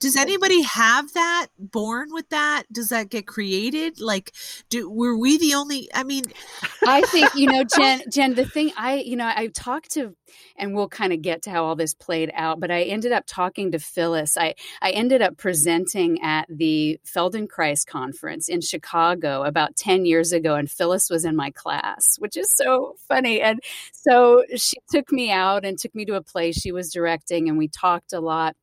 does 0.00 0.16
anybody 0.16 0.62
have 0.62 1.12
that 1.14 1.48
born 1.58 2.08
with 2.12 2.28
that? 2.30 2.64
Does 2.72 2.88
that 2.88 3.10
get 3.10 3.26
created? 3.26 4.00
Like 4.00 4.32
do 4.68 4.88
were 4.90 5.16
we 5.16 5.38
the 5.38 5.54
only 5.54 5.88
i 5.94 6.02
mean 6.02 6.24
i 6.86 7.00
think 7.02 7.34
you 7.34 7.46
know 7.46 7.64
jen 7.64 8.02
jen 8.10 8.34
the 8.34 8.44
thing 8.44 8.72
i 8.76 8.96
you 8.96 9.16
know 9.16 9.30
i 9.34 9.48
talked 9.48 9.90
to 9.92 10.14
and 10.56 10.74
we'll 10.74 10.88
kind 10.88 11.12
of 11.12 11.22
get 11.22 11.42
to 11.42 11.50
how 11.50 11.64
all 11.64 11.76
this 11.76 11.94
played 11.94 12.30
out 12.34 12.60
but 12.60 12.70
i 12.70 12.82
ended 12.82 13.12
up 13.12 13.24
talking 13.26 13.70
to 13.70 13.78
phyllis. 13.78 14.36
I 14.36 14.54
i 14.82 14.90
ended 14.90 15.22
up 15.22 15.36
presenting 15.36 16.20
at 16.22 16.46
the 16.48 16.98
feldenkrais 17.06 17.86
conference 17.86 18.48
in 18.48 18.60
chicago 18.60 19.42
about 19.42 19.76
10 19.76 20.04
years 20.04 20.32
ago 20.32 20.54
and 20.54 20.70
phyllis 20.70 21.10
was 21.10 21.24
in 21.24 21.36
my 21.36 21.50
class 21.50 22.16
which 22.18 22.36
is 22.36 22.52
so 22.54 22.94
funny 23.08 23.40
and 23.40 23.60
so 23.92 24.44
she 24.56 24.76
took 24.90 25.10
me 25.12 25.30
out 25.30 25.64
and 25.64 25.78
took 25.78 25.94
me 25.94 26.04
to 26.04 26.14
a 26.14 26.22
place 26.22 26.56
she 26.56 26.72
was 26.72 26.92
directing 26.92 27.48
and 27.48 27.58
we 27.58 27.68
talked 27.68 28.12
a 28.12 28.20
lot 28.20 28.56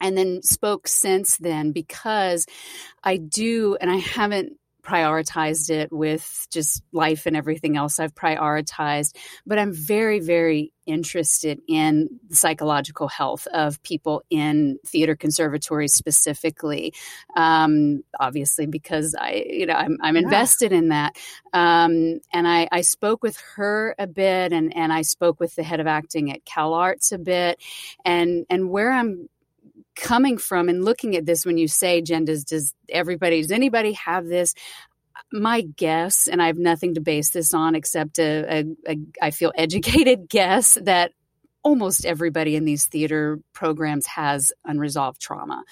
and 0.00 0.16
then 0.16 0.42
spoke 0.42 0.88
since 0.88 1.36
then 1.38 1.72
because 1.72 2.46
I 3.02 3.16
do, 3.16 3.76
and 3.80 3.90
I 3.90 3.96
haven't 3.96 4.58
prioritized 4.88 5.68
it 5.70 5.92
with 5.92 6.46
just 6.50 6.82
life 6.92 7.26
and 7.26 7.36
everything 7.36 7.76
else 7.76 8.00
I've 8.00 8.14
prioritized, 8.14 9.14
but 9.46 9.58
I'm 9.58 9.72
very, 9.72 10.18
very 10.18 10.72
interested 10.86 11.60
in 11.68 12.08
the 12.30 12.36
psychological 12.36 13.06
health 13.06 13.46
of 13.52 13.82
people 13.82 14.22
in 14.30 14.78
theater 14.86 15.14
conservatories 15.14 15.92
specifically. 15.92 16.94
Um, 17.36 18.02
obviously, 18.18 18.66
because 18.66 19.14
I, 19.14 19.44
you 19.46 19.66
know, 19.66 19.74
I'm, 19.74 19.98
I'm 20.00 20.16
invested 20.16 20.72
yeah. 20.72 20.78
in 20.78 20.88
that. 20.88 21.16
Um, 21.52 22.20
and 22.32 22.48
I, 22.48 22.68
I 22.72 22.80
spoke 22.80 23.22
with 23.22 23.36
her 23.56 23.94
a 23.98 24.06
bit, 24.06 24.52
and 24.52 24.74
and 24.74 24.92
I 24.92 25.02
spoke 25.02 25.38
with 25.38 25.54
the 25.54 25.62
head 25.62 25.80
of 25.80 25.86
acting 25.86 26.32
at 26.32 26.46
CalArts 26.46 27.12
a 27.12 27.18
bit, 27.18 27.62
and 28.04 28.46
and 28.48 28.70
where 28.70 28.92
I'm 28.92 29.28
coming 30.00 30.38
from 30.38 30.68
and 30.68 30.84
looking 30.84 31.16
at 31.16 31.26
this 31.26 31.44
when 31.44 31.58
you 31.58 31.68
say 31.68 32.00
genders 32.00 32.44
does 32.44 32.74
everybody 32.88 33.42
does 33.42 33.50
anybody 33.50 33.92
have 33.92 34.26
this? 34.26 34.54
My 35.32 35.62
guess 35.62 36.28
and 36.28 36.40
i 36.40 36.46
have 36.46 36.58
nothing 36.58 36.94
to 36.94 37.00
base 37.00 37.30
this 37.30 37.52
on 37.52 37.74
except 37.74 38.18
a, 38.18 38.60
a, 38.60 38.64
a 38.88 38.98
I 39.20 39.30
feel 39.30 39.52
educated 39.56 40.28
guess 40.30 40.78
that 40.82 41.12
almost 41.62 42.06
everybody 42.06 42.56
in 42.56 42.64
these 42.64 42.86
theater 42.86 43.40
programs 43.52 44.06
has 44.06 44.52
unresolved 44.64 45.20
trauma. 45.20 45.64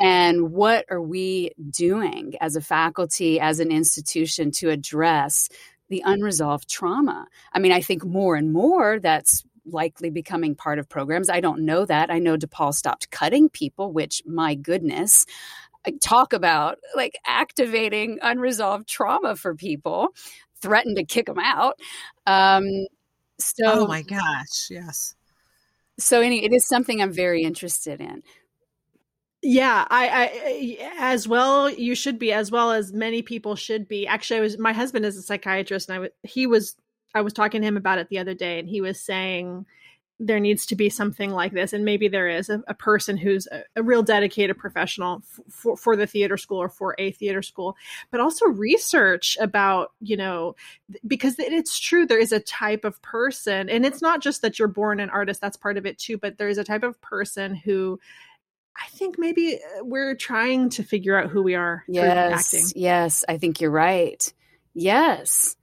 And 0.00 0.50
what 0.50 0.84
are 0.90 1.00
we 1.00 1.52
doing 1.70 2.34
as 2.40 2.56
a 2.56 2.60
faculty 2.60 3.38
as 3.38 3.60
an 3.60 3.70
institution 3.70 4.50
to 4.56 4.70
address 4.70 5.48
the 5.88 6.02
unresolved 6.04 6.68
trauma? 6.68 7.26
I 7.52 7.60
mean 7.60 7.72
i 7.72 7.80
think 7.80 8.04
more 8.04 8.34
and 8.34 8.52
more 8.52 8.98
that's 8.98 9.44
likely 9.66 10.10
becoming 10.10 10.54
part 10.54 10.78
of 10.78 10.88
programs. 10.88 11.28
I 11.28 11.40
don't 11.40 11.64
know 11.64 11.84
that. 11.86 12.10
I 12.10 12.18
know 12.18 12.36
DePaul 12.36 12.74
stopped 12.74 13.10
cutting 13.10 13.48
people, 13.48 13.92
which, 13.92 14.22
my 14.26 14.54
goodness, 14.54 15.26
talk 16.02 16.32
about 16.32 16.78
like 16.94 17.18
activating 17.26 18.18
unresolved 18.22 18.88
trauma 18.88 19.36
for 19.36 19.54
people, 19.54 20.08
threatened 20.60 20.96
to 20.96 21.04
kick 21.04 21.26
them 21.26 21.38
out. 21.38 21.78
Um, 22.26 22.68
so, 23.38 23.64
oh 23.64 23.86
my 23.86 24.02
gosh, 24.02 24.68
yes. 24.70 25.14
So, 25.98 26.20
any, 26.20 26.44
it 26.44 26.52
is 26.52 26.66
something 26.66 27.00
I'm 27.00 27.12
very 27.12 27.42
interested 27.42 28.00
in. 28.00 28.22
Yeah, 29.46 29.86
I, 29.90 30.08
I 30.08 30.90
as 30.98 31.28
well. 31.28 31.68
You 31.68 31.94
should 31.94 32.18
be 32.18 32.32
as 32.32 32.50
well 32.50 32.72
as 32.72 32.94
many 32.94 33.20
people 33.20 33.56
should 33.56 33.86
be. 33.86 34.06
Actually, 34.06 34.38
I 34.38 34.40
was 34.40 34.58
my 34.58 34.72
husband 34.72 35.04
is 35.04 35.18
a 35.18 35.22
psychiatrist, 35.22 35.90
and 35.90 35.96
I 35.96 35.98
was, 35.98 36.10
he 36.22 36.46
was 36.46 36.76
I 37.14 37.22
was 37.22 37.32
talking 37.32 37.62
to 37.62 37.66
him 37.66 37.76
about 37.76 37.98
it 37.98 38.08
the 38.08 38.18
other 38.18 38.34
day, 38.34 38.58
and 38.58 38.68
he 38.68 38.80
was 38.80 39.00
saying 39.00 39.66
there 40.20 40.40
needs 40.40 40.66
to 40.66 40.76
be 40.76 40.88
something 40.88 41.30
like 41.30 41.52
this, 41.52 41.72
and 41.72 41.84
maybe 41.84 42.06
there 42.06 42.28
is 42.28 42.48
a, 42.48 42.62
a 42.68 42.74
person 42.74 43.16
who's 43.16 43.48
a, 43.50 43.62
a, 43.76 43.82
real 43.82 44.02
dedicated 44.02 44.56
professional 44.56 45.22
f- 45.22 45.40
for 45.50 45.76
for 45.76 45.96
the 45.96 46.06
theater 46.06 46.36
school 46.36 46.58
or 46.58 46.68
for 46.68 46.94
a 46.98 47.10
theater 47.10 47.42
school, 47.42 47.76
but 48.10 48.20
also 48.20 48.46
research 48.46 49.36
about 49.40 49.92
you 50.00 50.16
know 50.16 50.54
because 51.06 51.36
it's 51.38 51.78
true 51.78 52.06
there 52.06 52.18
is 52.18 52.32
a 52.32 52.40
type 52.40 52.84
of 52.84 53.00
person, 53.02 53.68
and 53.68 53.84
it's 53.84 54.00
not 54.00 54.20
just 54.20 54.42
that 54.42 54.58
you're 54.58 54.68
born 54.68 55.00
an 55.00 55.10
artist. 55.10 55.40
That's 55.40 55.56
part 55.56 55.76
of 55.76 55.86
it 55.86 55.98
too, 55.98 56.16
but 56.16 56.38
there 56.38 56.48
is 56.48 56.58
a 56.58 56.64
type 56.64 56.84
of 56.84 57.00
person 57.00 57.54
who 57.54 57.98
I 58.76 58.86
think 58.88 59.18
maybe 59.18 59.56
uh, 59.56 59.84
we're 59.84 60.14
trying 60.14 60.70
to 60.70 60.82
figure 60.82 61.18
out 61.20 61.30
who 61.30 61.42
we 61.42 61.54
are 61.54 61.84
yes. 61.88 62.72
Yes, 62.76 63.24
I 63.28 63.38
think 63.38 63.60
you're 63.60 63.70
right. 63.70 64.32
Yes. 64.74 65.56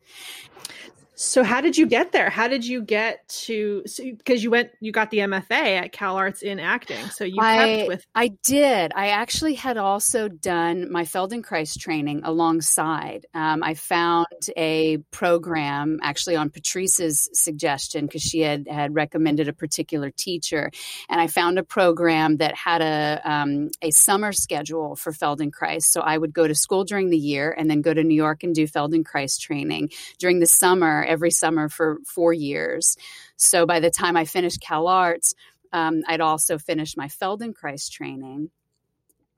So 1.22 1.44
how 1.44 1.62
did 1.62 1.78
you 1.78 1.86
get 1.86 2.12
there? 2.12 2.32
How 2.32 2.48
did 2.48 2.66
you 2.66 2.82
get 2.82 3.28
to 3.46 3.84
because 3.84 4.40
so, 4.40 4.44
you 4.44 4.50
went 4.50 4.72
you 4.80 4.92
got 4.92 5.12
the 5.12 5.20
MFA 5.20 5.52
at 5.52 5.92
Cal 5.92 6.18
Arts 6.18 6.42
in 6.42 6.60
acting. 6.60 7.06
So 7.10 7.26
you 7.26 7.38
I, 7.40 7.86
with 7.88 8.04
I 8.16 8.30
did. 8.44 8.92
I 8.96 9.10
actually 9.10 9.54
had 9.54 9.78
also 9.78 10.28
done 10.28 10.92
my 10.92 11.04
Feldenkrais 11.04 11.78
training 11.80 12.22
alongside. 12.24 13.28
Um, 13.36 13.62
I 13.62 13.76
found 13.76 14.26
a 14.58 14.98
program 15.12 16.00
actually 16.02 16.38
on 16.38 16.50
Patrice's 16.50 17.30
suggestion 17.34 18.08
because 18.08 18.24
she 18.24 18.40
had 18.40 18.68
had 18.68 18.96
recommended 18.96 19.48
a 19.48 19.54
particular 19.54 20.10
teacher, 20.10 20.72
and 21.08 21.22
I 21.22 21.28
found 21.28 21.60
a 21.60 21.64
program 21.64 22.38
that 22.38 22.56
had 22.56 22.82
a 22.82 23.22
um, 23.24 23.70
a 23.84 23.92
summer 23.92 24.32
schedule 24.32 24.96
for 24.96 25.12
Feldenkrais. 25.12 25.84
So 25.84 26.02
I 26.02 26.18
would 26.18 26.34
go 26.34 26.48
to 26.48 26.56
school 26.56 26.84
during 26.84 27.12
the 27.12 27.18
year 27.18 27.54
and 27.56 27.70
then 27.70 27.82
go 27.82 27.94
to 27.94 28.04
New 28.04 28.16
York 28.16 28.42
and 28.42 28.56
do 28.56 28.66
Feldenkrais 28.66 29.40
training 29.40 29.92
during 30.18 30.40
the 30.40 30.48
summer 30.48 31.11
every 31.12 31.32
summer 31.32 31.70
for 31.70 31.99
four 32.05 32.34
years. 32.34 32.97
So 33.36 33.66
by 33.66 33.80
the 33.80 33.91
time 33.91 34.18
I 34.18 34.26
finished 34.26 34.62
Cal 34.62 34.88
Arts, 34.88 35.36
um, 35.74 36.03
I'd 36.07 36.22
also 36.22 36.57
finished 36.57 36.97
my 36.97 37.07
Feldenkrais 37.07 37.89
training, 37.89 38.49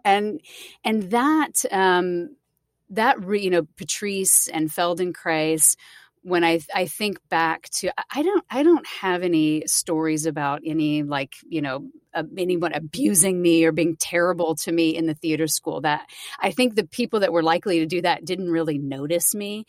and 0.04 0.42
and 0.84 1.12
that 1.12 1.64
um, 1.72 2.36
that 2.90 3.24
re, 3.24 3.42
you 3.42 3.50
know 3.50 3.68
Patrice 3.78 4.48
and 4.48 4.70
Feldenkrais. 4.70 5.76
When 6.26 6.46
I 6.46 6.62
I 6.74 6.86
think 6.86 7.20
back 7.30 7.70
to 7.80 7.92
I 8.10 8.24
don't 8.24 8.46
I 8.50 8.64
don't 8.64 8.88
have 8.88 9.24
any 9.24 9.68
stories 9.68 10.26
about 10.26 10.62
any 10.66 11.04
like 11.04 11.34
you 11.50 11.62
know 11.62 11.90
uh, 12.14 12.24
anyone 12.38 12.72
abusing 12.74 13.42
me 13.42 13.66
or 13.66 13.74
being 13.74 13.98
terrible 13.98 14.56
to 14.56 14.72
me 14.72 14.96
in 14.96 15.06
the 15.06 15.16
theater 15.16 15.48
school 15.48 15.82
that 15.82 16.10
I 16.40 16.52
think 16.52 16.76
the 16.76 16.88
people 16.88 17.20
that 17.20 17.34
were 17.34 17.44
likely 17.44 17.80
to 17.80 17.86
do 17.86 18.02
that 18.04 18.24
didn't 18.24 18.52
really 18.52 18.78
notice 18.78 19.36
me 19.36 19.66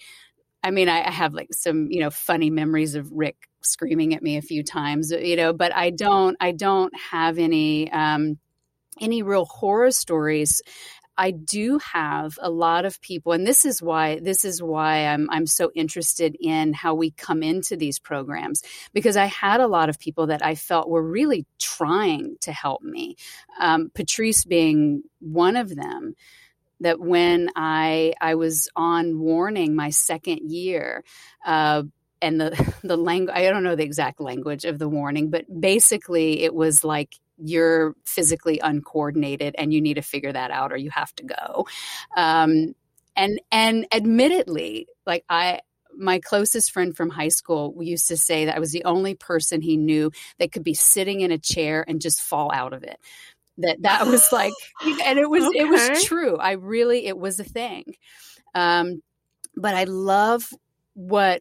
I 0.65 0.73
mean, 0.73 0.89
I, 0.91 1.07
I 1.07 1.13
have 1.13 1.35
like 1.35 1.55
some, 1.55 1.89
you 1.93 2.01
know, 2.01 2.11
funny 2.11 2.51
memories 2.51 2.97
of 2.97 3.13
Rick 3.13 3.37
screaming 3.63 4.15
at 4.15 4.25
me 4.25 4.39
a 4.39 4.43
few 4.43 4.65
times, 4.65 5.13
you 5.13 5.37
know, 5.37 5.55
but 5.55 5.75
I 5.77 5.91
don't, 5.91 6.37
I 6.41 6.53
don't 6.53 6.95
have 7.13 7.39
any, 7.39 7.93
um, 7.93 8.39
any 9.01 9.23
real 9.23 9.47
horror 9.47 9.93
stories 9.93 10.63
I 11.17 11.31
do 11.31 11.79
have 11.93 12.39
a 12.43 12.51
lot 12.51 12.85
of 12.85 13.01
people, 13.01 13.33
and 13.33 13.47
this 13.47 13.65
is 13.65 13.81
why 13.81 14.19
this 14.21 14.45
is 14.45 14.63
why 14.63 15.07
I'm 15.07 15.29
I'm 15.31 15.47
so 15.47 15.71
interested 15.75 16.37
in 16.41 16.73
how 16.73 16.95
we 16.95 17.13
come 17.13 17.43
into 17.43 17.77
these 17.77 17.99
programs 17.99 18.63
because 18.93 19.17
I 19.17 19.27
had 19.27 19.61
a 19.61 19.69
lot 19.69 19.89
of 19.89 19.99
people 19.99 20.27
that 20.29 20.45
I 20.45 20.55
felt 20.57 20.89
were 20.89 21.03
really 21.03 21.47
trying 21.61 22.37
to 22.43 22.53
help 22.53 22.83
me. 22.83 23.17
Um, 23.61 23.91
Patrice 23.95 24.45
being 24.45 25.03
one 25.21 25.57
of 25.57 25.75
them 25.77 26.15
that 26.81 27.01
when 27.01 27.51
I 27.57 28.15
I 28.21 28.35
was 28.35 28.69
on 28.77 29.19
warning 29.21 29.75
my 29.75 29.91
second 29.91 30.51
year, 30.51 31.05
uh, 31.45 31.85
and 32.23 32.41
the 32.41 32.75
the 32.83 32.97
language 32.97 33.37
I 33.37 33.49
don't 33.51 33.63
know 33.65 33.77
the 33.77 33.85
exact 33.85 34.21
language 34.21 34.65
of 34.65 34.79
the 34.79 34.89
warning, 34.89 35.31
but 35.31 35.45
basically 35.61 36.43
it 36.43 36.55
was 36.55 36.85
like 36.85 37.15
you're 37.37 37.95
physically 38.05 38.61
uncoordinated 38.61 39.55
and 39.59 39.73
you 39.73 39.81
need 39.81 39.95
to 39.95 40.03
figure 40.03 40.33
that 40.33 40.51
out 40.51 40.73
or 40.73 40.77
you 40.77 40.91
have 40.91 41.13
to 41.17 41.25
go. 41.25 41.67
Um, 42.17 42.75
and 43.17 43.41
and 43.51 43.87
admittedly, 43.93 44.89
like 45.07 45.25
I 45.29 45.61
my 45.97 46.19
closest 46.19 46.73
friend 46.73 46.97
from 46.97 47.11
high 47.11 47.29
school 47.29 47.75
used 47.81 48.09
to 48.09 48.17
say 48.17 48.47
that 48.47 48.57
I 48.57 48.59
was 48.59 48.73
the 48.73 48.85
only 48.85 49.15
person 49.15 49.61
he 49.61 49.77
knew 49.77 50.11
that 50.39 50.51
could 50.51 50.65
be 50.65 50.75
sitting 50.75 51.21
in 51.21 51.31
a 51.31 51.39
chair 51.39 51.85
and 51.87 52.01
just 52.01 52.21
fall 52.21 52.51
out 52.53 52.73
of 52.73 52.83
it 52.83 52.99
that 53.59 53.83
that 53.83 54.07
was 54.07 54.33
like 54.33 54.53
and 55.05 55.19
it 55.19 55.29
was 55.29 55.45
okay. 55.45 55.61
it 55.61 55.69
was 55.69 56.05
true 56.05 56.37
i 56.37 56.53
really 56.53 57.07
it 57.07 57.19
was 57.19 57.39
a 57.39 57.45
thing 57.45 57.85
um 58.55 59.03
but 59.57 59.75
i 59.75 59.85
love 59.85 60.51
what 60.95 61.41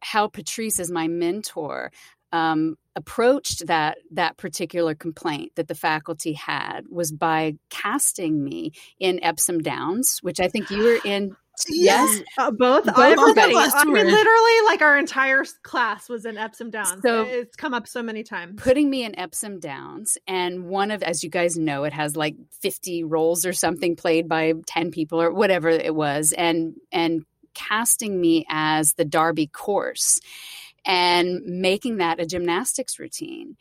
how 0.00 0.26
patrice 0.26 0.80
as 0.80 0.90
my 0.90 1.08
mentor 1.08 1.90
um, 2.32 2.76
approached 2.96 3.66
that 3.66 3.98
that 4.10 4.36
particular 4.36 4.94
complaint 4.94 5.52
that 5.56 5.68
the 5.68 5.74
faculty 5.74 6.32
had 6.32 6.86
was 6.90 7.12
by 7.12 7.54
casting 7.70 8.42
me 8.42 8.72
in 8.98 9.22
Epsom 9.22 9.60
Downs, 9.60 10.18
which 10.22 10.40
I 10.40 10.48
think 10.48 10.70
you 10.70 10.82
were 10.82 10.98
in 11.04 11.36
Yes, 11.68 12.22
uh, 12.38 12.50
both. 12.50 12.84
both 12.84 12.98
Everybody. 12.98 13.54
I 13.54 13.84
mean, 13.84 14.06
literally, 14.06 14.64
like 14.64 14.82
our 14.82 14.98
entire 14.98 15.44
class 15.62 16.08
was 16.08 16.24
in 16.24 16.38
Epsom 16.38 16.70
Downs. 16.70 17.02
So 17.02 17.22
it's 17.22 17.56
come 17.56 17.74
up 17.74 17.86
so 17.86 18.02
many 18.02 18.22
times. 18.22 18.60
Putting 18.60 18.88
me 18.88 19.04
in 19.04 19.18
Epsom 19.18 19.60
Downs, 19.60 20.16
and 20.26 20.66
one 20.66 20.90
of, 20.90 21.02
as 21.02 21.22
you 21.22 21.30
guys 21.30 21.56
know, 21.56 21.84
it 21.84 21.92
has 21.92 22.16
like 22.16 22.36
fifty 22.60 23.04
roles 23.04 23.44
or 23.44 23.52
something 23.52 23.96
played 23.96 24.28
by 24.28 24.54
ten 24.66 24.90
people 24.90 25.20
or 25.20 25.32
whatever 25.32 25.68
it 25.68 25.94
was, 25.94 26.32
and 26.32 26.74
and 26.90 27.24
casting 27.54 28.20
me 28.20 28.46
as 28.48 28.94
the 28.94 29.04
Derby 29.04 29.46
course 29.46 30.20
and 30.84 31.42
making 31.44 31.98
that 31.98 32.18
a 32.18 32.26
gymnastics 32.26 32.98
routine 32.98 33.56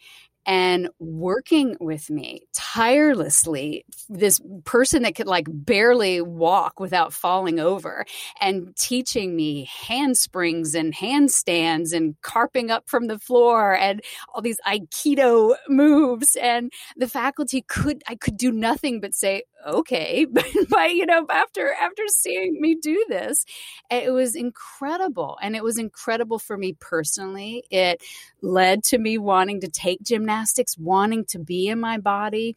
and 0.46 0.90
working 1.00 1.78
with 1.80 2.10
me 2.10 2.42
tirelessly 2.54 3.86
this 4.10 4.40
person 4.64 5.04
that 5.04 5.16
could 5.16 5.28
like 5.28 5.46
barely 5.50 6.22
walk 6.22 6.80
without 6.80 7.14
falling 7.14 7.60
over 7.60 8.06
and 8.40 8.76
teaching 8.76 9.36
me 9.36 9.70
handsprings 9.88 10.74
and 10.74 10.96
handstands 10.96 11.94
and 11.94 12.16
carping 12.22 12.72
up 12.72 12.90
from 12.90 13.08
the 13.08 13.20
floor 13.20 13.76
and 13.76 14.02
all 14.34 14.42
these 14.42 14.60
aikido 14.68 15.56
moves 15.70 16.36
and 16.38 16.72
the 16.98 17.08
faculty 17.08 17.62
could 17.68 18.04
i 18.08 18.16
could 18.16 18.38
do 18.38 18.52
nothing 18.52 19.00
but 19.00 19.14
say 19.14 19.44
okay 19.68 20.26
but, 20.70 20.92
you 20.92 21.06
know 21.06 21.26
after 21.30 21.74
after 21.82 22.04
seeing 22.08 22.60
me 22.60 22.76
do 22.76 23.06
this 23.10 23.46
it 23.90 24.12
was 24.12 24.36
incredible 24.36 25.38
and 25.42 25.56
it 25.56 25.64
was 25.64 25.78
incredible 25.78 26.40
for 26.40 26.58
me 26.58 26.74
personally. 26.80 27.64
It 27.70 28.02
led 28.42 28.84
to 28.86 28.98
me 28.98 29.18
wanting 29.18 29.62
to 29.62 29.68
take 29.68 30.02
gymnastics 30.02 30.78
wanting 30.78 31.26
to 31.26 31.40
be 31.40 31.68
in 31.68 31.80
my 31.80 31.98
body 31.98 32.56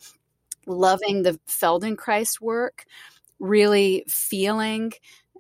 loving 0.67 1.23
the 1.23 1.39
feldenkrais 1.49 2.41
work 2.41 2.85
really 3.39 4.05
feeling 4.09 4.93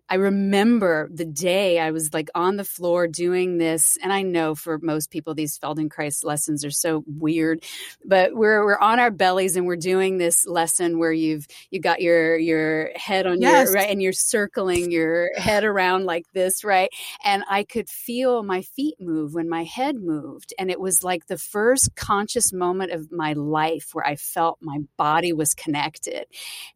I 0.08 0.16
remember 0.16 1.08
the 1.12 1.24
day 1.24 1.78
I 1.78 1.90
was 1.90 2.12
like 2.12 2.28
on 2.34 2.56
the 2.56 2.64
floor 2.64 3.06
doing 3.08 3.56
this, 3.56 3.96
and 4.02 4.12
I 4.12 4.20
know 4.22 4.54
for 4.54 4.78
most 4.82 5.10
people 5.10 5.34
these 5.34 5.58
Feldenkrais 5.58 6.22
lessons 6.22 6.62
are 6.62 6.70
so 6.70 7.04
weird, 7.06 7.64
but 8.04 8.34
we're 8.34 8.64
we're 8.64 8.78
on 8.78 9.00
our 9.00 9.10
bellies 9.10 9.56
and 9.56 9.66
we're 9.66 9.76
doing 9.76 10.18
this 10.18 10.46
lesson 10.46 10.98
where 10.98 11.12
you've 11.12 11.46
you 11.70 11.80
got 11.80 12.02
your 12.02 12.36
your 12.36 12.90
head 12.96 13.26
on 13.26 13.40
yes. 13.40 13.68
your 13.68 13.74
right 13.74 13.90
and 13.90 14.02
you're 14.02 14.12
circling 14.12 14.90
your 14.90 15.30
head 15.36 15.64
around 15.64 16.04
like 16.04 16.26
this, 16.34 16.64
right? 16.64 16.90
And 17.24 17.42
I 17.48 17.64
could 17.64 17.88
feel 17.88 18.42
my 18.42 18.60
feet 18.60 18.96
move 19.00 19.32
when 19.32 19.48
my 19.48 19.64
head 19.64 19.96
moved, 19.96 20.52
and 20.58 20.70
it 20.70 20.80
was 20.80 21.02
like 21.02 21.28
the 21.28 21.38
first 21.38 21.96
conscious 21.96 22.52
moment 22.52 22.92
of 22.92 23.10
my 23.10 23.32
life 23.32 23.90
where 23.94 24.06
I 24.06 24.16
felt 24.16 24.58
my 24.60 24.80
body 24.98 25.32
was 25.32 25.54
connected, 25.54 26.26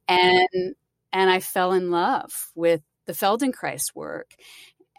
and 0.09 0.75
and 1.13 1.31
I 1.31 1.41
fell 1.41 1.73
in 1.73 1.91
love 1.91 2.51
with 2.55 2.83
the 3.09 3.15
Feldenkrais 3.15 3.93
work 3.95 4.37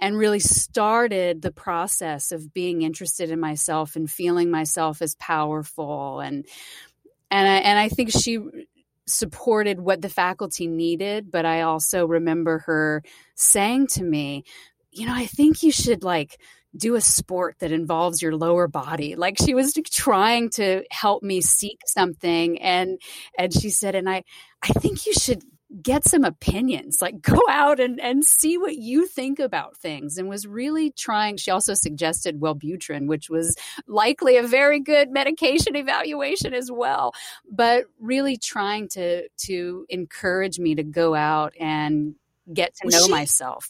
and 0.02 0.18
really 0.18 0.40
started 0.40 1.42
the 1.42 1.52
process 1.52 2.34
of 2.34 2.54
being 2.54 2.82
interested 2.82 3.32
in 3.32 3.40
myself 3.40 3.96
and 3.96 4.12
feeling 4.12 4.52
myself 4.52 5.02
as 5.02 5.16
powerful. 5.16 6.20
And 6.20 6.46
and 7.32 7.48
I, 7.48 7.58
and 7.58 7.80
I 7.80 7.88
think 7.88 8.12
she 8.12 8.40
supported 9.06 9.80
what 9.80 10.02
the 10.02 10.10
faculty 10.10 10.68
needed 10.68 11.32
but 11.32 11.44
I 11.44 11.62
also 11.62 12.06
remember 12.06 12.60
her 12.60 13.02
saying 13.34 13.88
to 13.88 14.04
me 14.04 14.44
you 14.92 15.08
know 15.08 15.16
I 15.16 15.26
think 15.26 15.64
you 15.64 15.72
should 15.72 16.04
like 16.04 16.38
do 16.76 16.96
a 16.96 17.02
sport 17.02 17.56
that 17.60 17.72
involves 17.72 18.22
your 18.22 18.36
lower 18.36 18.68
body. 18.68 19.16
Like 19.16 19.38
she 19.38 19.54
was 19.54 19.74
trying 19.92 20.50
to 20.52 20.84
help 20.92 21.24
me 21.24 21.42
seek 21.42 21.80
something 21.86 22.62
and 22.62 23.02
and 23.38 23.54
she 23.54 23.70
said 23.70 23.96
and 23.96 24.10
i 24.10 24.24
i 24.62 24.68
think 24.68 25.06
you 25.06 25.14
should 25.14 25.44
get 25.84 26.04
some 26.08 26.24
opinions 26.24 26.98
like 27.02 27.22
go 27.22 27.40
out 27.50 27.80
and, 27.80 28.00
and 28.00 28.26
see 28.26 28.58
what 28.58 28.76
you 28.76 29.06
think 29.06 29.40
about 29.40 29.78
things 29.78 30.18
and 30.18 30.28
was 30.28 30.48
really 30.48 30.92
trying 30.92 31.38
she 31.38 31.52
also 31.52 31.74
suggested 31.74 32.40
wellbutrin 32.40 33.08
which 33.08 33.30
was 33.30 33.56
likely 33.88 34.38
a 34.38 34.44
very 34.44 34.80
good 34.80 35.12
medication 35.12 35.76
evaluation 35.76 36.54
as 36.54 36.72
well 36.72 37.14
but 37.52 37.86
really 38.00 38.36
trying 38.38 38.88
to 38.88 39.28
to 39.38 39.86
encourage 39.90 40.60
me 40.60 40.76
to 40.76 40.84
go 40.84 41.14
out 41.14 41.54
and 41.60 42.16
get 42.52 42.74
to 42.76 42.82
was 42.86 42.96
know 42.96 43.06
she, 43.06 43.12
myself. 43.12 43.68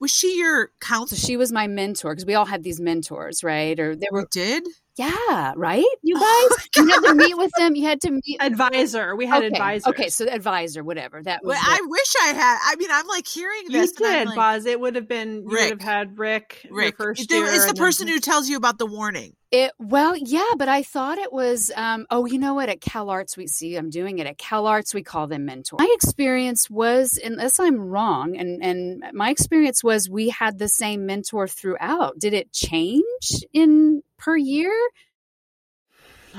was 0.00 0.10
she 0.10 0.38
your 0.38 0.70
counselor 0.80 1.18
she 1.18 1.36
was 1.36 1.52
my 1.52 1.66
mentor 1.66 2.12
because 2.14 2.26
we 2.26 2.34
all 2.34 2.46
had 2.46 2.62
these 2.62 2.80
mentors 2.80 3.44
right 3.44 3.78
or 3.78 3.94
they 3.94 4.08
were 4.10 4.26
did 4.30 4.66
Yeah, 4.96 5.52
right. 5.56 5.84
You 6.02 6.14
guys, 6.14 6.68
you 6.76 6.88
had 6.88 7.00
to 7.00 7.14
meet 7.14 7.36
with 7.36 7.50
them. 7.58 7.74
You 7.74 7.86
had 7.86 8.00
to 8.02 8.12
meet 8.12 8.36
advisor. 8.40 9.16
We 9.16 9.26
had 9.26 9.38
okay. 9.38 9.48
advisor. 9.48 9.90
Okay, 9.90 10.08
so 10.08 10.26
advisor, 10.28 10.84
whatever. 10.84 11.22
That 11.22 11.42
was. 11.42 11.56
Well, 11.56 11.60
I 11.60 11.80
wish 11.84 12.14
I 12.22 12.26
had. 12.28 12.58
I 12.64 12.76
mean, 12.76 12.90
I'm 12.92 13.06
like 13.08 13.26
hearing 13.26 13.64
this. 13.70 13.92
You 13.98 14.06
did, 14.06 14.28
like, 14.28 14.36
Boz. 14.36 14.66
It 14.66 14.78
would 14.78 14.94
have 14.94 15.08
been. 15.08 15.42
You 15.42 15.48
would 15.48 15.70
have 15.70 15.80
had 15.80 16.16
Rick. 16.16 16.66
Rick, 16.70 16.96
first 16.96 17.28
there 17.28 17.44
year, 17.44 17.54
is 17.54 17.66
the 17.66 17.74
person 17.74 18.06
who 18.06 18.20
tells 18.20 18.48
you 18.48 18.56
about 18.56 18.78
the 18.78 18.86
warning. 18.86 19.34
It 19.50 19.72
well, 19.78 20.16
yeah, 20.16 20.50
but 20.56 20.68
I 20.68 20.82
thought 20.82 21.18
it 21.18 21.32
was. 21.32 21.72
Um, 21.74 22.06
oh, 22.10 22.26
you 22.26 22.38
know 22.38 22.54
what? 22.54 22.68
At 22.68 22.80
Cal 22.80 23.10
Arts, 23.10 23.36
we 23.36 23.46
see 23.46 23.76
I'm 23.76 23.90
doing 23.90 24.18
it 24.18 24.26
at 24.26 24.38
Cal 24.38 24.66
Arts. 24.66 24.94
We 24.94 25.02
call 25.02 25.26
them 25.26 25.44
mentors. 25.44 25.78
My 25.78 25.92
experience 25.94 26.70
was, 26.70 27.18
unless 27.22 27.58
I'm 27.58 27.78
wrong, 27.78 28.36
and 28.36 28.62
and 28.62 29.04
my 29.12 29.30
experience 29.30 29.82
was 29.82 30.08
we 30.08 30.28
had 30.28 30.58
the 30.58 30.68
same 30.68 31.06
mentor 31.06 31.48
throughout. 31.48 32.18
Did 32.18 32.32
it 32.32 32.52
change 32.52 33.44
in 33.52 34.02
per 34.18 34.36
year? 34.36 34.72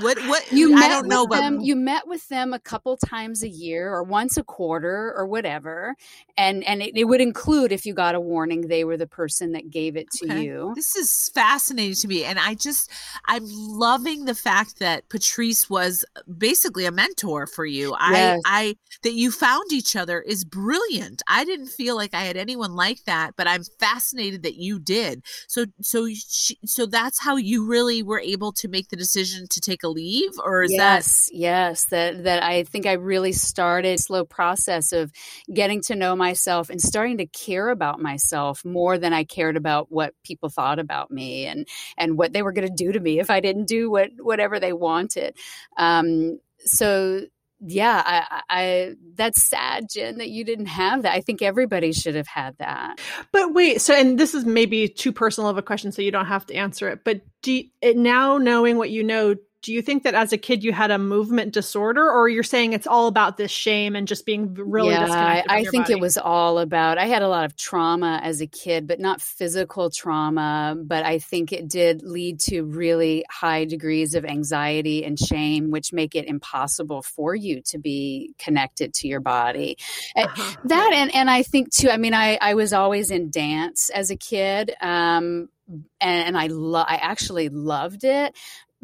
What 0.00 0.18
what 0.26 0.52
you 0.52 0.74
I 0.74 0.88
met 0.88 0.88
don't 0.88 1.08
know, 1.08 1.24
with 1.24 1.30
but 1.30 1.40
them. 1.40 1.60
You 1.60 1.76
met 1.76 2.06
with 2.06 2.28
them 2.28 2.52
a 2.52 2.58
couple 2.60 2.96
times 2.96 3.42
a 3.42 3.48
year 3.48 3.92
or 3.92 4.02
once 4.02 4.36
a 4.36 4.42
quarter 4.44 5.14
or 5.16 5.26
whatever, 5.26 5.96
and 6.36 6.62
and 6.64 6.82
it, 6.82 6.96
it 6.96 7.04
would 7.04 7.20
include 7.20 7.72
if 7.72 7.86
you 7.86 7.94
got 7.94 8.14
a 8.14 8.20
warning, 8.20 8.68
they 8.68 8.84
were 8.84 8.96
the 8.96 9.06
person 9.06 9.52
that 9.52 9.70
gave 9.70 9.96
it 9.96 10.10
to 10.12 10.26
Okay. 10.26 10.42
you. 10.42 10.74
This 10.74 10.94
is 10.96 11.30
fascinating 11.34 11.94
to 11.96 12.08
me. 12.08 12.24
And 12.24 12.38
I 12.38 12.54
just, 12.54 12.90
I'm 13.26 13.44
loving 13.46 14.24
the 14.26 14.34
fact 14.34 14.78
that 14.78 15.08
Patrice 15.08 15.70
was 15.70 16.04
basically 16.36 16.84
a 16.84 16.90
mentor 16.90 17.46
for 17.46 17.64
you. 17.64 17.94
Yes. 18.04 18.40
I, 18.44 18.74
I, 18.74 18.76
that 19.02 19.14
you 19.14 19.30
found 19.30 19.72
each 19.72 19.96
other 19.96 20.20
is 20.20 20.44
brilliant. 20.44 21.22
I 21.28 21.44
didn't 21.44 21.68
feel 21.68 21.96
like 21.96 22.12
I 22.12 22.22
had 22.24 22.36
anyone 22.36 22.74
like 22.74 23.04
that, 23.04 23.36
but 23.36 23.46
I'm 23.46 23.62
fascinated 23.78 24.42
that 24.42 24.56
you 24.56 24.78
did. 24.78 25.24
So, 25.48 25.66
so, 25.80 26.08
she, 26.08 26.58
so 26.66 26.86
that's 26.86 27.20
how 27.22 27.36
you 27.36 27.66
really 27.66 28.02
were 28.02 28.20
able 28.20 28.52
to 28.52 28.68
make 28.68 28.88
the 28.88 28.96
decision 28.96 29.46
to 29.48 29.60
take 29.60 29.82
a 29.82 29.85
leave 29.88 30.32
or 30.42 30.62
is 30.64 30.72
yes, 30.72 31.30
yes. 31.32 31.84
That 31.86 32.24
that 32.24 32.42
I 32.42 32.64
think 32.64 32.86
I 32.86 32.92
really 32.92 33.32
started 33.32 33.98
slow 34.00 34.24
process 34.24 34.92
of 34.92 35.12
getting 35.52 35.82
to 35.82 35.96
know 35.96 36.16
myself 36.16 36.70
and 36.70 36.80
starting 36.80 37.18
to 37.18 37.26
care 37.26 37.68
about 37.68 38.00
myself 38.00 38.64
more 38.64 38.98
than 38.98 39.12
I 39.12 39.24
cared 39.24 39.56
about 39.56 39.90
what 39.90 40.14
people 40.24 40.48
thought 40.48 40.78
about 40.78 41.10
me 41.10 41.46
and 41.46 41.66
and 41.96 42.18
what 42.18 42.32
they 42.32 42.42
were 42.42 42.52
going 42.52 42.68
to 42.68 42.74
do 42.74 42.92
to 42.92 43.00
me 43.00 43.18
if 43.20 43.30
I 43.30 43.40
didn't 43.40 43.66
do 43.66 43.90
what 43.90 44.10
whatever 44.18 44.60
they 44.60 44.72
wanted. 44.72 45.36
Um, 45.76 46.38
so 46.60 47.22
yeah, 47.60 48.02
I, 48.04 48.42
I 48.50 48.94
that's 49.14 49.42
sad, 49.42 49.88
Jen, 49.90 50.18
that 50.18 50.28
you 50.28 50.44
didn't 50.44 50.66
have 50.66 51.02
that. 51.02 51.14
I 51.14 51.22
think 51.22 51.40
everybody 51.40 51.92
should 51.92 52.14
have 52.14 52.26
had 52.26 52.56
that. 52.58 53.00
But 53.32 53.54
wait, 53.54 53.80
so 53.80 53.94
and 53.94 54.18
this 54.18 54.34
is 54.34 54.44
maybe 54.44 54.88
too 54.88 55.10
personal 55.10 55.48
of 55.48 55.56
a 55.56 55.62
question, 55.62 55.90
so 55.90 56.02
you 56.02 56.10
don't 56.10 56.26
have 56.26 56.44
to 56.46 56.54
answer 56.54 56.88
it. 56.88 57.02
But 57.02 57.22
do 57.42 57.52
you, 57.52 57.64
it, 57.80 57.96
now 57.96 58.36
knowing 58.36 58.76
what 58.76 58.90
you 58.90 59.02
know, 59.02 59.36
do 59.66 59.72
you 59.72 59.82
think 59.82 60.04
that 60.04 60.14
as 60.14 60.32
a 60.32 60.38
kid 60.38 60.62
you 60.62 60.72
had 60.72 60.92
a 60.92 60.98
movement 60.98 61.52
disorder, 61.52 62.08
or 62.08 62.28
you're 62.28 62.44
saying 62.44 62.72
it's 62.72 62.86
all 62.86 63.08
about 63.08 63.36
this 63.36 63.50
shame 63.50 63.96
and 63.96 64.06
just 64.06 64.24
being 64.24 64.54
really 64.54 64.90
yeah, 64.90 65.02
I, 65.02 65.06
disconnected? 65.06 65.50
I 65.50 65.58
your 65.58 65.70
think 65.72 65.84
body? 65.86 65.92
it 65.94 66.00
was 66.00 66.16
all 66.16 66.60
about. 66.60 66.98
I 66.98 67.06
had 67.06 67.22
a 67.22 67.28
lot 67.28 67.44
of 67.44 67.56
trauma 67.56 68.20
as 68.22 68.40
a 68.40 68.46
kid, 68.46 68.86
but 68.86 69.00
not 69.00 69.20
physical 69.20 69.90
trauma. 69.90 70.76
But 70.80 71.04
I 71.04 71.18
think 71.18 71.52
it 71.52 71.68
did 71.68 72.04
lead 72.04 72.38
to 72.42 72.62
really 72.62 73.24
high 73.28 73.64
degrees 73.64 74.14
of 74.14 74.24
anxiety 74.24 75.04
and 75.04 75.18
shame, 75.18 75.72
which 75.72 75.92
make 75.92 76.14
it 76.14 76.26
impossible 76.26 77.02
for 77.02 77.34
you 77.34 77.62
to 77.62 77.78
be 77.78 78.32
connected 78.38 78.94
to 78.94 79.08
your 79.08 79.20
body. 79.20 79.76
Uh, 80.16 80.26
Uh-huh. 80.26 80.56
That 80.64 80.92
and 80.92 81.14
and 81.14 81.30
I 81.30 81.42
think 81.42 81.72
too. 81.72 81.90
I 81.90 81.96
mean, 81.96 82.14
I 82.14 82.38
I 82.40 82.54
was 82.54 82.72
always 82.72 83.10
in 83.10 83.30
dance 83.30 83.90
as 83.90 84.10
a 84.10 84.16
kid, 84.16 84.72
um, 84.80 85.48
and, 85.68 86.26
and 86.26 86.38
I 86.38 86.48
lo- 86.48 86.84
I 86.86 86.96
actually 86.96 87.48
loved 87.48 88.04
it. 88.04 88.36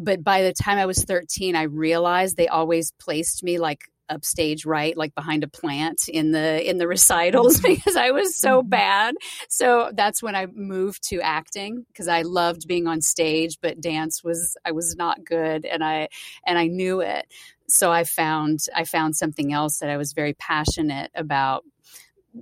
But 0.02 0.24
by 0.24 0.42
the 0.42 0.52
time 0.52 0.78
I 0.78 0.86
was 0.86 1.04
thirteen, 1.04 1.56
I 1.56 1.62
realized 1.62 2.36
they 2.36 2.48
always 2.48 2.92
placed 2.98 3.42
me 3.42 3.58
like 3.58 3.84
upstage 4.08 4.66
right 4.66 4.94
like 4.96 5.14
behind 5.14 5.42
a 5.42 5.48
plant 5.48 6.06
in 6.08 6.32
the 6.32 6.68
in 6.68 6.76
the 6.76 6.86
recitals 6.86 7.60
because 7.62 7.96
I 7.96 8.10
was 8.10 8.36
so 8.36 8.62
Mhm. 8.62 8.68
bad. 8.68 9.14
So 9.48 9.90
that's 9.94 10.22
when 10.22 10.34
I 10.34 10.46
moved 10.46 11.08
to 11.08 11.20
acting 11.20 11.86
because 11.88 12.08
I 12.08 12.22
loved 12.22 12.66
being 12.68 12.86
on 12.86 13.00
stage 13.00 13.58
but 13.62 13.80
dance 13.80 14.22
was 14.22 14.56
I 14.64 14.72
was 14.72 14.96
not 14.96 15.24
good 15.24 15.64
and 15.64 15.82
I 15.82 16.08
and 16.46 16.58
I 16.58 16.66
knew 16.66 17.00
it. 17.00 17.26
So 17.68 17.90
I 17.90 18.04
found 18.04 18.60
I 18.74 18.84
found 18.84 19.16
something 19.16 19.52
else 19.52 19.78
that 19.78 19.88
I 19.88 19.96
was 19.96 20.12
very 20.12 20.34
passionate 20.34 21.10
about. 21.14 21.64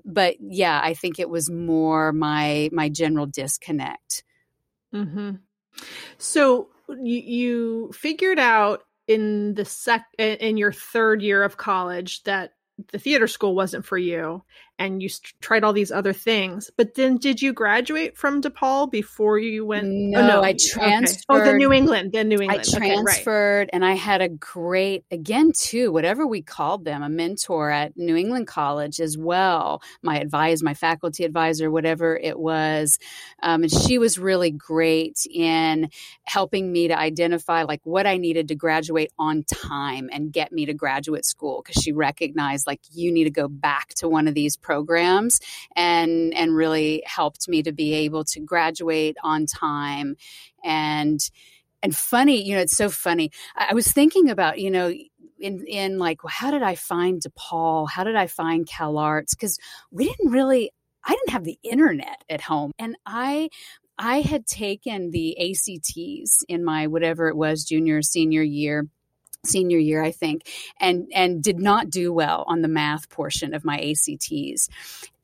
But 0.04 0.36
yeah, 0.40 0.80
I 0.82 0.94
think 0.94 1.18
it 1.20 1.28
was 1.30 1.48
more 1.50 2.12
my 2.12 2.68
my 2.72 2.88
general 2.88 3.26
disconnect. 3.26 4.24
hmm 4.92 5.32
So 6.18 6.68
you, 7.00 7.20
you 7.20 7.92
figured 7.92 8.38
out 8.38 8.82
in 9.06 9.54
the 9.54 9.64
sec 9.64 10.06
in 10.18 10.56
your 10.56 10.72
third 10.72 11.22
year 11.22 11.42
of 11.42 11.56
college 11.56 12.22
that 12.24 12.52
the 12.92 12.98
theater 12.98 13.26
school 13.26 13.54
wasn't 13.54 13.84
for 13.84 13.98
you 13.98 14.42
and 14.80 15.00
you 15.02 15.08
st- 15.08 15.34
tried 15.40 15.62
all 15.62 15.72
these 15.72 15.92
other 15.92 16.12
things 16.12 16.70
but 16.76 16.94
then 16.94 17.18
did 17.18 17.40
you 17.40 17.52
graduate 17.52 18.16
from 18.16 18.42
DePaul 18.42 18.90
before 18.90 19.38
you 19.38 19.64
went 19.64 19.86
No, 19.86 20.40
oh, 20.40 20.42
I 20.42 20.50
okay. 20.50 21.06
oh 21.28 21.44
the 21.44 21.52
New 21.54 21.72
England 21.72 22.12
the 22.12 22.24
New 22.24 22.38
I 22.40 22.44
England 22.44 22.64
Okay, 22.74 22.96
right. 22.96 23.02
transferred 23.02 23.70
and 23.72 23.84
I 23.84 23.92
had 23.92 24.22
a 24.22 24.28
great, 24.28 25.04
again, 25.10 25.52
too, 25.52 25.92
whatever 25.92 26.26
we 26.26 26.42
called 26.42 26.84
them, 26.84 27.02
a 27.02 27.08
mentor 27.08 27.70
at 27.70 27.96
New 27.96 28.16
England 28.16 28.46
College 28.46 29.00
as 29.00 29.16
well. 29.16 29.82
My 30.02 30.18
advisor, 30.18 30.64
my 30.64 30.74
faculty 30.74 31.24
advisor, 31.24 31.70
whatever 31.70 32.16
it 32.16 32.38
was. 32.38 32.98
Um, 33.42 33.62
and 33.62 33.72
she 33.72 33.98
was 33.98 34.18
really 34.18 34.50
great 34.50 35.26
in 35.30 35.90
helping 36.24 36.72
me 36.72 36.88
to 36.88 36.98
identify 36.98 37.62
like 37.64 37.80
what 37.84 38.06
I 38.06 38.16
needed 38.16 38.48
to 38.48 38.54
graduate 38.54 39.12
on 39.18 39.44
time 39.44 40.08
and 40.12 40.32
get 40.32 40.52
me 40.52 40.66
to 40.66 40.74
graduate 40.74 41.24
school 41.24 41.62
because 41.64 41.82
she 41.82 41.92
recognized 41.92 42.66
like 42.66 42.80
you 42.92 43.12
need 43.12 43.24
to 43.24 43.30
go 43.30 43.48
back 43.48 43.88
to 43.96 44.08
one 44.08 44.26
of 44.26 44.34
these 44.34 44.56
programs 44.56 44.69
and 45.76 46.34
and 46.34 46.54
really 46.54 47.02
helped 47.06 47.48
me 47.48 47.62
to 47.62 47.72
be 47.72 47.94
able 47.94 48.24
to 48.24 48.40
graduate 48.40 49.16
on 49.22 49.46
time. 49.46 50.16
And 50.64 51.20
and 51.82 51.96
funny 51.96 52.42
you 52.42 52.54
know 52.54 52.62
it's 52.62 52.76
so 52.76 52.90
funny. 52.90 53.30
I 53.56 53.68
I 53.70 53.74
was 53.74 53.90
thinking 53.90 54.30
about 54.30 54.58
you 54.58 54.70
know 54.70 54.92
in 55.40 55.64
in 55.66 55.98
like 55.98 56.18
how 56.28 56.50
did 56.50 56.62
i 56.62 56.74
find 56.74 57.22
depaul? 57.22 57.88
How 57.88 58.04
did 58.04 58.16
i 58.16 58.26
find 58.26 58.66
cal 58.66 58.98
arts? 58.98 59.34
Because 59.34 59.58
we 59.90 60.06
didn't 60.06 60.30
really 60.30 60.70
i 61.04 61.12
didn't 61.14 61.30
have 61.30 61.44
the 61.44 61.58
internet 61.62 62.22
at 62.28 62.40
home. 62.40 62.72
And 62.78 62.96
i 63.06 63.48
i 63.98 64.20
had 64.20 64.46
taken 64.46 65.10
the 65.10 65.36
ACTs 65.38 66.44
in 66.48 66.64
my 66.64 66.86
whatever 66.86 67.28
it 67.28 67.36
was 67.36 67.64
junior 67.64 67.98
or 67.98 68.02
senior 68.02 68.42
year 68.42 68.86
senior 69.44 69.78
year 69.78 70.02
i 70.02 70.10
think 70.10 70.48
and 70.80 71.08
and 71.14 71.42
did 71.42 71.58
not 71.58 71.90
do 71.90 72.12
well 72.12 72.44
on 72.46 72.60
the 72.60 72.68
math 72.68 73.08
portion 73.08 73.54
of 73.54 73.64
my 73.64 73.78
ACTs 73.78 74.68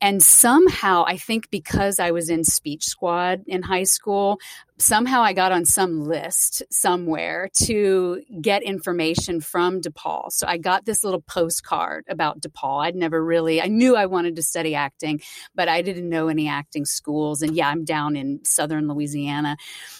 and 0.07 0.22
somehow 0.22 1.04
i 1.09 1.16
think 1.16 1.50
because 1.50 1.98
i 1.98 2.12
was 2.12 2.30
in 2.30 2.44
speech 2.44 2.84
squad 2.84 3.42
in 3.48 3.61
high 3.61 3.82
school 3.82 4.38
somehow 4.78 5.20
i 5.20 5.32
got 5.32 5.50
on 5.50 5.64
some 5.64 6.04
list 6.04 6.62
somewhere 6.70 7.50
to 7.54 8.22
get 8.40 8.62
information 8.62 9.40
from 9.40 9.80
depaul. 9.80 10.30
So 10.30 10.46
i 10.46 10.59
got 10.59 10.84
this 10.84 11.02
little 11.02 11.22
postcard 11.22 12.04
about 12.09 12.40
depaul. 12.40 12.84
I'd 12.84 12.94
never 12.94 13.24
really 13.24 13.61
i 13.61 13.66
knew 13.66 13.96
i 13.96 14.07
wanted 14.07 14.36
to 14.36 14.42
study 14.42 14.76
acting 14.76 15.20
but 15.57 15.68
i 15.68 15.82
didn't 15.82 16.09
know 16.09 16.28
any 16.28 16.46
acting 16.48 16.84
schools. 16.84 17.42
And 17.42 17.57
yeah 17.57 17.68
i'm 17.68 17.84
down 17.84 18.14
in 18.14 18.44
southern 18.44 18.86
louisiana. 18.86 19.57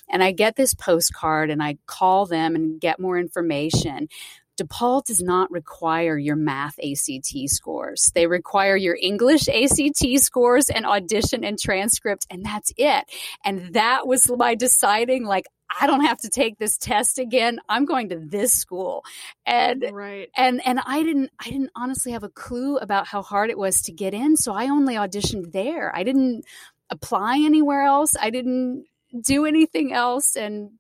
And 0.09 0.23
i 0.23 0.31
get 0.31 0.55
this 0.55 0.73
postcard 0.73 1.51
and 1.51 1.61
i 1.61 1.79
call 1.87 2.27
them 2.27 2.55
and 2.55 2.81
get 2.81 3.01
more 3.01 3.19
information 3.19 4.09
DePaul 4.57 5.05
does 5.05 5.23
not 5.23 5.51
require 5.51 6.19
your 6.19 6.37
math 6.37 6.79
ACT 6.79 7.49
scores. 7.49 8.11
They 8.15 8.27
require 8.27 8.77
your 8.77 8.97
English 9.01 9.49
ACT 9.49 10.19
scores 10.19 10.69
and 10.71 10.87
audition 10.87 11.45
and 11.45 11.59
transcript, 11.59 12.27
and 12.31 12.45
that's 12.45 12.73
it. 12.77 13.05
And 13.45 13.75
that 13.75 14.07
was 14.07 14.31
my 14.31 14.55
deciding, 14.55 15.25
like, 15.25 15.47
I 15.81 15.87
don't 15.87 16.05
have 16.05 16.19
to 16.19 16.29
take 16.29 16.59
this 16.59 16.79
test 16.79 17.19
again. 17.19 17.59
I'm 17.69 17.85
going 17.85 18.09
to 18.11 18.19
this 18.19 18.53
school. 18.53 19.05
And 19.45 19.85
right 19.93 20.31
and 20.37 20.65
and 20.65 20.81
I 20.87 21.03
didn't 21.03 21.31
I 21.41 21.51
didn't 21.51 21.71
honestly 21.75 22.13
have 22.13 22.23
a 22.23 22.29
clue 22.29 22.77
about 22.79 23.07
how 23.07 23.23
hard 23.23 23.51
it 23.51 23.59
was 23.59 23.83
to 23.83 23.93
get 23.93 24.15
in, 24.15 24.37
so 24.37 24.53
I 24.53 24.69
only 24.69 24.95
auditioned 24.95 25.53
there. 25.53 25.95
I 25.95 26.05
didn't 26.05 26.45
apply 26.91 27.41
anywhere 27.45 27.83
else. 27.83 28.13
I 28.21 28.31
didn't 28.31 28.87
do 29.21 29.45
anything 29.45 29.93
else 29.93 30.37
and 30.37 30.71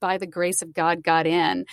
by 0.00 0.18
the 0.18 0.26
grace 0.26 0.62
of 0.62 0.72
God 0.72 1.02
got 1.02 1.26
in. 1.26 1.66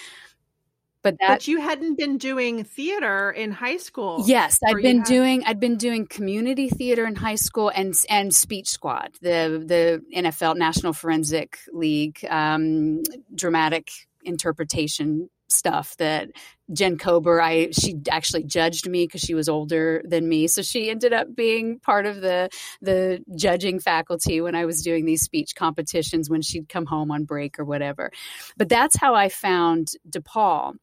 But 1.07 1.19
that 1.19 1.27
but 1.27 1.47
you 1.47 1.61
hadn't 1.61 1.97
been 1.97 2.17
doing 2.17 2.63
theater 2.63 3.31
in 3.31 3.51
high 3.51 3.77
school 3.77 4.23
Yes, 4.25 4.59
I'd 4.65 4.81
been 4.81 5.03
doing 5.03 5.43
I'd 5.45 5.59
been 5.59 5.77
doing 5.77 6.05
community 6.05 6.69
theater 6.69 7.05
in 7.05 7.15
high 7.15 7.35
school 7.35 7.71
and 7.73 7.95
and 8.09 8.33
Speech 8.35 8.67
Squad, 8.67 9.11
the 9.21 9.63
the 9.65 10.03
NFL 10.13 10.57
National 10.57 10.91
Forensic 10.91 11.59
League 11.71 12.25
um, 12.29 13.03
dramatic 13.33 13.89
interpretation 14.23 15.29
stuff 15.49 15.95
that 15.97 16.29
Jen 16.73 16.97
Kober, 16.97 17.41
I 17.41 17.71
she 17.71 17.95
actually 18.11 18.43
judged 18.43 18.89
me 18.89 19.05
because 19.05 19.21
she 19.21 19.33
was 19.33 19.47
older 19.47 20.01
than 20.03 20.27
me, 20.27 20.47
so 20.47 20.61
she 20.61 20.89
ended 20.89 21.13
up 21.13 21.33
being 21.33 21.79
part 21.79 22.05
of 22.05 22.21
the 22.21 22.49
the 22.81 23.23
judging 23.35 23.79
faculty 23.79 24.41
when 24.41 24.55
I 24.55 24.65
was 24.65 24.81
doing 24.81 25.05
these 25.05 25.21
speech 25.21 25.55
competitions 25.55 26.29
when 26.29 26.41
she'd 26.41 26.67
come 26.67 26.85
home 26.85 27.11
on 27.11 27.23
break 27.23 27.57
or 27.59 27.65
whatever. 27.65 28.11
But 28.57 28.69
that's 28.69 28.97
how 28.97 29.15
I 29.15 29.29
found 29.29 29.93
DePaul, 30.09 30.73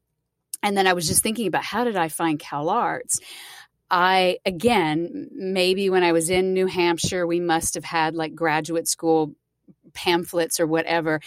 and 0.64 0.76
then 0.76 0.86
I 0.86 0.94
was 0.94 1.06
just 1.06 1.22
thinking 1.22 1.46
about 1.46 1.62
how 1.62 1.84
did 1.84 1.94
I 1.94 2.08
find 2.08 2.38
Cal 2.38 2.70
Arts. 2.70 3.20
I, 3.90 4.38
again, 4.46 5.28
maybe 5.32 5.90
when 5.90 6.02
I 6.02 6.12
was 6.12 6.30
in 6.30 6.54
New 6.54 6.66
Hampshire, 6.66 7.26
we 7.26 7.38
must 7.38 7.74
have 7.74 7.84
had 7.84 8.14
like 8.14 8.34
graduate 8.34 8.88
school 8.88 9.34
pamphlets 9.92 10.58
or 10.58 10.66
whatever. 10.66 11.20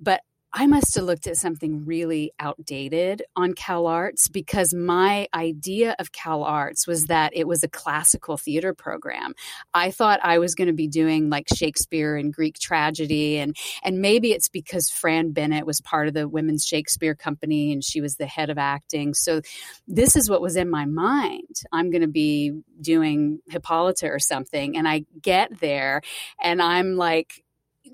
But 0.00 0.22
I 0.54 0.66
must 0.66 0.94
have 0.96 1.04
looked 1.04 1.26
at 1.26 1.38
something 1.38 1.86
really 1.86 2.32
outdated 2.38 3.22
on 3.34 3.54
Cal 3.54 3.86
Arts 3.86 4.28
because 4.28 4.74
my 4.74 5.26
idea 5.34 5.96
of 5.98 6.12
Cal 6.12 6.44
Arts 6.44 6.86
was 6.86 7.06
that 7.06 7.32
it 7.34 7.48
was 7.48 7.62
a 7.62 7.68
classical 7.68 8.36
theater 8.36 8.74
program. 8.74 9.34
I 9.72 9.90
thought 9.90 10.20
I 10.22 10.38
was 10.38 10.54
going 10.54 10.68
to 10.68 10.74
be 10.74 10.88
doing 10.88 11.30
like 11.30 11.46
Shakespeare 11.54 12.16
and 12.16 12.34
Greek 12.34 12.58
tragedy 12.58 13.38
and 13.38 13.56
and 13.82 14.00
maybe 14.00 14.32
it's 14.32 14.48
because 14.50 14.90
Fran 14.90 15.32
Bennett 15.32 15.64
was 15.64 15.80
part 15.80 16.06
of 16.06 16.14
the 16.14 16.28
Women's 16.28 16.66
Shakespeare 16.66 17.14
Company 17.14 17.72
and 17.72 17.82
she 17.82 18.02
was 18.02 18.16
the 18.16 18.26
head 18.26 18.50
of 18.50 18.58
acting. 18.58 19.14
So 19.14 19.40
this 19.88 20.16
is 20.16 20.28
what 20.28 20.42
was 20.42 20.56
in 20.56 20.68
my 20.68 20.84
mind. 20.84 21.62
I'm 21.72 21.90
going 21.90 22.02
to 22.02 22.08
be 22.08 22.52
doing 22.80 23.40
Hippolyta 23.48 24.08
or 24.08 24.18
something 24.18 24.76
and 24.76 24.86
I 24.86 25.04
get 25.22 25.60
there 25.60 26.02
and 26.42 26.60
I'm 26.60 26.96
like 26.96 27.42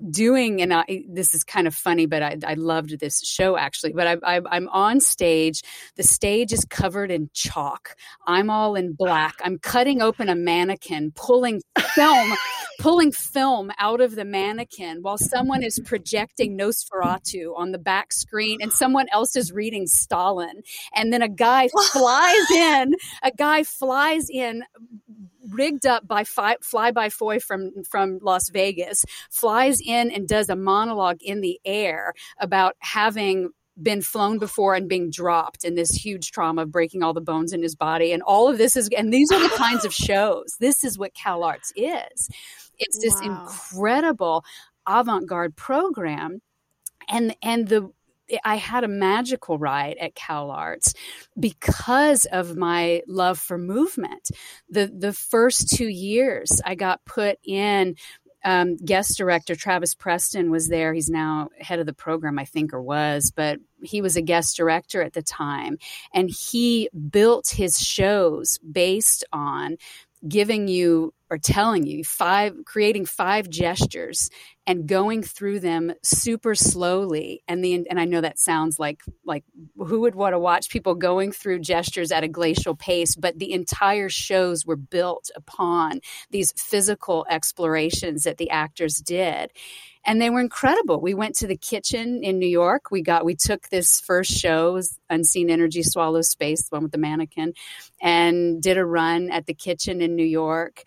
doing 0.09 0.61
and 0.61 0.73
I, 0.73 1.03
this 1.09 1.33
is 1.33 1.43
kind 1.43 1.67
of 1.67 1.75
funny 1.75 2.05
but 2.05 2.23
I, 2.23 2.37
I 2.45 2.53
loved 2.53 2.99
this 2.99 3.21
show 3.21 3.57
actually 3.57 3.93
but 3.93 4.07
I, 4.07 4.37
I, 4.37 4.41
i'm 4.51 4.69
on 4.69 4.99
stage. 4.99 5.61
The 5.95 6.03
stage 6.03 6.53
is 6.53 6.65
covered 6.65 7.11
in 7.11 7.29
chalk. 7.33 7.95
I'm 8.25 8.49
all 8.49 8.75
in 8.75 8.93
black. 8.93 9.35
I'm 9.43 9.59
cutting 9.59 10.01
open 10.01 10.29
a 10.29 10.35
mannequin 10.35 11.11
pulling 11.15 11.61
film 11.93 12.33
pulling 12.79 13.11
film 13.11 13.71
out 13.77 13.99
of 13.99 14.15
the 14.15 14.23
mannequin 14.23 14.99
while 15.01 15.17
someone 15.17 15.63
is 15.63 15.81
projecting 15.83 16.57
nosferatu 16.57 17.51
on 17.57 17.71
the 17.71 17.77
back 17.77 18.13
screen 18.13 18.59
and 18.61 18.71
someone 18.71 19.07
else 19.11 19.35
is 19.35 19.51
reading 19.51 19.85
stalin. 19.85 20.61
And 20.95 21.11
then 21.11 21.21
a 21.21 21.27
guy 21.27 21.67
flies 21.91 22.51
in 22.51 22.95
a 23.21 23.31
guy 23.31 23.63
flies 23.63 24.29
in 24.29 24.63
rigged 25.49 25.85
up 25.85 26.07
by 26.07 26.23
fly, 26.23 26.57
fly 26.61 26.91
by 26.91 27.09
foy 27.09 27.39
from 27.39 27.71
from 27.83 28.19
Las 28.21 28.49
Vegas, 28.49 29.05
flies 29.29 29.79
in 29.81 30.11
and 30.11 30.27
does 30.27 30.49
a 30.49 30.55
monologue 30.55 31.21
in 31.21 31.41
the 31.41 31.59
air 31.65 32.13
about 32.39 32.75
having 32.79 33.49
been 33.81 34.01
flown 34.01 34.39
before 34.39 34.75
and 34.75 34.89
being 34.89 35.09
dropped 35.09 35.63
in 35.63 35.75
this 35.75 35.91
huge 35.91 36.31
trauma 36.31 36.63
of 36.63 36.71
breaking 36.71 37.01
all 37.01 37.13
the 37.13 37.21
bones 37.21 37.53
in 37.53 37.61
his 37.61 37.75
body. 37.75 38.11
And 38.11 38.21
all 38.23 38.49
of 38.49 38.57
this 38.57 38.75
is 38.75 38.89
and 38.89 39.13
these 39.13 39.31
are 39.31 39.41
the 39.41 39.55
kinds 39.55 39.85
of 39.85 39.93
shows. 39.93 40.55
This 40.59 40.83
is 40.83 40.97
what 40.97 41.13
cal 41.13 41.43
arts 41.43 41.71
is. 41.75 42.29
It's 42.77 42.99
this 42.99 43.15
wow. 43.21 43.41
incredible 43.41 44.43
avant-garde 44.87 45.55
program. 45.55 46.41
And 47.07 47.35
and 47.41 47.67
the 47.67 47.91
I 48.43 48.55
had 48.55 48.83
a 48.83 48.87
magical 48.87 49.57
ride 49.57 49.97
at 49.97 50.15
Cal 50.15 50.51
Arts 50.51 50.93
because 51.39 52.25
of 52.25 52.55
my 52.55 53.01
love 53.07 53.39
for 53.39 53.57
movement. 53.57 54.31
The 54.69 54.91
the 54.95 55.13
first 55.13 55.69
two 55.69 55.87
years 55.87 56.61
I 56.65 56.75
got 56.75 57.05
put 57.05 57.39
in 57.43 57.95
um, 58.43 58.77
guest 58.77 59.17
director 59.17 59.55
Travis 59.55 59.95
Preston 59.95 60.49
was 60.49 60.69
there. 60.69 60.93
He's 60.93 61.09
now 61.09 61.49
head 61.59 61.79
of 61.79 61.85
the 61.85 61.93
program, 61.93 62.39
I 62.39 62.45
think, 62.45 62.73
or 62.73 62.81
was, 62.81 63.31
but 63.31 63.59
he 63.83 64.01
was 64.01 64.15
a 64.15 64.21
guest 64.21 64.55
director 64.55 65.01
at 65.01 65.13
the 65.13 65.21
time. 65.21 65.77
And 66.13 66.29
he 66.29 66.89
built 67.09 67.49
his 67.49 67.79
shows 67.79 68.57
based 68.59 69.25
on 69.33 69.77
giving 70.27 70.67
you 70.67 71.13
or 71.29 71.37
telling 71.37 71.85
you 71.85 72.03
five 72.03 72.53
creating 72.65 73.05
five 73.05 73.49
gestures 73.49 74.29
and 74.65 74.87
going 74.87 75.23
through 75.23 75.59
them 75.59 75.93
super 76.03 76.55
slowly 76.55 77.43
and 77.47 77.63
the 77.63 77.73
and 77.73 77.99
I 77.99 78.05
know 78.05 78.21
that 78.21 78.39
sounds 78.39 78.79
like 78.79 79.01
like 79.25 79.43
who 79.77 80.01
would 80.01 80.15
want 80.15 80.33
to 80.33 80.39
watch 80.39 80.69
people 80.69 80.95
going 80.95 81.31
through 81.31 81.59
gestures 81.59 82.11
at 82.11 82.23
a 82.23 82.27
glacial 82.27 82.75
pace 82.75 83.15
but 83.15 83.39
the 83.39 83.53
entire 83.53 84.09
shows 84.09 84.65
were 84.65 84.75
built 84.75 85.29
upon 85.35 86.01
these 86.31 86.51
physical 86.53 87.25
explorations 87.29 88.23
that 88.23 88.37
the 88.37 88.49
actors 88.49 88.95
did 88.95 89.51
and 90.05 90.21
they 90.21 90.29
were 90.29 90.39
incredible. 90.39 91.01
We 91.01 91.13
went 91.13 91.35
to 91.35 91.47
the 91.47 91.57
kitchen 91.57 92.23
in 92.23 92.39
New 92.39 92.47
York. 92.47 92.89
We 92.89 93.01
got 93.01 93.25
we 93.25 93.35
took 93.35 93.69
this 93.69 93.99
first 93.99 94.31
show, 94.31 94.81
Unseen 95.09 95.49
Energy 95.49 95.83
Swallows 95.83 96.29
Space, 96.29 96.67
the 96.67 96.75
one 96.75 96.83
with 96.83 96.91
the 96.91 96.97
mannequin, 96.97 97.53
and 98.01 98.61
did 98.61 98.77
a 98.77 98.85
run 98.85 99.29
at 99.29 99.45
the 99.45 99.53
kitchen 99.53 100.01
in 100.01 100.15
New 100.15 100.25
York. 100.25 100.83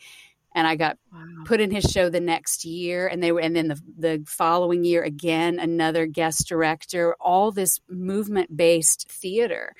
And 0.55 0.66
I 0.66 0.76
got 0.76 0.98
wow. 1.12 1.20
put 1.44 1.61
in 1.61 1.70
his 1.70 1.84
show 1.84 2.09
the 2.09 2.20
next 2.20 2.64
year, 2.64 3.07
and 3.07 3.22
they 3.22 3.32
were, 3.32 3.40
and 3.40 3.57
then 3.57 3.68
the 3.68 3.80
the 3.98 4.24
following 4.26 4.84
year 4.84 5.03
again, 5.03 5.59
another 5.59 6.07
guest 6.07 6.48
director. 6.48 7.14
All 7.20 7.50
this 7.53 7.80
movement 7.88 8.57
based 8.57 9.11
theater. 9.11 9.74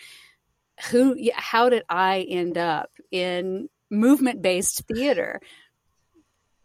Who? 0.91 1.17
How 1.35 1.69
did 1.69 1.83
I 1.89 2.27
end 2.29 2.57
up 2.57 2.91
in 3.11 3.69
movement 3.91 4.43
based 4.43 4.83
theater? 4.87 5.41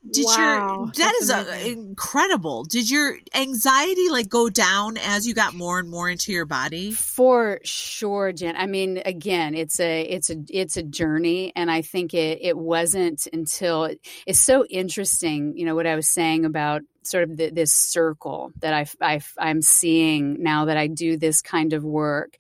Did 0.10 0.26
wow, 0.26 0.78
your 0.78 0.92
that 0.94 1.14
is 1.22 1.30
a, 1.30 1.72
incredible. 1.72 2.64
Did 2.64 2.90
your 2.90 3.18
anxiety 3.34 4.10
like 4.10 4.30
go 4.30 4.50
down 4.50 4.98
as 4.98 5.28
you 5.28 5.34
got 5.34 5.54
more 5.54 5.80
and 5.80 5.90
more 5.90 6.10
into 6.10 6.32
your 6.32 6.46
body? 6.46 6.92
For 6.92 7.60
sure 7.64 8.32
jen. 8.32 8.56
I 8.56 8.68
mean 8.68 9.02
again 9.06 9.56
it's 9.56 9.80
a 9.80 10.02
it's 10.02 10.30
a 10.30 10.36
it's 10.50 10.78
a 10.78 10.84
journey 10.84 11.52
and 11.56 11.70
i 11.70 11.82
think 11.82 12.14
it 12.14 12.40
it 12.42 12.58
wasn't 12.58 13.28
until 13.34 13.90
it's 14.26 14.40
so 14.40 14.66
interesting 14.66 15.58
you 15.58 15.66
know 15.66 15.76
what 15.76 15.88
i 15.88 15.96
was 15.96 16.08
saying 16.08 16.46
about 16.46 16.82
sort 17.04 17.24
of 17.24 17.38
the, 17.38 17.50
this 17.50 17.74
circle 17.74 18.52
that 18.60 18.74
I, 18.74 18.86
I 19.02 19.22
i'm 19.38 19.62
seeing 19.62 20.42
now 20.42 20.66
that 20.66 20.78
i 20.78 20.88
do 20.88 21.18
this 21.18 21.42
kind 21.42 21.74
of 21.74 21.84
work. 21.84 22.38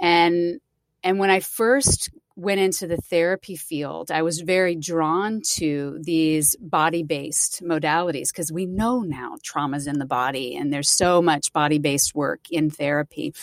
And 0.00 0.60
and 1.02 1.18
when 1.18 1.30
i 1.30 1.40
first 1.40 2.10
went 2.40 2.60
into 2.60 2.86
the 2.86 2.96
therapy 2.96 3.54
field, 3.54 4.10
I 4.10 4.22
was 4.22 4.40
very 4.40 4.74
drawn 4.74 5.42
to 5.56 5.98
these 6.02 6.56
body 6.56 7.02
based 7.02 7.62
modalities 7.62 8.28
because 8.32 8.50
we 8.50 8.64
know 8.64 9.00
now 9.00 9.36
trauma's 9.42 9.86
in 9.86 9.98
the 9.98 10.06
body 10.06 10.56
and 10.56 10.72
there's 10.72 10.88
so 10.88 11.20
much 11.20 11.52
body 11.52 11.78
based 11.78 12.14
work 12.14 12.40
in 12.50 12.70
therapy. 12.70 13.34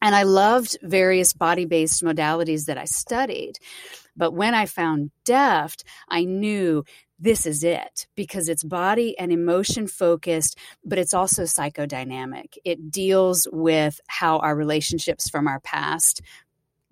And 0.00 0.14
I 0.14 0.22
loved 0.22 0.78
various 0.82 1.32
body 1.32 1.64
based 1.64 2.02
modalities 2.02 2.66
that 2.66 2.78
I 2.78 2.84
studied. 2.84 3.58
But 4.16 4.32
when 4.32 4.54
I 4.54 4.66
found 4.66 5.10
DEFT, 5.24 5.84
I 6.08 6.24
knew 6.24 6.84
this 7.18 7.44
is 7.44 7.64
it 7.64 8.06
because 8.14 8.48
it's 8.48 8.64
body 8.64 9.18
and 9.18 9.32
emotion 9.32 9.88
focused, 9.88 10.58
but 10.84 10.98
it's 10.98 11.14
also 11.14 11.42
psychodynamic. 11.42 12.56
It 12.64 12.90
deals 12.90 13.48
with 13.50 14.00
how 14.06 14.38
our 14.38 14.54
relationships 14.54 15.28
from 15.28 15.48
our 15.48 15.60
past 15.60 16.20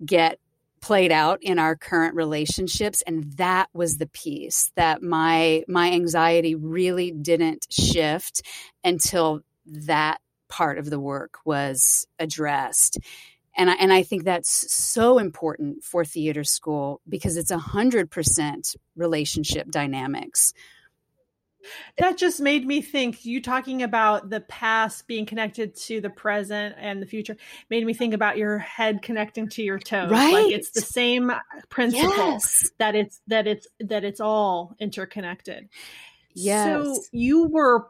get 0.05 0.39
played 0.81 1.11
out 1.11 1.39
in 1.41 1.59
our 1.59 1.75
current 1.75 2.15
relationships 2.15 3.03
and 3.05 3.31
that 3.33 3.69
was 3.73 3.97
the 3.97 4.07
piece 4.07 4.71
that 4.75 5.01
my 5.01 5.63
my 5.67 5.91
anxiety 5.91 6.55
really 6.55 7.11
didn't 7.11 7.67
shift 7.69 8.41
until 8.83 9.41
that 9.65 10.19
part 10.49 10.77
of 10.77 10.89
the 10.89 10.99
work 10.99 11.37
was 11.45 12.05
addressed. 12.19 12.99
And 13.55 13.69
I, 13.69 13.73
and 13.75 13.91
I 13.91 14.03
think 14.03 14.23
that's 14.23 14.73
so 14.73 15.17
important 15.17 15.83
for 15.83 16.05
theater 16.05 16.43
school 16.43 17.01
because 17.07 17.37
it's 17.37 17.51
a 17.51 17.57
hundred 17.57 18.11
percent 18.11 18.75
relationship 18.95 19.69
dynamics 19.71 20.53
that 21.97 22.17
just 22.17 22.39
made 22.39 22.65
me 22.65 22.81
think 22.81 23.25
you 23.25 23.41
talking 23.41 23.83
about 23.83 24.29
the 24.29 24.41
past 24.41 25.07
being 25.07 25.25
connected 25.25 25.75
to 25.75 26.01
the 26.01 26.09
present 26.09 26.75
and 26.77 27.01
the 27.01 27.05
future 27.05 27.37
made 27.69 27.85
me 27.85 27.93
think 27.93 28.13
about 28.13 28.37
your 28.37 28.57
head 28.57 29.01
connecting 29.01 29.49
to 29.49 29.63
your 29.63 29.79
toes. 29.79 30.11
Right 30.11 30.33
like 30.33 30.51
it's 30.51 30.71
the 30.71 30.81
same 30.81 31.31
principle 31.69 32.09
yes. 32.09 32.69
that 32.77 32.95
it's 32.95 33.21
that 33.27 33.47
it's 33.47 33.67
that 33.79 34.03
it's 34.03 34.19
all 34.19 34.75
interconnected. 34.79 35.69
Yes. 36.33 36.83
so 36.85 37.01
you 37.11 37.47
were 37.47 37.87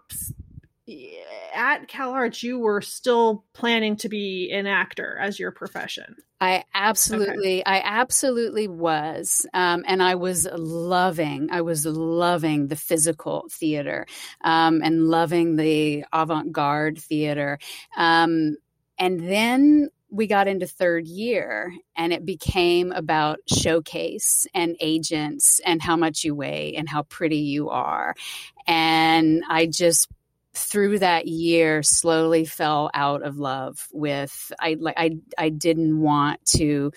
at 1.53 1.87
Cal 1.87 2.11
Arts, 2.11 2.43
you 2.43 2.59
were 2.59 2.81
still 2.81 3.45
planning 3.53 3.95
to 3.97 4.09
be 4.09 4.51
an 4.51 4.67
actor 4.67 5.17
as 5.19 5.39
your 5.39 5.51
profession. 5.51 6.15
I 6.39 6.63
absolutely, 6.73 7.61
okay. 7.61 7.63
I 7.65 7.81
absolutely 7.83 8.67
was, 8.67 9.45
um, 9.53 9.83
and 9.87 10.01
I 10.01 10.15
was 10.15 10.47
loving, 10.51 11.49
I 11.51 11.61
was 11.61 11.85
loving 11.85 12.67
the 12.67 12.75
physical 12.75 13.45
theater, 13.51 14.07
um, 14.43 14.81
and 14.83 15.07
loving 15.07 15.55
the 15.55 16.05
avant-garde 16.11 16.99
theater, 16.99 17.59
um, 17.95 18.57
and 18.97 19.19
then 19.19 19.89
we 20.11 20.27
got 20.27 20.47
into 20.47 20.67
third 20.67 21.07
year 21.07 21.73
and 21.95 22.11
it 22.11 22.25
became 22.25 22.91
about 22.91 23.39
showcase 23.47 24.45
and 24.53 24.75
agents 24.81 25.61
and 25.65 25.81
how 25.81 25.95
much 25.95 26.25
you 26.25 26.35
weigh 26.35 26.75
and 26.75 26.89
how 26.89 27.03
pretty 27.03 27.37
you 27.37 27.69
are 27.69 28.13
and 28.67 29.41
i 29.49 29.65
just 29.65 30.09
through 30.53 30.99
that 30.99 31.27
year 31.27 31.81
slowly 31.81 32.45
fell 32.45 32.89
out 32.93 33.23
of 33.23 33.37
love 33.37 33.87
with 33.93 34.51
I 34.59 34.75
like 34.79 34.95
I 34.97 35.17
I 35.37 35.49
didn't 35.49 35.99
want 35.99 36.43
to 36.57 36.91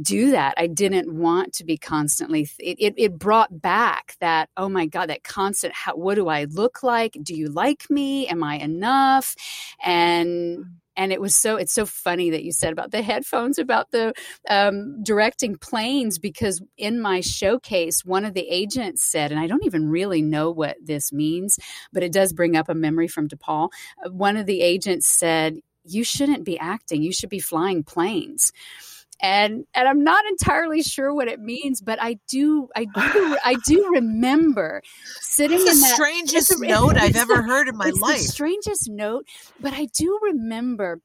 do 0.00 0.32
that. 0.32 0.54
I 0.56 0.66
didn't 0.66 1.14
want 1.16 1.52
to 1.54 1.64
be 1.64 1.76
constantly. 1.76 2.48
It, 2.58 2.76
it, 2.80 2.94
it 2.96 3.18
brought 3.18 3.62
back 3.62 4.16
that 4.20 4.48
oh 4.56 4.68
my 4.68 4.86
god, 4.86 5.08
that 5.08 5.22
constant. 5.24 5.72
How, 5.72 5.94
what 5.94 6.16
do 6.16 6.28
I 6.28 6.44
look 6.44 6.82
like? 6.82 7.16
Do 7.22 7.34
you 7.34 7.48
like 7.48 7.88
me? 7.90 8.26
Am 8.28 8.42
I 8.42 8.56
enough? 8.56 9.36
And 9.84 10.64
and 10.96 11.12
it 11.12 11.20
was 11.20 11.34
so 11.34 11.56
it's 11.56 11.72
so 11.72 11.86
funny 11.86 12.30
that 12.30 12.44
you 12.44 12.52
said 12.52 12.72
about 12.72 12.90
the 12.90 13.02
headphones 13.02 13.58
about 13.58 13.90
the 13.90 14.12
um, 14.48 15.02
directing 15.02 15.56
planes 15.56 16.18
because 16.18 16.62
in 16.76 17.00
my 17.00 17.20
showcase 17.20 18.04
one 18.04 18.24
of 18.24 18.34
the 18.34 18.48
agents 18.48 19.02
said 19.02 19.30
and 19.30 19.40
i 19.40 19.46
don't 19.46 19.64
even 19.64 19.88
really 19.88 20.22
know 20.22 20.50
what 20.50 20.76
this 20.82 21.12
means 21.12 21.58
but 21.92 22.02
it 22.02 22.12
does 22.12 22.32
bring 22.32 22.56
up 22.56 22.68
a 22.68 22.74
memory 22.74 23.08
from 23.08 23.28
depaul. 23.28 23.70
One 24.10 24.36
of 24.36 24.46
the 24.46 24.60
agents 24.60 25.06
said 25.06 25.58
you 25.84 26.04
shouldn't 26.04 26.44
be 26.44 26.58
acting. 26.58 27.02
You 27.02 27.12
should 27.12 27.28
be 27.28 27.40
flying 27.40 27.84
planes 27.84 28.52
and 29.24 29.64
and 29.72 29.88
I'm 29.88 30.04
not 30.04 30.22
entirely 30.26 30.82
sure 30.82 31.14
what 31.14 31.28
it 31.28 31.40
means, 31.40 31.80
but 31.80 31.98
I 32.00 32.18
do 32.28 32.68
I 32.76 32.84
do 32.84 33.38
I 33.42 33.56
do 33.66 33.88
remember 33.94 34.82
sitting 35.20 35.60
it's 35.62 35.70
in 35.70 35.80
the 35.80 35.86
that 35.86 35.94
strangest 35.94 36.52
a, 36.52 36.66
note 36.66 36.98
I've 36.98 37.16
ever 37.16 37.42
heard 37.42 37.68
in 37.68 37.76
my 37.76 37.90
life. 38.00 38.20
strangest 38.20 38.90
note, 38.90 39.26
but 39.58 39.72
I 39.72 39.86
do 39.96 40.20
remember 40.24 41.00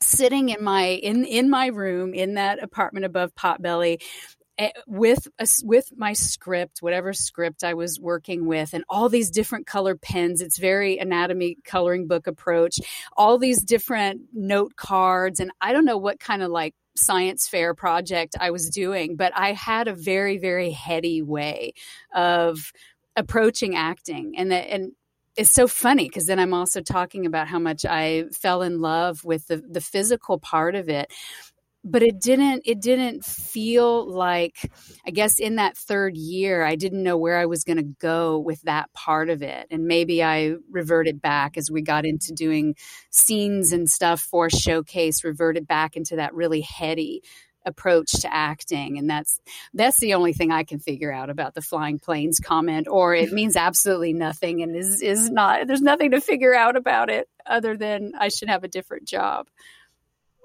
sitting 0.00 0.48
in 0.48 0.64
my 0.64 0.86
in 0.86 1.24
in 1.24 1.48
my 1.48 1.66
room 1.66 2.14
in 2.14 2.34
that 2.34 2.60
apartment 2.60 3.06
above 3.06 3.32
Potbelly 3.36 4.02
eh, 4.58 4.70
with 4.88 5.28
a, 5.38 5.46
with 5.62 5.92
my 5.96 6.14
script, 6.14 6.78
whatever 6.80 7.12
script 7.12 7.62
I 7.62 7.74
was 7.74 8.00
working 8.00 8.46
with, 8.46 8.74
and 8.74 8.82
all 8.88 9.08
these 9.08 9.30
different 9.30 9.68
color 9.68 9.94
pens. 9.94 10.40
It's 10.40 10.58
very 10.58 10.98
anatomy 10.98 11.58
coloring 11.64 12.08
book 12.08 12.26
approach. 12.26 12.80
All 13.16 13.38
these 13.38 13.62
different 13.62 14.22
note 14.32 14.74
cards, 14.74 15.38
and 15.38 15.52
I 15.60 15.72
don't 15.72 15.84
know 15.84 15.96
what 15.96 16.18
kind 16.18 16.42
of 16.42 16.50
like 16.50 16.74
science 16.96 17.48
fair 17.48 17.74
project 17.74 18.34
I 18.38 18.50
was 18.50 18.68
doing, 18.68 19.16
but 19.16 19.32
I 19.34 19.52
had 19.52 19.88
a 19.88 19.94
very, 19.94 20.38
very 20.38 20.70
heady 20.70 21.22
way 21.22 21.72
of 22.14 22.72
approaching 23.16 23.74
acting. 23.76 24.34
And 24.36 24.50
that, 24.50 24.68
and 24.68 24.92
it's 25.36 25.50
so 25.50 25.66
funny 25.66 26.08
because 26.08 26.26
then 26.26 26.38
I'm 26.38 26.54
also 26.54 26.80
talking 26.80 27.24
about 27.24 27.48
how 27.48 27.58
much 27.58 27.84
I 27.84 28.24
fell 28.32 28.62
in 28.62 28.80
love 28.80 29.24
with 29.24 29.46
the, 29.46 29.56
the 29.56 29.80
physical 29.80 30.38
part 30.38 30.74
of 30.74 30.88
it 30.88 31.10
but 31.84 32.02
it 32.02 32.20
didn't 32.20 32.62
it 32.64 32.80
didn't 32.80 33.24
feel 33.24 34.08
like 34.08 34.70
i 35.06 35.10
guess 35.10 35.40
in 35.40 35.56
that 35.56 35.76
third 35.76 36.16
year 36.16 36.62
i 36.62 36.76
didn't 36.76 37.02
know 37.02 37.16
where 37.16 37.38
i 37.38 37.46
was 37.46 37.64
going 37.64 37.76
to 37.76 37.82
go 37.82 38.38
with 38.38 38.60
that 38.62 38.92
part 38.92 39.30
of 39.30 39.42
it. 39.42 39.66
And 39.70 39.86
maybe 39.86 40.22
i 40.22 40.54
reverted 40.70 41.20
back 41.20 41.56
as 41.56 41.70
we 41.70 41.82
got 41.82 42.06
into 42.06 42.32
doing 42.32 42.76
scenes 43.10 43.72
and 43.72 43.88
stuff 43.88 44.20
for 44.20 44.48
showcase 44.48 45.24
reverted 45.24 45.66
back 45.66 45.96
into 45.96 46.16
that 46.16 46.34
really 46.34 46.60
heady 46.60 47.22
approach 47.64 48.10
to 48.10 48.32
acting. 48.32 48.98
And 48.98 49.08
that's 49.08 49.40
that's 49.74 50.00
the 50.00 50.14
only 50.14 50.32
thing 50.32 50.50
i 50.50 50.64
can 50.64 50.78
figure 50.78 51.12
out 51.12 51.30
about 51.30 51.54
the 51.54 51.62
flying 51.62 51.98
planes 51.98 52.40
comment 52.40 52.88
or 52.90 53.14
it 53.14 53.32
means 53.32 53.56
absolutely 53.56 54.12
nothing 54.12 54.62
and 54.62 54.76
is 54.76 55.00
is 55.00 55.30
not 55.30 55.66
there's 55.66 55.82
nothing 55.82 56.10
to 56.12 56.20
figure 56.20 56.54
out 56.54 56.76
about 56.76 57.10
it 57.10 57.28
other 57.46 57.76
than 57.76 58.12
i 58.18 58.28
should 58.28 58.48
have 58.48 58.64
a 58.64 58.68
different 58.68 59.06
job 59.06 59.46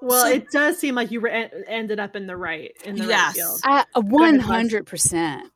well, 0.02 0.24
so, 0.24 0.32
it 0.32 0.50
does 0.52 0.78
seem 0.78 0.96
like 0.96 1.12
you 1.12 1.20
re- 1.20 1.50
ended 1.68 2.00
up 2.00 2.16
in 2.16 2.28
the 2.28 2.38
right 2.38 2.72
in 2.86 2.96
the 2.96 3.06
yes. 3.06 3.28
right 3.28 3.36
field. 3.36 3.60
Uh, 3.64 4.02
one 4.02 4.40
hundred 4.40 4.86
percent. 4.86 5.52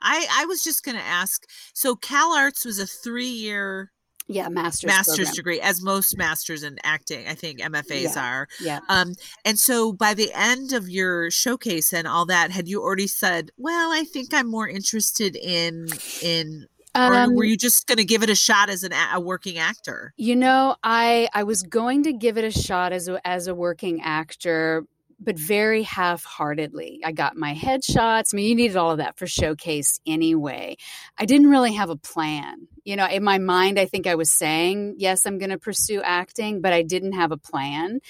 I 0.00 0.26
I 0.30 0.46
was 0.46 0.62
just 0.62 0.84
going 0.84 0.96
to 0.96 1.02
ask. 1.02 1.44
So 1.72 1.96
Cal 1.96 2.32
Arts 2.32 2.64
was 2.64 2.78
a 2.78 2.86
three 2.86 3.28
year 3.28 3.90
yeah 4.28 4.48
master's 4.48 4.88
master's 4.88 5.16
program. 5.16 5.34
degree 5.34 5.60
as 5.60 5.82
most 5.82 6.16
masters 6.18 6.62
in 6.62 6.76
acting 6.82 7.26
i 7.28 7.34
think 7.34 7.60
mfas 7.60 8.14
yeah. 8.14 8.24
are 8.24 8.48
yeah 8.60 8.80
um 8.88 9.14
and 9.44 9.58
so 9.58 9.92
by 9.92 10.14
the 10.14 10.30
end 10.34 10.72
of 10.72 10.88
your 10.88 11.30
showcase 11.30 11.92
and 11.92 12.08
all 12.08 12.26
that 12.26 12.50
had 12.50 12.66
you 12.66 12.82
already 12.82 13.06
said 13.06 13.50
well 13.56 13.92
i 13.92 14.02
think 14.04 14.34
i'm 14.34 14.50
more 14.50 14.68
interested 14.68 15.36
in 15.36 15.86
in 16.22 16.66
um, 16.96 17.30
or 17.30 17.36
were 17.36 17.44
you 17.44 17.56
just 17.56 17.86
going 17.86 17.98
to 17.98 18.04
give 18.04 18.22
it 18.22 18.30
a 18.30 18.34
shot 18.34 18.70
as 18.70 18.82
an, 18.82 18.92
a 19.12 19.20
working 19.20 19.58
actor? 19.58 20.12
You 20.16 20.36
know, 20.36 20.76
I 20.82 21.28
I 21.34 21.44
was 21.44 21.62
going 21.62 22.04
to 22.04 22.12
give 22.12 22.38
it 22.38 22.44
a 22.44 22.50
shot 22.50 22.92
as 22.92 23.08
a, 23.08 23.24
as 23.26 23.46
a 23.46 23.54
working 23.54 24.00
actor, 24.02 24.84
but 25.18 25.38
very 25.38 25.82
half-heartedly. 25.82 27.00
I 27.04 27.12
got 27.12 27.36
my 27.36 27.54
headshots. 27.54 28.32
I 28.32 28.36
mean, 28.36 28.48
you 28.48 28.54
needed 28.54 28.76
all 28.76 28.92
of 28.92 28.98
that 28.98 29.16
for 29.18 29.26
showcase 29.26 30.00
anyway. 30.06 30.76
I 31.18 31.24
didn't 31.24 31.50
really 31.50 31.74
have 31.74 31.90
a 31.90 31.96
plan. 31.96 32.68
You 32.84 32.96
know, 32.96 33.06
in 33.06 33.24
my 33.24 33.38
mind, 33.38 33.78
I 33.78 33.86
think 33.86 34.06
I 34.06 34.14
was 34.14 34.30
saying, 34.30 34.96
yes, 34.98 35.26
I'm 35.26 35.38
going 35.38 35.50
to 35.50 35.58
pursue 35.58 36.02
acting, 36.02 36.60
but 36.60 36.72
I 36.72 36.82
didn't 36.82 37.12
have 37.12 37.32
a 37.32 37.36
plan. 37.36 38.00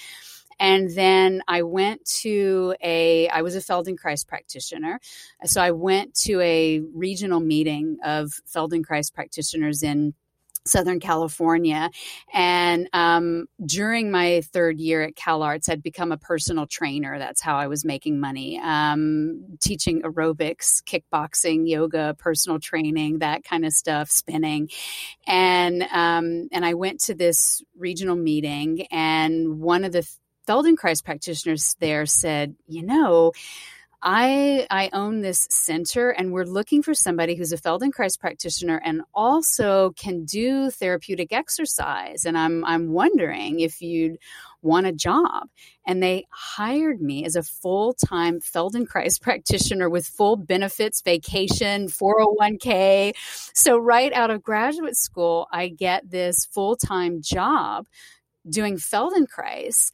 And 0.59 0.89
then 0.95 1.43
I 1.47 1.63
went 1.63 2.05
to 2.21 2.75
a, 2.83 3.27
I 3.29 3.41
was 3.41 3.55
a 3.55 3.59
Feldenkrais 3.59 4.27
practitioner. 4.27 4.99
So 5.45 5.61
I 5.61 5.71
went 5.71 6.15
to 6.21 6.39
a 6.41 6.81
regional 6.93 7.39
meeting 7.39 7.97
of 8.03 8.33
Feldenkrais 8.47 9.13
practitioners 9.13 9.83
in 9.83 10.13
Southern 10.67 10.99
California. 10.99 11.89
And 12.33 12.89
um, 12.93 13.47
during 13.65 14.11
my 14.11 14.41
third 14.41 14.79
year 14.79 15.03
at 15.03 15.15
Cal 15.15 15.41
Arts, 15.41 15.69
I'd 15.69 15.81
become 15.81 16.11
a 16.11 16.17
personal 16.17 16.67
trainer. 16.67 17.17
That's 17.17 17.41
how 17.41 17.55
I 17.55 17.67
was 17.67 17.85
making 17.85 18.19
money, 18.19 18.59
um, 18.61 19.57
teaching 19.59 20.01
aerobics, 20.01 20.83
kickboxing, 20.83 21.67
yoga, 21.67 22.15
personal 22.17 22.59
training, 22.59 23.19
that 23.19 23.43
kind 23.43 23.65
of 23.65 23.73
stuff, 23.73 24.09
spinning. 24.09 24.69
And 25.25 25.83
um, 25.83 26.49
and 26.51 26.65
I 26.65 26.73
went 26.73 26.99
to 27.01 27.15
this 27.15 27.61
regional 27.77 28.15
meeting, 28.15 28.87
and 28.91 29.59
one 29.59 29.83
of 29.83 29.91
the 29.91 30.07
Feldenkrais 30.47 31.03
practitioners 31.03 31.75
there 31.79 32.05
said, 32.05 32.55
you 32.67 32.83
know, 32.83 33.33
I 34.03 34.67
I 34.69 34.91
own 34.93 35.21
this 35.21 35.47
center 35.49 36.11
and 36.11 36.31
we're 36.31 36.45
looking 36.45 36.83
for 36.83 36.93
somebody 36.93 37.35
who's 37.35 37.51
a 37.51 37.57
Feldenkrais 37.57 38.19
practitioner 38.19 38.79
and 38.85 39.01
also 39.13 39.91
can 39.97 40.23
do 40.23 40.69
therapeutic 40.69 41.33
exercise. 41.33 42.23
And 42.23 42.37
I'm 42.37 42.63
I'm 42.63 42.91
wondering 42.91 43.59
if 43.59 43.81
you'd 43.81 44.17
want 44.61 44.85
a 44.85 44.91
job. 44.91 45.47
And 45.85 46.03
they 46.03 46.27
hired 46.29 47.01
me 47.01 47.25
as 47.25 47.35
a 47.35 47.43
full-time 47.43 48.39
Feldenkrais 48.39 49.19
practitioner 49.21 49.89
with 49.89 50.05
full 50.05 50.35
benefits, 50.35 51.01
vacation, 51.01 51.87
401k. 51.87 53.13
So 53.53 53.77
right 53.77 54.13
out 54.13 54.29
of 54.29 54.43
graduate 54.43 54.97
school 54.97 55.47
I 55.51 55.69
get 55.69 56.11
this 56.11 56.45
full-time 56.45 57.21
job 57.23 57.87
doing 58.47 58.77
Feldenkrais 58.77 59.91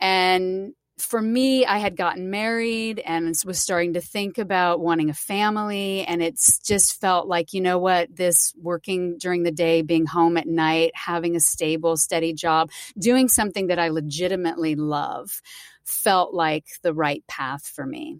and 0.00 0.74
for 0.98 1.20
me, 1.20 1.66
I 1.66 1.78
had 1.78 1.96
gotten 1.96 2.30
married 2.30 3.00
and 3.00 3.34
was 3.44 3.60
starting 3.60 3.94
to 3.94 4.00
think 4.00 4.38
about 4.38 4.80
wanting 4.80 5.10
a 5.10 5.14
family. 5.14 6.04
And 6.06 6.22
it's 6.22 6.58
just 6.58 6.98
felt 6.98 7.28
like, 7.28 7.52
you 7.52 7.60
know 7.60 7.78
what, 7.78 8.14
this 8.14 8.54
working 8.56 9.18
during 9.18 9.42
the 9.42 9.50
day, 9.50 9.82
being 9.82 10.06
home 10.06 10.36
at 10.38 10.46
night, 10.46 10.92
having 10.94 11.36
a 11.36 11.40
stable, 11.40 11.96
steady 11.96 12.32
job, 12.32 12.70
doing 12.98 13.28
something 13.28 13.66
that 13.66 13.78
I 13.78 13.88
legitimately 13.88 14.74
love 14.74 15.42
felt 15.84 16.32
like 16.32 16.66
the 16.82 16.94
right 16.94 17.24
path 17.26 17.66
for 17.66 17.84
me. 17.84 18.18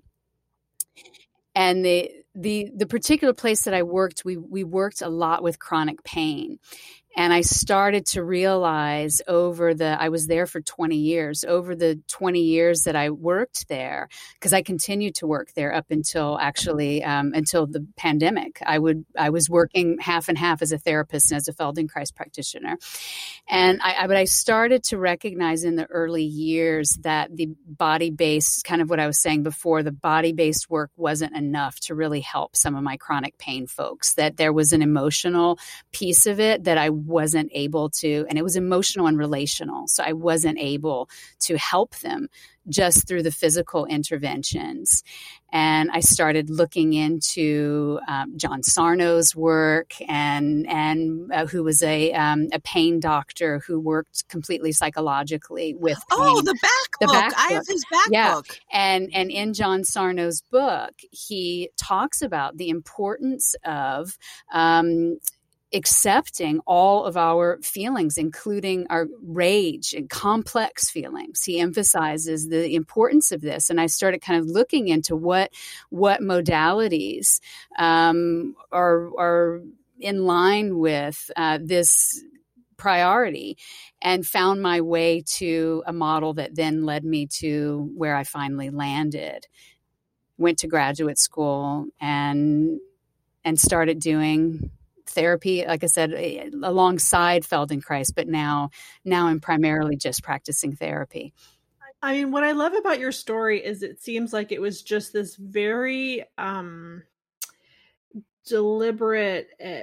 And 1.55 1.85
the 1.85 2.11
the 2.35 2.71
the 2.77 2.87
particular 2.87 3.33
place 3.33 3.63
that 3.63 3.73
I 3.73 3.83
worked, 3.83 4.27
we 4.27 4.37
we 4.37 4.63
worked 4.63 5.01
a 5.01 5.09
lot 5.09 5.43
with 5.43 5.59
chronic 5.59 6.05
pain. 6.05 6.59
And 7.17 7.33
I 7.33 7.41
started 7.41 8.05
to 8.09 8.23
realize 8.23 9.23
over 9.27 9.73
the, 9.75 9.97
I 9.99 10.11
was 10.11 10.27
there 10.27 10.47
for 10.47 10.61
20 10.61 10.97
years, 10.97 11.45
over 11.45 11.75
the 11.75 11.99
20 12.09 12.41
years 12.41 12.83
that 12.83 12.95
I 12.95 13.11
worked 13.11 13.69
there, 13.69 14.09
because 14.35 14.53
I 14.53 14.61
continued 14.63 15.15
to 15.17 15.27
work 15.27 15.53
there 15.55 15.75
up 15.75 15.87
until 15.91 16.39
actually, 16.39 17.03
um, 17.03 17.33
until 17.35 17.67
the 17.67 17.87
pandemic. 17.97 18.61
I 18.65 18.79
would, 18.79 19.07
I 19.19 19.31
was 19.31 19.49
working 19.49 19.99
half 19.99 20.29
and 20.29 20.37
half 20.37 20.61
as 20.61 20.73
a 20.73 20.79
therapist 20.79 21.31
and 21.31 21.39
as 21.39 21.49
a 21.49 21.55
Feldenkrais 21.55 22.15
practitioner. 22.15 22.77
And 23.49 23.81
I, 23.83 23.95
I 24.03 24.07
but 24.07 24.17
I 24.17 24.25
started 24.25 24.85
to 24.85 24.99
recognize 24.99 25.65
in 25.65 25.77
the 25.77 25.87
early 25.87 26.25
years 26.25 26.99
that 27.03 27.35
the 27.35 27.49
body 27.67 28.11
based, 28.11 28.65
kind 28.65 28.83
of 28.83 28.91
what 28.91 29.01
I 29.01 29.07
was 29.07 29.19
saying 29.19 29.43
before, 29.43 29.83
the 29.83 29.91
body 29.91 30.33
based 30.33 30.69
work 30.69 30.91
wasn't 30.97 31.35
enough 31.35 31.81
to 31.81 31.95
really 31.95 32.21
help 32.21 32.57
some 32.57 32.77
of 32.77 32.83
my 32.83 32.97
chronic 32.97 33.39
pain 33.39 33.67
folks, 33.67 34.15
that 34.15 34.37
there 34.37 34.53
was 34.53 34.73
an 34.73 34.83
emotional 34.83 35.59
piece 35.93 36.27
of 36.27 36.41
it 36.41 36.65
that 36.65 36.77
I 36.77 36.91
wasn't 37.07 37.51
able 37.55 37.91
to, 37.91 38.27
and 38.29 38.39
it 38.39 38.43
was 38.43 38.57
emotional 38.57 39.07
and 39.07 39.19
relational. 39.19 39.89
So 39.89 40.03
I 40.05 40.13
wasn't 40.13 40.59
able 40.59 41.09
to 41.41 41.57
help 41.57 41.97
them 42.01 42.29
just 42.69 43.07
through 43.07 43.23
the 43.23 43.31
physical 43.31 43.87
interventions. 43.87 45.03
And 45.53 45.91
I 45.93 46.01
started 46.01 46.51
looking 46.51 46.93
into 46.93 48.01
um, 48.09 48.37
John 48.37 48.63
Sarno's 48.63 49.35
work, 49.35 49.95
and 50.09 50.67
and 50.67 51.33
uh, 51.33 51.47
who 51.47 51.63
was 51.63 51.83
a 51.83 52.13
um, 52.13 52.49
a 52.53 52.61
pain 52.61 52.99
doctor 52.99 53.61
who 53.61 53.79
worked 53.79 54.29
completely 54.29 54.73
psychologically 54.73 55.75
with 55.75 55.99
oh, 56.11 56.17
pain. 56.17 56.27
oh 56.29 56.43
the 56.43 56.59
back 56.61 56.89
the 57.01 57.07
book. 57.07 57.15
Back 57.15 57.33
I 57.37 57.53
have 57.53 57.67
his 57.67 57.85
back 57.91 58.09
yeah. 58.11 58.35
book. 58.35 58.47
And 58.73 59.09
and 59.15 59.31
in 59.31 59.55
John 59.55 59.85
Sarno's 59.85 60.43
book, 60.43 60.93
he 61.11 61.71
talks 61.77 62.23
about 62.23 62.57
the 62.57 62.69
importance 62.69 63.55
of 63.65 64.19
um, 64.53 65.19
accepting 65.77 66.61
all 66.67 67.05
of 67.05 67.17
our 67.17 67.59
feelings, 67.63 68.19
including 68.19 68.87
our 68.91 69.07
rage 69.23 69.93
and 69.93 70.11
complex 70.11 70.91
feelings. 70.91 71.45
He 71.45 71.61
emphasizes 71.61 72.49
the 72.49 72.75
importance 72.75 73.31
of 73.31 73.43
this, 73.43 73.71
and 73.71 73.81
I 73.81 73.87
started 73.87 74.21
kind 74.21 74.41
of 74.41 74.47
looking 74.47 74.89
into 74.89 75.15
what 75.15 75.53
what 75.91 76.21
modalities 76.21 77.41
um, 77.79 78.57
are 78.73 79.11
are 79.19 79.61
in 80.01 80.25
line 80.25 80.79
with 80.79 81.31
uh, 81.37 81.59
this 81.63 82.23
priority 82.77 83.57
and 84.03 84.27
found 84.27 84.63
my 84.63 84.81
way 84.81 85.23
to 85.27 85.83
a 85.87 85.93
model 85.93 86.35
that 86.35 86.55
then 86.55 86.85
led 86.85 87.05
me 87.05 87.27
to 87.27 87.91
where 87.97 88.17
I 88.17 88.25
finally 88.25 88.71
landed. 88.71 89.47
Went 90.39 90.59
to 90.59 90.67
graduate 90.67 91.19
school 91.19 91.87
and 92.01 92.81
and 93.45 93.59
started 93.61 94.01
doing 94.01 94.71
therapy 95.07 95.65
like 95.67 95.83
i 95.85 95.87
said 95.87 96.13
eh, 96.15 96.49
alongside 96.63 97.43
feldenkrais 97.43 98.15
but 98.15 98.29
now 98.29 98.71
now 99.05 99.27
i'm 99.27 99.41
primarily 99.41 99.97
just 99.97 100.23
practicing 100.23 100.75
therapy. 100.75 101.33
I 102.03 102.13
mean 102.13 102.31
what 102.31 102.45
i 102.45 102.53
love 102.53 102.75
about 102.75 103.01
your 103.01 103.13
story 103.13 103.65
is 103.65 103.83
it 103.83 104.01
seems 104.01 104.33
like 104.33 104.53
it 104.53 104.61
was 104.61 104.83
just 104.83 105.13
this 105.13 105.37
very 105.37 106.25
um 106.39 107.03
deliberate 108.47 109.49
eh, 109.59 109.83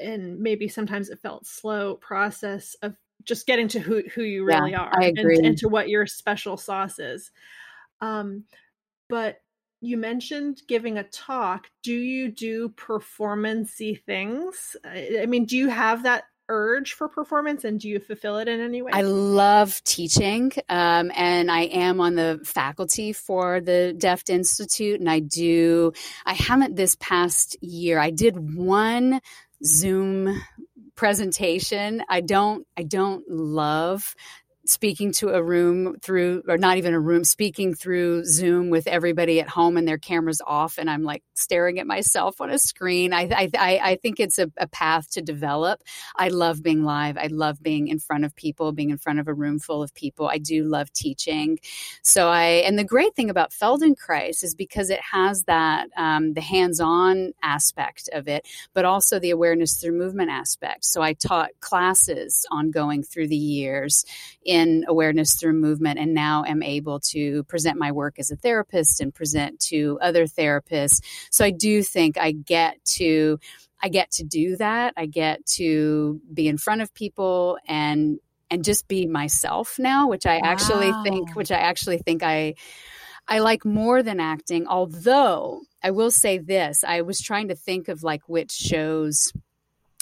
and 0.00 0.38
maybe 0.38 0.68
sometimes 0.68 1.10
it 1.10 1.18
felt 1.18 1.46
slow 1.46 1.96
process 1.96 2.76
of 2.82 2.94
just 3.24 3.46
getting 3.46 3.68
to 3.68 3.80
who 3.80 4.02
who 4.14 4.22
you 4.22 4.44
really 4.44 4.72
yeah, 4.72 4.82
are 4.82 5.00
and, 5.00 5.18
and, 5.18 5.58
to 5.58 5.68
what 5.68 5.88
your 5.88 6.06
special 6.06 6.56
sauce 6.56 6.98
is. 6.98 7.30
Um 8.00 8.44
but 9.08 9.40
you 9.84 9.96
mentioned 9.96 10.62
giving 10.68 10.98
a 10.98 11.04
talk. 11.04 11.68
Do 11.82 11.92
you 11.92 12.30
do 12.30 12.70
performancy 12.70 13.94
things? 13.94 14.76
I 14.84 15.26
mean, 15.26 15.44
do 15.44 15.56
you 15.56 15.68
have 15.68 16.04
that 16.04 16.24
urge 16.48 16.92
for 16.92 17.08
performance 17.08 17.64
and 17.64 17.80
do 17.80 17.88
you 17.88 17.98
fulfill 17.98 18.38
it 18.38 18.48
in 18.48 18.60
any 18.60 18.82
way? 18.82 18.90
I 18.92 19.02
love 19.02 19.82
teaching 19.84 20.52
um, 20.68 21.10
and 21.14 21.50
I 21.50 21.62
am 21.62 22.00
on 22.00 22.14
the 22.14 22.40
faculty 22.44 23.12
for 23.12 23.60
the 23.60 23.94
Deft 23.96 24.28
Institute 24.28 25.00
and 25.00 25.08
I 25.08 25.20
do, 25.20 25.92
I 26.26 26.34
haven't 26.34 26.76
this 26.76 26.96
past 27.00 27.56
year, 27.62 27.98
I 27.98 28.10
did 28.10 28.54
one 28.54 29.20
Zoom 29.64 30.42
presentation. 30.94 32.02
I 32.08 32.20
don't, 32.20 32.66
I 32.76 32.82
don't 32.82 33.28
love 33.28 34.14
speaking 34.66 35.12
to 35.12 35.30
a 35.30 35.42
room 35.42 35.96
through 36.00 36.42
or 36.48 36.58
not 36.58 36.76
even 36.76 36.94
a 36.94 37.00
room 37.00 37.24
speaking 37.24 37.74
through 37.74 38.24
zoom 38.24 38.70
with 38.70 38.86
everybody 38.86 39.40
at 39.40 39.48
home 39.48 39.76
and 39.76 39.86
their 39.86 39.98
cameras 39.98 40.40
off 40.46 40.78
and 40.78 40.88
i'm 40.90 41.02
like 41.02 41.22
staring 41.34 41.78
at 41.78 41.86
myself 41.86 42.40
on 42.40 42.50
a 42.50 42.58
screen. 42.58 43.12
I 43.12 43.28
i, 43.32 43.80
I 43.82 43.96
think 43.96 44.20
it's 44.20 44.38
a, 44.38 44.50
a, 44.56 44.68
path 44.68 45.10
to 45.12 45.22
develop. 45.22 45.82
I 46.16 46.28
love 46.28 46.62
being 46.62 46.84
live. 46.84 47.16
I 47.16 47.28
love 47.28 47.62
being 47.62 47.88
in 47.88 47.98
front 47.98 48.24
of 48.24 48.34
people 48.34 48.72
being 48.72 48.90
in 48.90 48.98
front 48.98 49.20
of 49.20 49.28
a 49.28 49.34
room 49.34 49.58
full 49.58 49.82
of 49.82 49.94
people. 49.94 50.28
I 50.28 50.38
do 50.38 50.64
love 50.64 50.92
teaching. 50.92 51.58
So 52.02 52.28
i 52.28 52.44
and 52.66 52.78
the 52.78 52.84
great 52.84 53.14
thing 53.14 53.30
about 53.30 53.52
feldenkrais 53.52 54.42
is 54.42 54.54
because 54.54 54.90
it 54.90 55.00
has 55.00 55.44
that 55.44 55.88
um, 55.96 56.34
the 56.34 56.40
hands-on 56.40 57.32
aspect 57.42 58.08
of 58.12 58.28
it 58.28 58.46
but 58.72 58.84
also 58.84 59.18
the 59.18 59.30
awareness 59.30 59.74
through 59.80 59.92
movement 59.92 60.30
aspect. 60.30 60.84
So 60.84 61.02
i 61.02 61.12
taught 61.12 61.50
classes 61.60 62.46
ongoing 62.50 63.02
through 63.02 63.28
the 63.28 63.36
years 63.36 64.04
in 64.44 64.53
awareness 64.86 65.36
through 65.36 65.54
movement 65.54 65.98
and 65.98 66.14
now 66.14 66.44
am 66.46 66.62
able 66.62 67.00
to 67.00 67.44
present 67.44 67.78
my 67.78 67.92
work 67.92 68.18
as 68.18 68.30
a 68.30 68.36
therapist 68.36 69.00
and 69.00 69.14
present 69.14 69.60
to 69.60 69.98
other 70.00 70.26
therapists. 70.26 71.00
So 71.30 71.44
I 71.44 71.50
do 71.50 71.82
think 71.82 72.18
I 72.18 72.32
get 72.32 72.82
to 72.96 73.38
I 73.82 73.88
get 73.88 74.12
to 74.12 74.24
do 74.24 74.56
that. 74.56 74.94
I 74.96 75.06
get 75.06 75.44
to 75.58 76.20
be 76.32 76.48
in 76.48 76.56
front 76.56 76.80
of 76.80 76.94
people 76.94 77.58
and 77.68 78.18
and 78.50 78.64
just 78.64 78.88
be 78.88 79.06
myself 79.06 79.78
now, 79.78 80.08
which 80.08 80.26
I 80.26 80.36
wow. 80.36 80.42
actually 80.44 80.92
think 81.02 81.34
which 81.34 81.50
I 81.50 81.58
actually 81.58 81.98
think 81.98 82.22
I 82.22 82.54
I 83.26 83.38
like 83.38 83.64
more 83.64 84.02
than 84.02 84.20
acting, 84.20 84.66
although 84.66 85.62
I 85.82 85.90
will 85.90 86.10
say 86.10 86.38
this. 86.38 86.84
I 86.84 87.02
was 87.02 87.20
trying 87.20 87.48
to 87.48 87.54
think 87.54 87.88
of 87.88 88.02
like 88.02 88.28
which 88.28 88.52
shows 88.52 89.32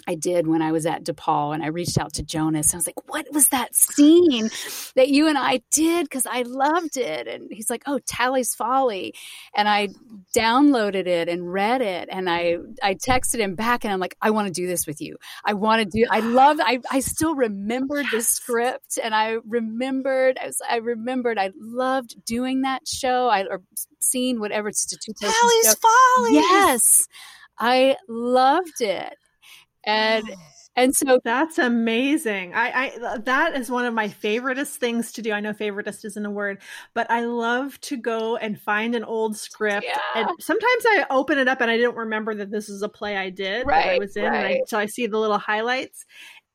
I 0.07 0.15
did 0.15 0.47
when 0.47 0.63
I 0.63 0.73
was 0.73 0.87
at 0.87 1.05
DePaul 1.05 1.55
and 1.55 1.63
I 1.63 1.69
reached 1.69 1.99
out 1.99 2.15
to 2.15 2.23
Jonas. 2.23 2.75
I 2.75 2.77
was 2.77 2.87
like, 2.87 3.09
what 3.09 3.27
was 3.33 3.49
that 3.49 3.75
scene 3.75 4.51
that 4.97 5.09
you 5.09 5.29
and 5.29 5.39
I 5.39 5.63
did? 5.71 6.05
Because 6.05 6.27
I 6.27 6.43
loved 6.43 6.97
it. 6.97 7.27
And 7.27 7.49
he's 7.51 7.71
like, 7.71 7.83
oh, 7.87 8.01
Talley's 8.07 8.55
Folly. 8.55 9.15
And 9.55 9.69
I 9.69 9.89
downloaded 10.37 11.07
it 11.07 11.29
and 11.29 11.53
read 11.53 11.83
it. 11.83 12.09
And 12.11 12.29
I, 12.29 12.57
I 12.83 12.95
texted 12.95 13.39
him 13.39 13.55
back 13.55 13.85
and 13.85 13.93
I'm 13.93 14.01
like, 14.01 14.17
I 14.21 14.31
want 14.31 14.49
to 14.49 14.53
do 14.53 14.67
this 14.67 14.87
with 14.87 15.01
you. 15.01 15.17
I 15.45 15.55
want 15.55 15.83
to 15.83 15.85
do, 15.85 16.07
I 16.11 16.21
love, 16.21 16.59
I, 16.61 16.81
I 16.91 17.01
still 17.01 17.35
remembered 17.35 18.07
yes. 18.07 18.13
the 18.13 18.23
script 18.23 18.99
and 19.03 19.15
I 19.15 19.37
remembered, 19.47 20.39
I, 20.43 20.47
was, 20.47 20.61
I 20.69 20.77
remembered, 20.77 21.39
I 21.39 21.51
loved 21.57 22.25
doing 22.25 22.63
that 22.63 22.87
show. 22.89 23.29
I, 23.29 23.45
or 23.45 23.63
seeing 24.01 24.41
whatever 24.41 24.69
it's 24.69 24.93
a 24.93 24.97
two 24.97 25.13
Talley's 25.13 25.75
Folly. 25.77 26.35
Yes. 26.35 27.07
I 27.59 27.97
loved 28.09 28.81
it 28.81 29.15
and 29.85 30.25
and 30.75 30.95
so 30.95 31.21
that's 31.23 31.59
amazing. 31.59 32.55
I, 32.55 32.95
I 33.05 33.19
that 33.19 33.55
is 33.55 33.71
one 33.71 33.85
of 33.85 33.93
my 33.93 34.09
favoriteest 34.09 34.77
things 34.77 35.13
to 35.13 35.23
do. 35.23 35.33
I 35.33 35.41
know 35.41 35.53
favoritist 35.53 36.05
isn't 36.07 36.25
a 36.25 36.31
word, 36.31 36.63
but 36.95 37.11
I 37.11 37.25
love 37.25 37.79
to 37.83 37.97
go 37.99 38.37
and 38.37 38.59
find 38.59 38.95
an 38.95 39.05
old 39.05 39.37
script. 39.37 39.87
Yeah. 39.87 39.99
And 40.15 40.31
sometimes 40.41 40.85
I 40.87 41.07
open 41.11 41.37
it 41.39 41.47
up 41.47 41.61
and 41.61 41.71
I 41.71 41.77
didn't 41.77 41.97
remember 41.97 42.35
that 42.37 42.51
this 42.51 42.71
is 42.71 42.81
a 42.81 42.89
play 42.89 43.19
I 43.19 43.29
did 43.29 43.67
right, 43.67 43.85
that 43.85 43.95
I 43.95 43.99
was 43.99 44.17
in, 44.17 44.25
right. 44.25 44.57
I, 44.57 44.61
so 44.67 44.79
I 44.79 44.87
see 44.87 45.07
the 45.07 45.19
little 45.19 45.39
highlights. 45.39 46.07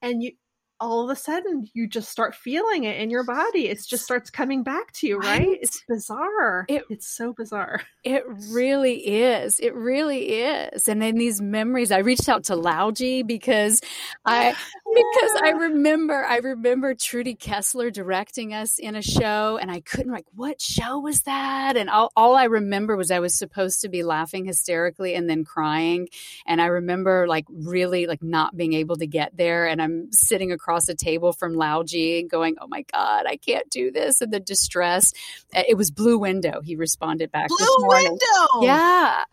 And 0.02 0.24
you 0.24 0.32
all 0.80 1.04
of 1.04 1.10
a 1.10 1.20
sudden 1.20 1.68
you 1.74 1.88
just 1.88 2.10
start 2.10 2.36
feeling 2.36 2.84
it 2.84 3.00
in 3.00 3.10
your 3.10 3.24
body. 3.24 3.68
It 3.68 3.84
just 3.88 4.04
starts 4.04 4.30
coming 4.30 4.64
back 4.64 4.92
to 4.94 5.08
you, 5.08 5.18
right? 5.18 5.48
right? 5.48 5.60
It's 5.62 5.84
bizarre. 5.88 6.66
It, 6.68 6.84
it's 6.90 7.08
so 7.08 7.34
bizarre. 7.34 7.82
It 8.04 8.24
really 8.54 9.06
is. 9.06 9.60
It 9.60 9.76
really 9.76 10.42
is. 10.42 10.88
And 10.88 11.02
then 11.02 11.16
these 11.16 11.42
memories, 11.42 11.92
I 11.92 11.98
reached 11.98 12.30
out 12.30 12.46
to 12.46 12.54
Lauji 12.54 13.28
because 13.28 13.82
I 14.24 14.56
because 14.96 15.42
I 15.44 15.50
remember 15.50 16.24
I 16.24 16.38
remember 16.38 16.94
Trudy 16.94 17.36
Kessler 17.36 17.92
directing 17.92 18.54
us 18.54 18.80
in 18.80 18.96
a 18.96 19.02
show 19.02 19.58
and 19.62 19.70
I 19.70 19.82
couldn't 19.82 20.14
like 20.14 20.26
what 20.34 20.62
show 20.62 21.00
was 21.00 21.24
that? 21.24 21.76
And 21.76 21.90
all, 21.90 22.14
all 22.16 22.38
I 22.38 22.46
remember 22.46 22.96
was 22.96 23.12
I 23.12 23.20
was 23.20 23.38
supposed 23.38 23.82
to 23.82 23.90
be 23.90 24.04
laughing 24.04 24.46
hysterically 24.46 25.14
and 25.14 25.30
then 25.30 25.44
crying. 25.44 26.08
And 26.46 26.62
I 26.62 26.68
remember 26.68 27.28
like 27.28 27.46
really 27.50 28.08
like 28.08 28.24
not 28.24 28.56
being 28.56 28.72
able 28.72 28.96
to 28.96 29.08
get 29.08 29.36
there 29.36 29.68
and 29.68 29.82
I'm 29.82 30.14
sitting 30.14 30.54
across 30.54 30.67
across 30.68 30.90
a 30.90 30.96
table 30.96 31.32
from 31.32 31.54
Lauji 31.54 32.30
going, 32.30 32.58
Oh 32.60 32.68
my 32.68 32.84
God, 32.92 33.26
I 33.26 33.38
can't 33.38 33.70
do 33.70 33.90
this. 33.90 34.20
And 34.22 34.34
the 34.34 34.40
distress. 34.40 35.14
Uh, 35.56 35.64
it 35.68 35.78
was 35.78 35.92
Blue 35.92 36.18
Window. 36.18 36.62
He 36.62 36.76
responded 36.76 37.32
back. 37.32 37.48
Blue 37.48 37.88
Window. 37.88 38.62
Yeah. 38.62 39.24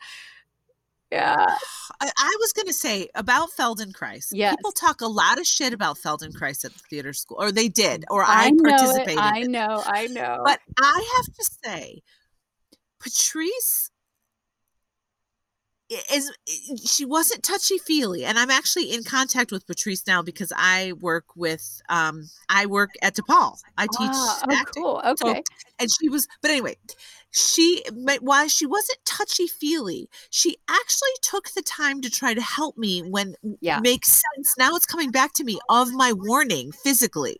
Yeah. 1.10 1.46
I, 2.00 2.10
I, 2.16 2.36
was 2.40 2.52
going 2.52 2.66
to 2.66 2.72
say 2.72 3.08
about 3.14 3.50
Feldenkrais. 3.50 4.28
Yes. 4.32 4.54
People 4.56 4.72
talk 4.72 5.00
a 5.00 5.06
lot 5.06 5.38
of 5.38 5.46
shit 5.46 5.72
about 5.72 5.98
Feldenkrais 5.98 6.64
at 6.64 6.72
the 6.72 6.78
theater 6.90 7.12
school, 7.12 7.36
or 7.40 7.52
they 7.52 7.68
did, 7.68 8.04
or 8.10 8.22
I, 8.22 8.46
I 8.46 8.52
participated. 8.62 9.18
I 9.18 9.40
know, 9.42 9.82
I 9.84 10.06
know. 10.06 10.42
But 10.44 10.60
I 10.80 11.16
have 11.16 11.34
to 11.34 11.44
say, 11.64 12.02
Patrice 13.00 13.90
is 15.90 16.32
she 16.84 17.04
wasn't 17.04 17.42
touchy 17.42 17.76
feely 17.78 18.24
and 18.24 18.38
i'm 18.38 18.50
actually 18.50 18.90
in 18.92 19.04
contact 19.04 19.52
with 19.52 19.66
patrice 19.66 20.06
now 20.06 20.22
because 20.22 20.52
i 20.56 20.92
work 21.00 21.24
with 21.36 21.82
um 21.88 22.28
i 22.48 22.64
work 22.64 22.90
at 23.02 23.14
depaul. 23.14 23.58
I 23.76 23.86
teach 23.86 23.98
ah, 24.00 24.42
oh, 24.48 24.64
cool 24.74 25.02
okay. 25.04 25.34
so, 25.34 25.42
and 25.78 25.90
she 26.00 26.08
was 26.08 26.26
but 26.40 26.50
anyway 26.50 26.76
she 27.34 27.82
while 28.20 28.46
she 28.46 28.64
wasn't 28.64 28.98
touchy 29.04 29.48
feely 29.48 30.08
she 30.30 30.56
actually 30.68 31.10
took 31.20 31.50
the 31.50 31.62
time 31.62 32.00
to 32.00 32.08
try 32.08 32.32
to 32.32 32.40
help 32.40 32.78
me 32.78 33.00
when 33.02 33.34
yeah 33.60 33.80
makes 33.80 34.08
sense 34.36 34.54
now 34.56 34.76
it's 34.76 34.86
coming 34.86 35.10
back 35.10 35.32
to 35.32 35.42
me 35.42 35.58
of 35.68 35.92
my 35.92 36.12
warning 36.12 36.70
physically 36.70 37.36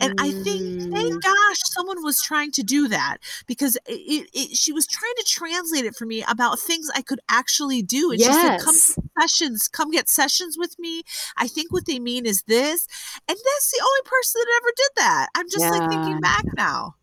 and 0.00 0.18
mm. 0.18 0.24
i 0.24 0.30
think 0.42 0.90
thank 0.90 1.12
mm. 1.12 1.20
gosh 1.20 1.58
someone 1.64 2.02
was 2.02 2.22
trying 2.22 2.50
to 2.50 2.62
do 2.62 2.88
that 2.88 3.18
because 3.46 3.76
it, 3.86 4.26
it, 4.32 4.56
she 4.56 4.72
was 4.72 4.86
trying 4.86 5.14
to 5.18 5.24
translate 5.24 5.84
it 5.84 5.94
for 5.94 6.06
me 6.06 6.24
about 6.28 6.58
things 6.58 6.88
i 6.94 7.02
could 7.02 7.20
actually 7.28 7.82
do 7.82 8.10
and 8.10 8.20
yes. 8.20 8.34
she 8.34 8.40
said 8.40 8.60
come 8.60 9.04
sessions 9.20 9.68
come 9.68 9.90
get 9.90 10.08
sessions 10.08 10.56
with 10.58 10.78
me 10.78 11.02
i 11.36 11.46
think 11.46 11.70
what 11.70 11.84
they 11.84 11.98
mean 11.98 12.24
is 12.24 12.42
this 12.44 12.86
and 13.28 13.36
that's 13.36 13.70
the 13.70 13.82
only 13.84 14.00
person 14.04 14.40
that 14.40 14.60
ever 14.62 14.72
did 14.74 14.90
that 14.96 15.28
i'm 15.34 15.48
just 15.50 15.60
yeah. 15.60 15.70
like 15.70 15.90
thinking 15.90 16.20
back 16.20 16.44
now 16.56 16.94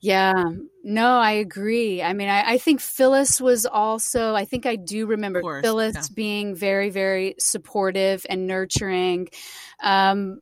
yeah, 0.00 0.44
no, 0.84 1.18
I 1.18 1.32
agree. 1.32 2.02
I 2.02 2.12
mean, 2.12 2.28
I, 2.28 2.52
I, 2.52 2.58
think 2.58 2.80
Phyllis 2.80 3.40
was 3.40 3.66
also, 3.66 4.34
I 4.34 4.44
think 4.44 4.66
I 4.66 4.76
do 4.76 5.06
remember 5.06 5.40
course, 5.40 5.62
Phyllis 5.62 5.94
yeah. 5.94 6.02
being 6.14 6.54
very, 6.54 6.90
very 6.90 7.34
supportive 7.38 8.24
and 8.28 8.46
nurturing. 8.46 9.28
Um, 9.82 10.40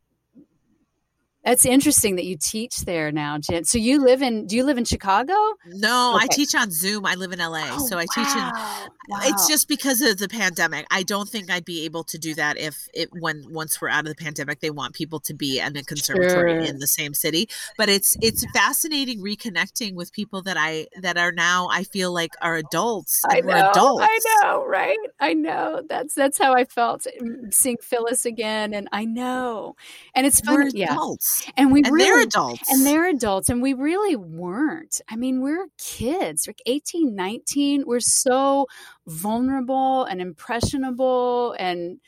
That's 1.45 1.67
interesting 1.67 2.17
that 2.17 2.25
you 2.25 2.39
teach 2.39 2.79
there 2.87 3.13
now, 3.13 3.37
Jen. 3.37 3.65
So 3.65 3.77
you 3.77 4.03
live 4.03 4.23
in? 4.23 4.47
Do 4.47 4.57
you 4.57 4.65
live 4.65 4.79
in 4.79 4.87
Chicago? 4.87 5.35
No, 5.67 6.15
okay. 6.17 6.25
I 6.25 6.27
teach 6.35 6.55
on 6.55 6.71
Zoom. 6.71 7.05
I 7.05 7.17
live 7.17 7.33
in 7.33 7.39
LA, 7.39 7.69
oh, 7.71 7.87
so 7.87 7.99
I 7.99 8.07
wow. 8.07 8.15
teach 8.15 8.35
in. 8.35 8.91
Wow. 9.09 9.21
It's 9.25 9.47
just 9.47 9.69
because 9.69 10.01
of 10.01 10.17
the 10.17 10.29
pandemic. 10.29 10.87
I 10.91 11.03
don't 11.03 11.29
think 11.29 11.51
I'd 11.51 11.67
be 11.67 11.85
able 11.85 12.03
to 12.05 12.17
do 12.17 12.35
that 12.37 12.57
if 12.57 12.89
it 12.95 13.11
when 13.13 13.45
once 13.51 13.79
we're 13.79 13.91
out 13.91 14.07
of 14.07 14.17
the 14.17 14.25
pandemic, 14.25 14.61
they 14.61 14.71
want 14.71 14.95
people 14.95 15.21
to 15.21 15.35
be 15.35 15.61
in 15.61 15.77
a 15.77 15.83
conservatory 15.83 16.53
sure. 16.53 16.61
in 16.61 16.79
the 16.79 16.87
same 16.87 17.13
city. 17.13 17.51
But 17.77 17.91
it's 17.91 18.17
it's 18.23 18.47
fascinating 18.53 19.21
reconnecting 19.21 19.95
with 19.95 20.15
people 20.15 20.41
that 20.43 20.57
I 20.59 20.87
that 21.03 21.19
are 21.19 21.33
now 21.33 21.69
I 21.71 21.85
feel 21.85 22.11
like 22.11 22.33
are 22.41 22.57
adults. 22.57 23.21
I 23.29 23.43
know, 23.43 23.49
we're 23.49 23.71
adults. 23.71 24.05
I 24.09 24.19
know, 24.43 24.65
right? 24.65 24.99
I 25.21 25.35
know. 25.35 25.83
That's 25.87 26.15
that's 26.15 26.39
how 26.39 26.55
I 26.55 26.65
felt 26.65 27.07
mm, 27.21 27.53
seeing 27.53 27.77
Phyllis 27.83 28.25
again, 28.25 28.73
and 28.73 28.89
I 28.93 29.05
know, 29.05 29.77
and 30.15 30.27
it's 30.27 30.41
fun. 30.41 30.55
We're 30.55 30.69
yeah. 30.69 30.93
adults 30.93 31.34
and 31.57 31.73
we 31.73 31.83
and 31.83 31.93
really, 31.93 32.05
they're 32.05 32.23
adults 32.23 32.71
and 32.71 32.87
they're 32.87 33.09
adults 33.09 33.49
and 33.49 33.63
we 33.63 33.73
really 33.73 34.17
weren't 34.17 35.01
i 35.09 35.17
mean 35.17 35.41
we're 35.41 35.67
kids 35.79 36.47
like 36.47 36.61
18 36.67 37.15
19 37.15 37.85
we're 37.87 38.01
so 38.01 38.67
vulnerable 39.07 40.05
and 40.05 40.21
impressionable 40.21 41.55
and 41.59 42.01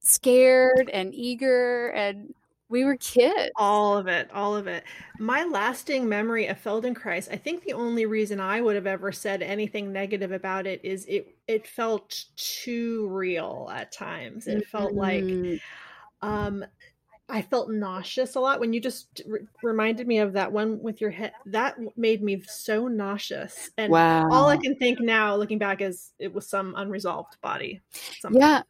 scared 0.00 0.90
and 0.92 1.14
eager 1.14 1.88
and 1.88 2.34
we 2.70 2.84
were 2.84 2.96
kids. 2.96 3.50
All 3.56 3.98
of 3.98 4.06
it, 4.06 4.30
all 4.32 4.56
of 4.56 4.68
it. 4.68 4.84
My 5.18 5.44
lasting 5.44 6.08
memory 6.08 6.46
of 6.46 6.62
Feldenkrais, 6.62 7.28
I 7.30 7.36
think 7.36 7.64
the 7.64 7.72
only 7.72 8.06
reason 8.06 8.38
I 8.38 8.60
would 8.60 8.76
have 8.76 8.86
ever 8.86 9.10
said 9.10 9.42
anything 9.42 9.92
negative 9.92 10.30
about 10.30 10.68
it 10.68 10.80
is 10.84 11.04
it 11.06 11.34
it 11.48 11.66
felt 11.66 12.26
too 12.36 13.08
real 13.08 13.68
at 13.74 13.90
times. 13.90 14.46
It 14.46 14.66
felt 14.68 14.94
mm-hmm. 14.94 15.52
like 15.52 15.60
um 16.22 16.64
I 17.30 17.42
felt 17.42 17.70
nauseous 17.70 18.34
a 18.34 18.40
lot 18.40 18.60
when 18.60 18.72
you 18.72 18.80
just 18.80 19.22
re- 19.26 19.40
reminded 19.62 20.06
me 20.06 20.18
of 20.18 20.34
that 20.34 20.52
one 20.52 20.82
with 20.82 21.00
your 21.00 21.10
head. 21.10 21.32
That 21.46 21.76
made 21.96 22.22
me 22.22 22.42
so 22.46 22.88
nauseous. 22.88 23.70
And 23.76 23.92
wow. 23.92 24.28
all 24.30 24.48
I 24.48 24.56
can 24.56 24.76
think 24.76 25.00
now, 25.00 25.36
looking 25.36 25.58
back, 25.58 25.80
is 25.80 26.12
it 26.18 26.32
was 26.32 26.48
some 26.48 26.74
unresolved 26.76 27.40
body. 27.40 27.80
Something. 28.20 28.40
Yeah. 28.40 28.62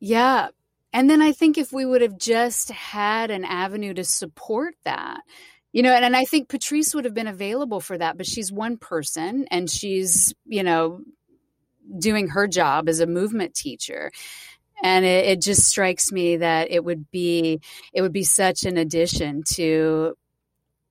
Yeah. 0.00 0.48
And 0.92 1.10
then 1.10 1.20
I 1.20 1.32
think 1.32 1.58
if 1.58 1.72
we 1.72 1.84
would 1.84 2.02
have 2.02 2.18
just 2.18 2.70
had 2.70 3.30
an 3.30 3.44
avenue 3.44 3.94
to 3.94 4.04
support 4.04 4.74
that, 4.84 5.20
you 5.72 5.82
know, 5.82 5.92
and, 5.92 6.04
and 6.04 6.16
I 6.16 6.24
think 6.24 6.48
Patrice 6.48 6.94
would 6.94 7.04
have 7.04 7.14
been 7.14 7.26
available 7.26 7.80
for 7.80 7.98
that, 7.98 8.16
but 8.16 8.26
she's 8.26 8.50
one 8.50 8.78
person 8.78 9.46
and 9.50 9.68
she's, 9.68 10.34
you 10.46 10.62
know, 10.62 11.02
doing 11.98 12.28
her 12.28 12.46
job 12.46 12.88
as 12.88 13.00
a 13.00 13.06
movement 13.06 13.54
teacher 13.54 14.10
and 14.82 15.04
it, 15.04 15.26
it, 15.26 15.42
just 15.42 15.66
strikes 15.66 16.12
me 16.12 16.36
that 16.36 16.70
it 16.70 16.84
would 16.84 17.10
be 17.10 17.60
it 17.92 18.02
would 18.02 18.12
be 18.12 18.24
such 18.24 18.64
an 18.64 18.76
addition 18.76 19.42
to 19.54 20.14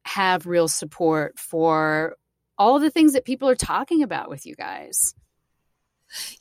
have 0.06 0.46
real 0.46 0.68
support 0.68 1.38
for 1.38 2.16
all 2.58 2.80
the 2.80 2.90
things 2.90 3.14
that 3.14 3.26
people 3.26 3.48
are 3.50 3.56
talking 3.56 4.04
about 4.04 4.30
with 4.30 4.46
you 4.46 4.56
guys 4.56 5.14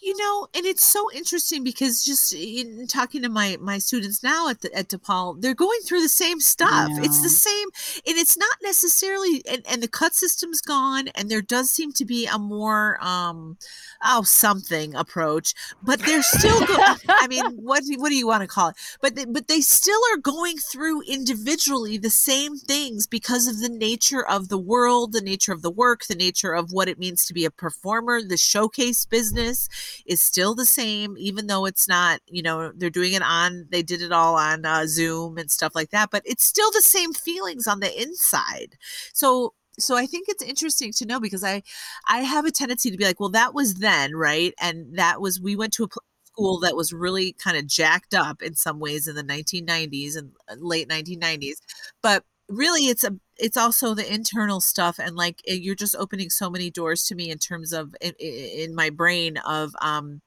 you 0.01 0.17
know, 0.17 0.49
and 0.55 0.67
it's 0.67 0.85
so 0.85 1.11
interesting 1.13 1.65
because 1.65 2.05
just 2.05 2.33
in 2.35 2.87
talking 2.87 3.23
to 3.23 3.29
my 3.29 3.57
my 3.61 3.79
students 3.79 4.23
now 4.23 4.49
at 4.49 4.61
the, 4.61 4.75
at 4.75 4.89
DePaul, 4.89 5.41
they're 5.41 5.55
going 5.55 5.81
through 5.85 6.03
the 6.03 6.09
same 6.09 6.41
stuff. 6.41 6.91
It's 6.93 7.23
the 7.23 7.29
same, 7.29 7.69
and 8.07 8.17
it's 8.17 8.37
not 8.37 8.57
necessarily. 8.63 9.43
And, 9.49 9.63
and 9.69 9.83
the 9.83 9.89
cut 9.89 10.15
system's 10.15 10.61
gone, 10.61 11.09
and 11.09 11.31
there 11.31 11.43
does 11.43 11.71
seem 11.71 11.93
to 11.93 12.05
be 12.05 12.27
a 12.27 12.39
more 12.39 12.99
um, 13.01 13.59
oh 14.05 14.23
something 14.23 14.95
approach, 14.95 15.55
but 15.83 16.01
they're 16.01 16.23
still. 16.23 16.61
Go- 16.67 16.95
I 17.09 17.27
mean, 17.29 17.45
what 17.57 17.83
what 17.97 18.11
do 18.11 18.17
you 18.17 18.27
want 18.27 18.43
to 18.43 18.49
call 18.49 18.69
it? 18.69 18.77
But 19.01 19.15
they, 19.15 19.25
but 19.25 19.49
they 19.49 19.61
still 19.61 20.01
are 20.13 20.19
going 20.19 20.57
through 20.59 21.03
individually 21.03 21.99
the 21.99 22.11
same 22.11 22.57
things 22.57 23.07
because 23.07 23.47
of 23.47 23.61
the 23.61 23.69
nature 23.69 24.27
of 24.27 24.49
the 24.49 24.59
world, 24.59 25.13
the 25.13 25.21
nature 25.21 25.53
of 25.53 25.63
the 25.63 25.71
work, 25.71 26.07
the 26.07 26.15
nature 26.15 26.53
of 26.53 26.73
what 26.73 26.89
it 26.89 26.99
means 26.99 27.25
to 27.27 27.35
be 27.35 27.45
a 27.45 27.51
performer, 27.51 28.23
the 28.23 28.37
showcase 28.37 29.05
business 29.05 29.66
is 30.07 30.21
still 30.21 30.55
the 30.55 30.65
same, 30.65 31.17
even 31.19 31.47
though 31.47 31.67
it's 31.67 31.89
not, 31.89 32.21
you 32.27 32.43
know, 32.43 32.73
they're 32.75 32.91
doing 32.91 33.13
it 33.13 33.23
on, 33.23 33.67
they 33.71 33.83
did 33.83 34.03
it 34.03 34.13
all 34.13 34.37
on 34.37 34.65
uh, 34.65 34.87
Zoom 34.87 35.39
and 35.39 35.51
stuff 35.51 35.75
like 35.75 35.91
that, 35.91 36.11
but 36.11 36.23
it's 36.25 36.45
still 36.45 36.71
the 36.71 36.83
same 36.83 37.13
feelings 37.13 37.67
on 37.67 37.81
the 37.81 38.03
inside. 38.03 38.77
So, 39.13 39.55
so 39.79 39.97
I 39.97 40.07
think 40.07 40.29
it's 40.29 40.43
interesting 40.43 40.93
to 40.95 41.07
know 41.07 41.21
because 41.21 41.45
I, 41.45 41.63
I 42.09 42.21
have 42.21 42.47
a 42.47 42.51
tendency 42.51 42.91
to 42.91 42.97
be 42.97 43.05
like, 43.05 43.21
well, 43.21 43.29
that 43.31 43.55
was 43.55 43.75
then, 43.75 44.15
right? 44.17 44.55
And 44.61 44.97
that 44.99 45.21
was 45.21 45.41
we 45.41 45.57
went 45.57 45.73
to 45.75 45.85
a 45.85 45.89
school 46.25 46.61
that 46.61 46.77
was 46.77 46.93
really 46.93 47.33
kind 47.33 47.57
of 47.57 47.67
jacked 47.67 48.15
up 48.15 48.43
in 48.43 48.55
some 48.55 48.79
ways 48.79 49.09
in 49.09 49.17
the 49.17 49.23
1990s 49.23 50.17
and 50.17 50.33
uh, 50.51 50.55
late 50.59 50.89
1990s, 50.89 51.57
but 52.03 52.25
really 52.49 52.87
it's 52.87 53.05
a 53.05 53.17
it's 53.37 53.57
also 53.57 53.95
the 53.95 54.13
internal 54.13 54.61
stuff 54.61 54.99
and 54.99 55.17
like 55.17 55.43
you're 55.45 55.75
just 55.75 55.97
opening 55.97 56.31
so 56.31 56.49
many 56.49 56.71
doors 56.71 57.05
to 57.05 57.15
me 57.15 57.31
in 57.31 57.39
terms 57.39 57.73
of 57.73 57.95
in, 58.01 58.13
in 58.21 58.75
my 58.75 58.91
brain 58.91 59.37
of 59.39 59.75
um 59.81 60.21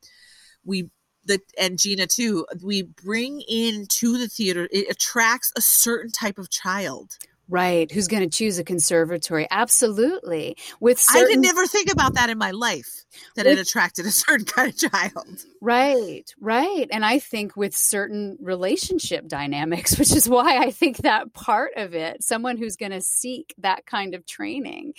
we 0.65 0.89
the 1.25 1.39
and 1.57 1.79
Gina 1.79 2.07
too 2.07 2.45
we 2.61 2.81
bring 2.81 3.41
into 3.47 4.17
the 4.17 4.27
theater 4.27 4.67
it 4.71 4.89
attracts 4.89 5.51
a 5.55 5.61
certain 5.61 6.11
type 6.11 6.37
of 6.37 6.49
child 6.49 7.17
Right. 7.49 7.91
Who's 7.91 8.07
going 8.07 8.21
to 8.21 8.29
choose 8.29 8.59
a 8.59 8.63
conservatory? 8.63 9.47
Absolutely. 9.49 10.55
With 10.79 10.99
certain... 10.99 11.23
I 11.23 11.27
didn't 11.27 11.45
ever 11.47 11.65
think 11.65 11.91
about 11.91 12.13
that 12.13 12.29
in 12.29 12.37
my 12.37 12.51
life 12.51 13.05
that 13.35 13.47
with... 13.47 13.57
it 13.57 13.61
attracted 13.61 14.05
a 14.05 14.11
certain 14.11 14.45
kind 14.45 14.69
of 14.69 14.77
child. 14.77 15.45
Right. 15.59 16.31
Right. 16.39 16.87
And 16.91 17.03
I 17.03 17.17
think 17.17 17.57
with 17.57 17.75
certain 17.75 18.37
relationship 18.39 19.27
dynamics, 19.27 19.97
which 19.99 20.11
is 20.11 20.29
why 20.29 20.57
I 20.57 20.69
think 20.69 20.97
that 20.97 21.33
part 21.33 21.71
of 21.75 21.95
it, 21.95 22.23
someone 22.23 22.57
who's 22.57 22.75
going 22.75 22.91
to 22.91 23.01
seek 23.01 23.55
that 23.57 23.87
kind 23.87 24.13
of 24.13 24.27
training, 24.27 24.93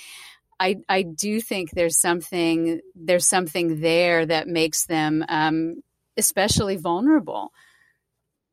I, 0.59 0.81
I 0.89 1.03
do 1.03 1.41
think 1.41 1.71
there's 1.71 1.99
something 1.99 2.81
there's 2.95 3.27
something 3.27 3.81
there 3.81 4.27
that 4.27 4.47
makes 4.47 4.85
them 4.85 5.25
um, 5.29 5.83
especially 6.19 6.77
vulnerable 6.77 7.53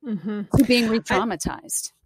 mm-hmm. 0.06 0.44
to 0.56 0.64
being 0.64 0.88
re-traumatized. 0.88 1.92
I 1.92 1.97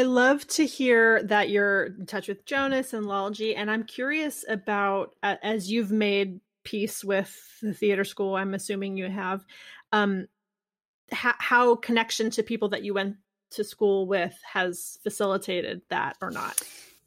love 0.00 0.46
to 0.48 0.64
hear 0.64 1.22
that 1.24 1.50
you're 1.50 1.84
in 1.84 2.06
touch 2.06 2.26
with 2.26 2.46
Jonas 2.46 2.94
and 2.94 3.04
Lalji, 3.04 3.54
and 3.54 3.70
I'm 3.70 3.84
curious 3.84 4.42
about 4.48 5.14
uh, 5.22 5.36
as 5.42 5.70
you've 5.70 5.92
made 5.92 6.40
peace 6.64 7.04
with 7.04 7.36
the 7.60 7.74
theater 7.74 8.04
school. 8.04 8.34
I'm 8.34 8.54
assuming 8.54 8.96
you 8.96 9.10
have, 9.10 9.44
um, 9.92 10.28
ha- 11.12 11.36
how 11.38 11.76
connection 11.76 12.30
to 12.30 12.42
people 12.42 12.70
that 12.70 12.82
you 12.82 12.94
went 12.94 13.16
to 13.50 13.64
school 13.64 14.06
with 14.06 14.34
has 14.50 14.98
facilitated 15.02 15.82
that 15.90 16.16
or 16.22 16.30
not. 16.30 16.58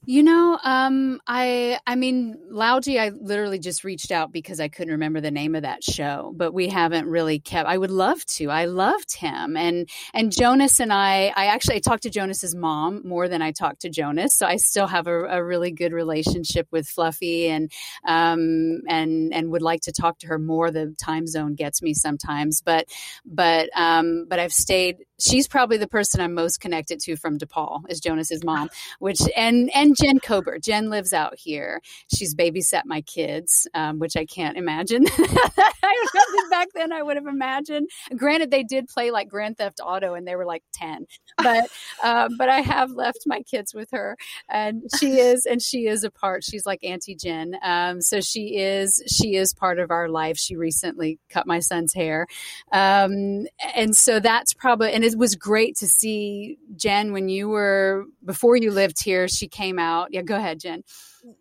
You 0.07 0.21
know, 0.21 0.59
um, 0.63 1.19
I 1.25 1.79
I 1.87 1.95
mean, 1.95 2.37
Lalji, 2.51 2.99
I 2.99 3.09
literally 3.09 3.57
just 3.57 3.83
reached 3.83 4.11
out 4.11 4.31
because 4.31 4.59
I 4.59 4.67
couldn't 4.67 4.91
remember 4.91 5.19
the 5.19 5.31
name 5.31 5.55
of 5.55 5.63
that 5.63 5.83
show, 5.83 6.31
but 6.35 6.53
we 6.53 6.67
haven't 6.67 7.07
really 7.07 7.39
kept. 7.39 7.67
I 7.67 7.75
would 7.75 7.89
love 7.89 8.23
to. 8.37 8.51
I 8.51 8.65
loved 8.65 9.15
him, 9.15 9.57
and 9.57 9.89
and 10.13 10.31
Jonas 10.31 10.79
and 10.79 10.93
I. 10.93 11.33
I 11.35 11.47
actually 11.47 11.77
I 11.77 11.79
talked 11.79 12.03
to 12.03 12.11
Jonas's 12.11 12.53
mom 12.53 13.01
more 13.03 13.27
than 13.27 13.41
I 13.41 13.51
talked 13.51 13.81
to 13.81 13.89
Jonas, 13.89 14.35
so 14.35 14.45
I 14.45 14.57
still 14.57 14.85
have 14.85 15.07
a, 15.07 15.25
a 15.25 15.43
really 15.43 15.71
good 15.71 15.91
relationship 15.91 16.67
with 16.71 16.87
Fluffy, 16.87 17.47
and 17.47 17.71
um 18.07 18.81
and 18.87 19.33
and 19.33 19.49
would 19.51 19.63
like 19.63 19.81
to 19.81 19.91
talk 19.91 20.19
to 20.19 20.27
her 20.27 20.37
more. 20.37 20.69
The 20.69 20.95
time 21.03 21.25
zone 21.25 21.55
gets 21.55 21.81
me 21.81 21.95
sometimes, 21.95 22.61
but 22.61 22.87
but 23.25 23.69
um 23.75 24.27
but 24.29 24.37
I've 24.37 24.53
stayed 24.53 24.97
she's 25.19 25.47
probably 25.47 25.77
the 25.77 25.87
person 25.87 26.21
I'm 26.21 26.33
most 26.33 26.59
connected 26.59 26.99
to 27.01 27.15
from 27.15 27.37
DePaul 27.37 27.83
is 27.89 27.99
Jonas's 27.99 28.43
mom, 28.43 28.69
which 28.99 29.21
and 29.35 29.69
and 29.73 29.94
Jen 29.95 30.19
Kober. 30.19 30.59
Jen 30.59 30.89
lives 30.89 31.13
out 31.13 31.35
here. 31.37 31.81
She's 32.13 32.35
babysat 32.35 32.83
my 32.85 33.01
kids, 33.01 33.67
um, 33.73 33.99
which 33.99 34.15
I 34.15 34.25
can't 34.25 34.57
imagine. 34.57 35.05
I 35.17 36.05
back 36.49 36.67
then 36.73 36.91
I 36.91 37.03
would 37.03 37.17
have 37.17 37.27
imagined. 37.27 37.89
Granted, 38.15 38.51
they 38.51 38.63
did 38.63 38.87
play 38.87 39.11
like 39.11 39.27
Grand 39.29 39.57
Theft 39.57 39.79
Auto 39.83 40.13
and 40.13 40.27
they 40.27 40.35
were 40.35 40.45
like 40.45 40.63
ten, 40.73 41.05
but 41.37 41.69
uh, 42.03 42.29
but 42.37 42.49
I 42.49 42.61
have 42.61 42.91
left 42.91 43.23
my 43.25 43.41
kids 43.41 43.73
with 43.73 43.89
her, 43.91 44.17
and 44.49 44.83
she 44.99 45.19
is 45.19 45.45
and 45.45 45.61
she 45.61 45.87
is 45.87 46.03
a 46.03 46.11
part. 46.11 46.43
She's 46.43 46.65
like 46.65 46.83
Auntie 46.83 47.15
Jen, 47.15 47.57
um, 47.61 48.01
so 48.01 48.21
she 48.21 48.57
is 48.57 49.01
she 49.07 49.35
is 49.35 49.53
part 49.53 49.79
of 49.79 49.91
our 49.91 50.09
life. 50.09 50.37
She 50.37 50.55
recently 50.55 51.19
cut 51.29 51.47
my 51.47 51.59
son's 51.59 51.93
hair, 51.93 52.27
um, 52.71 53.45
and 53.75 53.95
so 53.95 54.19
that's 54.19 54.53
probably 54.53 54.91
and 54.91 55.03
it 55.03 55.17
was 55.17 55.35
great 55.35 55.75
to 55.77 55.87
see 55.87 56.57
Jen 56.75 57.11
when 57.11 57.29
you 57.29 57.49
were 57.49 58.05
before 58.23 58.55
you 58.55 58.71
lived 58.71 59.03
here. 59.03 59.27
She 59.27 59.47
came 59.47 59.79
out. 59.79 59.84
Yeah, 60.09 60.21
go 60.21 60.35
ahead, 60.35 60.59
Jen 60.59 60.83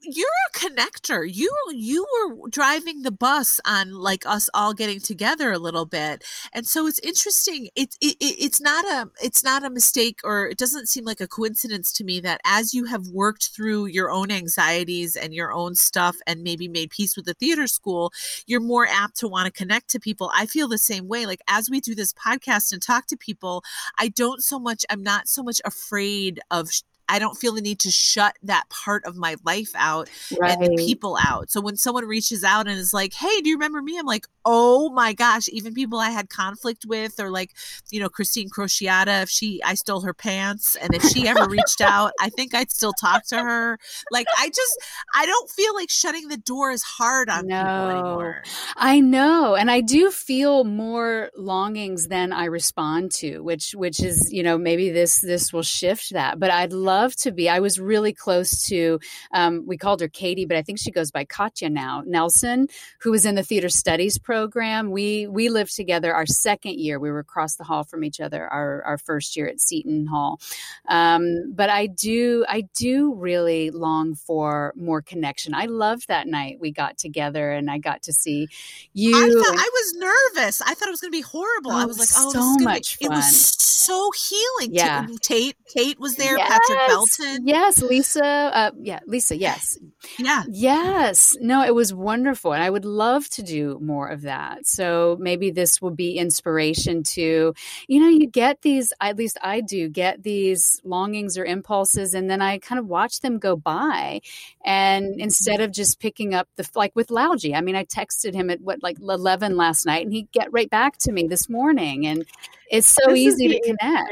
you're 0.02 0.26
a 0.48 0.58
connector. 0.58 1.28
You 1.30 1.52
you 1.72 2.06
were 2.12 2.48
driving 2.48 3.02
the 3.02 3.10
bus 3.10 3.60
on 3.66 3.92
like 3.92 4.24
us 4.26 4.48
all 4.54 4.72
getting 4.74 5.00
together 5.00 5.52
a 5.52 5.58
little 5.58 5.86
bit, 5.86 6.24
and 6.52 6.66
so 6.66 6.86
it's 6.86 6.98
interesting. 7.00 7.68
It, 7.76 7.96
it 8.00 8.16
it's 8.20 8.60
not 8.60 8.84
a 8.86 9.10
it's 9.22 9.44
not 9.44 9.64
a 9.64 9.70
mistake, 9.70 10.20
or 10.24 10.46
it 10.48 10.58
doesn't 10.58 10.88
seem 10.88 11.04
like 11.04 11.20
a 11.20 11.28
coincidence 11.28 11.92
to 11.94 12.04
me 12.04 12.20
that 12.20 12.40
as 12.44 12.72
you 12.74 12.84
have 12.86 13.08
worked 13.08 13.50
through 13.54 13.86
your 13.86 14.10
own 14.10 14.30
anxieties 14.30 15.16
and 15.16 15.34
your 15.34 15.52
own 15.52 15.74
stuff, 15.74 16.16
and 16.26 16.42
maybe 16.42 16.68
made 16.68 16.90
peace 16.90 17.16
with 17.16 17.26
the 17.26 17.34
theater 17.34 17.66
school, 17.66 18.12
you're 18.46 18.60
more 18.60 18.86
apt 18.86 19.18
to 19.18 19.28
want 19.28 19.46
to 19.46 19.52
connect 19.52 19.90
to 19.90 20.00
people. 20.00 20.30
I 20.34 20.46
feel 20.46 20.68
the 20.68 20.78
same 20.78 21.08
way. 21.08 21.26
Like 21.26 21.40
as 21.48 21.68
we 21.70 21.80
do 21.80 21.94
this 21.94 22.12
podcast 22.12 22.72
and 22.72 22.80
talk 22.80 23.06
to 23.08 23.16
people, 23.16 23.62
I 23.98 24.08
don't 24.08 24.42
so 24.42 24.58
much. 24.58 24.84
I'm 24.90 25.02
not 25.02 25.28
so 25.28 25.42
much 25.42 25.60
afraid 25.64 26.40
of 26.50 26.70
I 27.08 27.18
don't 27.18 27.36
feel 27.36 27.52
the 27.54 27.60
need 27.60 27.80
to 27.80 27.90
shut 27.90 28.36
that 28.42 28.68
part 28.70 29.04
of 29.04 29.16
my 29.16 29.36
life 29.44 29.70
out 29.74 30.08
Right. 30.38 30.58
and 30.58 30.62
the 30.78 30.84
people 30.84 31.16
out. 31.24 31.50
So 31.50 31.60
when 31.60 31.76
someone 31.76 32.06
reaches 32.06 32.44
out 32.44 32.66
and 32.66 32.78
is 32.78 32.94
like, 32.94 33.12
"Hey, 33.14 33.40
do 33.40 33.48
you 33.48 33.56
remember 33.56 33.82
me?" 33.82 33.98
I'm 33.98 34.06
like, 34.06 34.26
"Oh 34.44 34.90
my 34.90 35.12
gosh!" 35.12 35.48
Even 35.48 35.74
people 35.74 35.98
I 35.98 36.10
had 36.10 36.30
conflict 36.30 36.84
with, 36.86 37.20
or 37.20 37.30
like, 37.30 37.52
you 37.90 38.00
know, 38.00 38.08
Christine 38.08 38.48
Crociata. 38.48 39.22
If 39.22 39.30
she, 39.30 39.62
I 39.64 39.74
stole 39.74 40.00
her 40.02 40.14
pants, 40.14 40.76
and 40.76 40.94
if 40.94 41.02
she 41.02 41.28
ever 41.28 41.48
reached 41.48 41.80
out, 41.80 42.12
I 42.20 42.30
think 42.30 42.54
I'd 42.54 42.70
still 42.70 42.92
talk 42.92 43.26
to 43.26 43.36
her. 43.38 43.78
Like, 44.10 44.26
I 44.38 44.48
just, 44.48 44.78
I 45.14 45.26
don't 45.26 45.50
feel 45.50 45.74
like 45.74 45.90
shutting 45.90 46.28
the 46.28 46.36
door 46.36 46.70
is 46.70 46.82
hard 46.82 47.28
on 47.28 47.42
people 47.42 47.88
anymore. 47.88 48.42
I 48.76 49.00
know, 49.00 49.54
and 49.54 49.70
I 49.70 49.80
do 49.80 50.10
feel 50.10 50.64
more 50.64 51.30
longings 51.36 52.08
than 52.08 52.32
I 52.32 52.46
respond 52.46 53.12
to, 53.12 53.40
which 53.40 53.72
which 53.72 54.02
is 54.02 54.32
you 54.32 54.42
know 54.42 54.56
maybe 54.58 54.90
this 54.90 55.20
this 55.20 55.52
will 55.52 55.62
shift 55.62 56.12
that. 56.12 56.38
But 56.38 56.50
I'd 56.50 56.72
love 56.72 56.93
to 57.16 57.32
be. 57.32 57.48
I 57.48 57.60
was 57.60 57.78
really 57.80 58.12
close 58.12 58.62
to. 58.68 58.98
Um, 59.32 59.64
we 59.66 59.76
called 59.76 60.00
her 60.00 60.08
Katie, 60.08 60.44
but 60.46 60.56
I 60.56 60.62
think 60.62 60.78
she 60.78 60.90
goes 60.90 61.10
by 61.10 61.24
Katya 61.24 61.70
now. 61.70 62.02
Nelson, 62.06 62.68
who 63.00 63.10
was 63.10 63.24
in 63.26 63.34
the 63.34 63.42
theater 63.42 63.68
studies 63.68 64.18
program. 64.18 64.90
We 64.90 65.26
we 65.26 65.48
lived 65.48 65.74
together 65.74 66.14
our 66.14 66.26
second 66.26 66.78
year. 66.78 66.98
We 66.98 67.10
were 67.10 67.18
across 67.18 67.56
the 67.56 67.64
hall 67.64 67.84
from 67.84 68.04
each 68.04 68.20
other. 68.20 68.46
Our 68.46 68.82
our 68.84 68.98
first 68.98 69.36
year 69.36 69.48
at 69.48 69.60
Seton 69.60 70.06
Hall. 70.06 70.40
Um, 70.88 71.52
but 71.54 71.70
I 71.70 71.86
do 71.86 72.44
I 72.48 72.62
do 72.74 73.14
really 73.14 73.70
long 73.70 74.14
for 74.14 74.72
more 74.76 75.02
connection. 75.02 75.54
I 75.54 75.66
loved 75.66 76.08
that 76.08 76.26
night 76.26 76.58
we 76.60 76.70
got 76.70 76.98
together 76.98 77.50
and 77.52 77.70
I 77.70 77.78
got 77.78 78.02
to 78.02 78.12
see 78.12 78.48
you. 78.92 79.14
I 79.16 79.20
thought 79.28 79.50
and- 79.52 79.60
I 79.60 79.70
was 79.72 79.94
nervous. 80.34 80.60
I 80.62 80.74
thought 80.74 80.88
it 80.88 80.90
was 80.92 81.00
going 81.00 81.12
to 81.12 81.16
be 81.16 81.22
horrible. 81.22 81.70
I 81.72 81.84
Oh, 81.84 81.86
was 81.86 81.98
like, 81.98 82.08
"Oh, 82.16 82.30
so 82.32 82.64
much 82.64 82.98
be, 82.98 83.06
It 83.06 83.10
was 83.10 83.56
so 83.60 84.10
healing. 84.12 84.74
Yeah. 84.74 85.06
Tate, 85.20 85.56
Tate 85.68 85.98
was 86.00 86.16
there. 86.16 86.36
Patrick 86.38 86.78
Yes, 86.78 86.83
Belton. 86.86 87.46
Yes, 87.46 87.82
Lisa. 87.82 88.24
Uh, 88.24 88.70
yeah, 88.80 89.00
Lisa. 89.06 89.36
Yes, 89.36 89.78
Yeah. 90.18 90.42
yes. 90.48 91.36
No, 91.40 91.64
it 91.64 91.74
was 91.74 91.92
wonderful, 91.94 92.52
and 92.52 92.62
I 92.62 92.70
would 92.70 92.84
love 92.84 93.28
to 93.30 93.42
do 93.42 93.78
more 93.80 94.08
of 94.08 94.22
that. 94.22 94.66
So 94.66 95.16
maybe 95.20 95.50
this 95.50 95.80
will 95.82 95.90
be 95.90 96.16
inspiration 96.18 97.02
to, 97.14 97.54
you 97.88 98.00
know, 98.00 98.08
you 98.08 98.26
get 98.26 98.62
these. 98.62 98.92
At 99.00 99.16
least 99.16 99.38
I 99.42 99.60
do 99.60 99.88
get 99.88 100.22
these 100.22 100.80
longings 100.84 101.36
or 101.38 101.44
impulses, 101.44 102.14
and 102.14 102.30
then 102.30 102.42
I 102.42 102.58
kind 102.58 102.78
of 102.78 102.86
watch 102.86 103.20
them 103.20 103.38
go 103.38 103.56
by, 103.56 104.20
and 104.64 105.20
instead 105.20 105.60
of 105.60 105.72
just 105.72 106.00
picking 106.00 106.34
up 106.34 106.48
the 106.56 106.68
like 106.74 106.94
with 106.96 107.08
Lalji, 107.08 107.54
I 107.54 107.60
mean, 107.60 107.76
I 107.76 107.84
texted 107.84 108.34
him 108.34 108.50
at 108.50 108.60
what 108.60 108.82
like 108.82 108.98
eleven 109.00 109.56
last 109.56 109.86
night, 109.86 110.04
and 110.04 110.12
he 110.12 110.28
get 110.32 110.52
right 110.52 110.70
back 110.70 110.98
to 110.98 111.12
me 111.12 111.26
this 111.26 111.48
morning, 111.48 112.06
and 112.06 112.24
it's 112.70 112.86
so 112.86 113.10
This 113.10 113.18
easy 113.20 113.48
to 113.48 113.60
connect. 113.60 114.10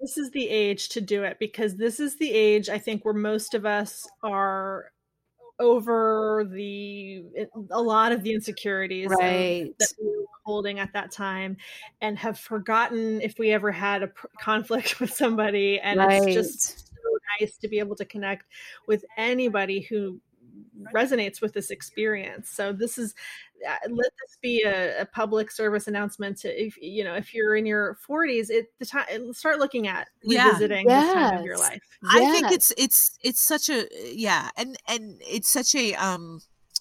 This 0.00 0.18
is 0.18 0.30
the 0.30 0.48
age 0.48 0.90
to 0.90 1.00
do 1.00 1.24
it 1.24 1.38
because 1.38 1.76
this 1.76 2.00
is 2.00 2.16
the 2.16 2.30
age 2.30 2.68
I 2.68 2.78
think 2.78 3.04
where 3.04 3.14
most 3.14 3.54
of 3.54 3.64
us 3.64 4.06
are 4.22 4.92
over 5.58 6.46
the 6.52 7.24
a 7.70 7.80
lot 7.80 8.12
of 8.12 8.22
the 8.22 8.32
insecurities 8.32 9.08
Right. 9.08 9.72
that 9.78 9.92
we 9.98 10.06
were 10.06 10.24
holding 10.44 10.78
at 10.78 10.92
that 10.92 11.10
time 11.10 11.56
and 12.00 12.18
have 12.18 12.38
forgotten 12.38 13.20
if 13.22 13.38
we 13.38 13.50
ever 13.52 13.72
had 13.72 14.02
a 14.02 14.08
pr- 14.08 14.26
conflict 14.40 15.00
with 15.00 15.12
somebody. 15.12 15.80
And 15.80 16.00
it's 16.00 16.34
just 16.34 16.88
so 16.88 16.94
nice 17.40 17.56
to 17.58 17.68
be 17.68 17.78
able 17.78 17.96
to 17.96 18.04
connect 18.04 18.44
with 18.86 19.04
anybody 19.16 19.80
who 19.80 20.20
resonates 20.94 21.40
with 21.40 21.52
this 21.52 21.70
experience. 21.70 22.50
So 22.50 22.72
this 22.72 22.98
is 22.98 23.14
let 23.90 24.12
this 24.20 24.38
be 24.42 24.62
a, 24.64 25.02
a 25.02 25.06
public 25.06 25.50
service 25.50 25.86
announcement 25.88 26.36
to 26.38 26.48
if 26.62 26.76
you 26.80 27.04
know 27.04 27.14
if 27.14 27.34
you're 27.34 27.56
in 27.56 27.66
your 27.66 27.96
40s 28.08 28.50
it 28.50 28.66
the 28.78 28.86
time 28.86 29.32
start 29.32 29.58
looking 29.58 29.86
at 29.88 30.08
Yeah. 30.22 30.60
revisiting 30.60 30.92
this 30.92 31.08
time 31.08 31.32
of 31.32 31.42
your 31.42 31.56
Yes. 31.56 31.58
life 31.58 31.82
I 32.10 32.24
think 32.26 32.50
it's 32.50 32.72
it's 32.76 33.18
it's 33.22 33.40
such 33.40 33.68
a 33.68 33.86
yeah, 34.14 34.50
and 34.56 34.76
and 34.86 35.20
it's 35.26 35.48
such 35.50 35.74
a 35.74 35.94
um 35.94 36.40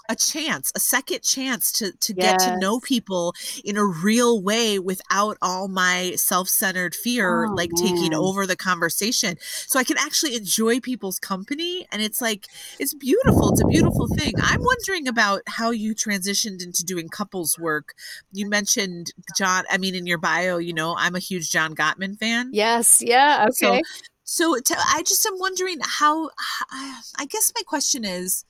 a 0.10 0.16
chance, 0.16 0.72
a 0.76 0.80
second 0.80 1.24
chance 1.24 1.72
to 1.74 1.92
to 1.92 2.14
get 2.14 2.40
to 2.40 2.58
know 2.58 2.80
people 2.80 3.34
in 3.64 3.78
a 3.78 3.86
real 3.86 4.42
way 4.42 4.80
without 4.80 5.38
all 5.42 5.68
my 5.68 6.14
self-centered 6.16 6.96
fear 6.96 7.46
Oh, 7.46 7.54
like 7.54 7.72
taking 7.76 8.14
over 8.14 8.46
the 8.46 8.56
conversation. 8.56 9.38
So 9.40 9.80
I 9.80 9.84
can 9.84 9.98
actually 9.98 10.36
enjoy 10.36 10.80
people's 10.80 11.20
company 11.20 11.88
and 11.92 12.02
it's 12.02 12.22
like 12.22 12.48
it's 12.80 12.94
beautiful. 12.94 13.50
It's 13.52 13.62
a 13.62 13.68
beautiful 13.68 14.08
thing. 14.08 14.34
I'm 14.42 14.62
wondering 14.62 15.08
about 15.08 15.42
how 15.48 15.72
you 15.72 15.96
transitioned 15.96 16.64
into 16.64 16.84
doing 16.84 17.10
couples 17.10 17.58
work. 17.60 17.94
You 18.32 18.50
mentioned 18.50 19.14
John, 19.38 19.64
I 19.70 19.78
mean 19.78 19.96
in 19.96 20.06
your 20.06 20.18
bio, 20.18 20.58
you 20.58 20.74
know, 20.74 20.96
I'm 20.98 21.16
a 21.16 21.20
huge 21.20 21.50
John 21.52 21.76
Gottman 21.76 22.18
fan. 22.18 22.50
Yes. 22.54 23.02
Yeah. 23.02 23.48
So, 23.52 23.74
Okay. 23.74 23.82
So 24.24 24.58
to, 24.60 24.76
I 24.94 25.04
just 25.04 25.26
am 25.26 25.34
wondering 25.38 25.80
how. 25.84 26.30
I 27.18 27.26
guess 27.30 27.52
my 27.56 27.62
question 27.64 28.04
is, 28.04 28.44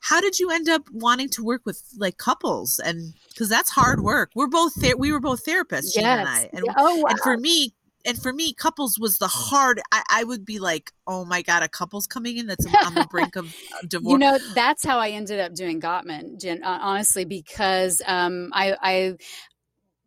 how 0.00 0.20
did 0.20 0.38
you 0.38 0.50
end 0.50 0.68
up 0.68 0.82
wanting 0.92 1.28
to 1.30 1.44
work 1.44 1.62
with 1.64 1.82
like 1.96 2.16
couples? 2.16 2.80
And 2.82 3.14
because 3.28 3.48
that's 3.48 3.70
hard 3.70 4.00
work. 4.00 4.30
We're 4.34 4.48
both 4.48 4.74
there. 4.76 4.96
We 4.96 5.12
were 5.12 5.20
both 5.20 5.44
therapists, 5.44 5.94
Gina 5.94 6.08
and 6.08 6.28
I. 6.28 6.40
yes. 6.42 6.50
And, 6.54 6.64
Oh, 6.76 6.96
wow. 6.96 7.08
and 7.10 7.20
for 7.20 7.36
me, 7.36 7.74
and 8.06 8.20
for 8.20 8.32
me, 8.32 8.54
couples 8.54 8.98
was 8.98 9.18
the 9.18 9.28
hard. 9.28 9.80
I, 9.92 10.02
I 10.10 10.24
would 10.24 10.44
be 10.44 10.58
like, 10.58 10.90
oh 11.06 11.24
my 11.26 11.42
god, 11.42 11.62
a 11.62 11.68
couple's 11.68 12.06
coming 12.06 12.38
in 12.38 12.46
that's 12.46 12.64
on 12.86 12.94
the 12.94 13.06
brink 13.10 13.36
of 13.36 13.44
of 13.82 13.88
divorce. 13.88 14.12
You 14.12 14.18
know, 14.18 14.38
that's 14.54 14.84
how 14.84 14.98
I 14.98 15.10
ended 15.10 15.38
up 15.38 15.54
doing 15.54 15.80
Gottman, 15.80 16.40
Jen, 16.40 16.62
uh, 16.64 16.78
honestly, 16.80 17.26
because 17.26 18.00
um, 18.06 18.50
I, 18.54 18.74
I 18.80 19.16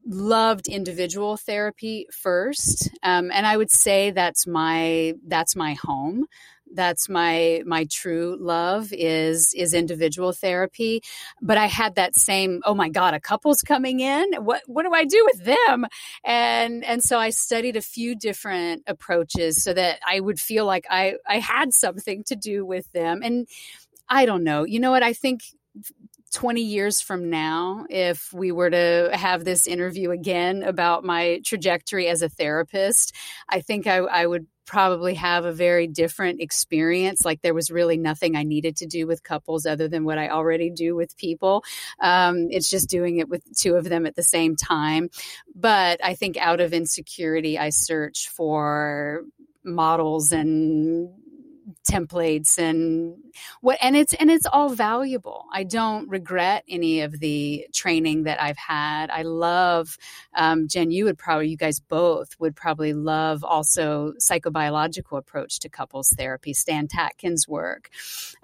loved 0.08 0.68
individual 0.68 1.38
therapy 1.38 2.08
first, 2.12 2.90
um, 3.04 3.30
and 3.32 3.46
I 3.46 3.58
would 3.58 3.70
say 3.72 4.10
that's 4.10 4.48
my 4.48 5.14
that's 5.28 5.56
my 5.56 5.76
home. 5.76 6.26
That's 6.74 7.10
my 7.10 7.64
my 7.66 7.86
true 7.86 8.38
love 8.40 8.90
is 8.92 9.54
is 9.54 9.74
individual 9.74 10.32
therapy. 10.32 11.02
But 11.42 11.58
I 11.58 11.68
had 11.68 11.96
that 11.96 12.16
same 12.16 12.62
oh 12.66 12.76
my 12.76 12.90
god, 12.90 13.14
a 13.14 13.20
couple's 13.20 13.62
coming 13.62 14.00
in. 14.00 14.34
What 14.44 14.62
what 14.68 14.84
do 14.84 14.94
I 14.94 15.06
do 15.06 15.28
with 15.32 15.46
them? 15.46 15.86
And 16.24 16.84
and 16.84 17.04
so 17.04 17.20
I 17.20 17.30
studied 17.30 17.76
a 17.76 17.82
few 17.82 18.16
different 18.16 18.84
approaches 18.88 19.64
so 19.64 19.74
that 19.74 20.00
I 20.08 20.20
would 20.20 20.40
feel 20.40 20.66
like 20.66 20.86
I 20.90 21.16
I 21.28 21.40
had 21.40 21.74
something 21.74 22.24
to 22.26 22.36
do 22.36 22.66
with 22.66 22.92
them. 22.92 23.22
And 23.24 23.48
I 24.10 24.26
don't 24.26 24.44
know. 24.44 24.64
You 24.64 24.80
know 24.80 24.92
what? 24.92 25.04
I 25.04 25.14
think 25.14 25.42
20 26.34 26.62
years 26.62 27.00
from 27.00 27.30
now, 27.30 27.86
if 27.90 28.34
we 28.34 28.52
were 28.52 28.70
to 28.70 29.10
have 29.14 29.46
this 29.46 29.68
interview 29.68 30.12
again 30.12 30.64
about 30.64 31.04
my 31.04 31.40
trajectory 31.46 32.08
as 32.08 32.22
a 32.22 32.30
therapist, 32.30 33.16
I 33.48 33.62
think 33.62 33.88
I, 33.88 33.98
I 33.98 34.26
would 34.26 34.48
probably 34.66 35.14
have 35.14 35.46
a 35.46 35.52
very 35.52 35.88
different 35.88 36.42
experience. 36.42 37.24
Like 37.24 37.42
there 37.42 37.54
was 37.54 37.70
really 37.70 37.98
nothing 37.98 38.36
I 38.36 38.44
needed 38.44 38.78
to 38.78 38.88
do 38.88 39.06
with 39.06 39.24
couples 39.24 39.66
other 39.66 39.88
than 39.88 40.06
what 40.06 40.18
I 40.18 40.30
already 40.30 40.70
do 40.70 40.96
with 40.96 41.18
people. 41.18 41.64
Um, 42.02 42.48
it's 42.50 42.70
just 42.70 42.90
doing 42.90 43.20
it 43.20 43.30
with 43.30 43.44
two 43.58 43.76
of 43.76 43.84
them 43.86 44.06
at 44.06 44.16
the 44.16 44.24
same 44.24 44.56
time. 44.56 45.10
But 45.54 46.04
I 46.04 46.16
think 46.16 46.38
out 46.38 46.62
of 46.62 46.74
insecurity, 46.74 47.60
I 47.60 47.70
search 47.70 48.30
for 48.30 49.24
models 49.64 50.32
and 50.32 51.10
templates 51.90 52.58
and 52.58 53.16
what 53.62 53.78
and 53.82 53.96
it's 53.96 54.14
and 54.14 54.30
it's 54.30 54.46
all 54.46 54.70
valuable. 54.70 55.46
I 55.52 55.64
don't 55.64 56.10
regret 56.10 56.64
any 56.68 57.02
of 57.02 57.20
the 57.20 57.68
training 57.74 58.24
that 58.24 58.42
i've 58.42 58.58
had. 58.58 59.10
I 59.10 59.24
love 59.24 59.98
um, 60.36 60.68
jen 60.68 60.92
you 60.92 61.06
would 61.06 61.18
probably 61.18 61.50
you 61.50 61.58
guys 61.58 61.80
both 61.80 62.36
would 62.40 62.56
probably 62.56 62.94
love 62.94 63.44
also 63.44 64.14
psychobiological 64.20 65.18
approach 65.18 65.60
to 65.60 65.70
couples 65.70 66.10
therapy 66.18 66.54
stan 66.54 66.88
tatkin's 66.88 67.48
work 67.48 67.90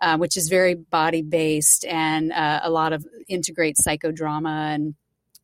uh, 0.02 0.18
which 0.18 0.38
is 0.38 0.50
very 0.50 0.76
body 0.76 1.22
based 1.22 1.86
and 1.86 2.32
uh, 2.32 2.60
a 2.64 2.70
lot 2.70 2.94
of 2.94 3.06
integrates 3.28 3.82
psychodrama 3.82 4.76
and 4.76 4.96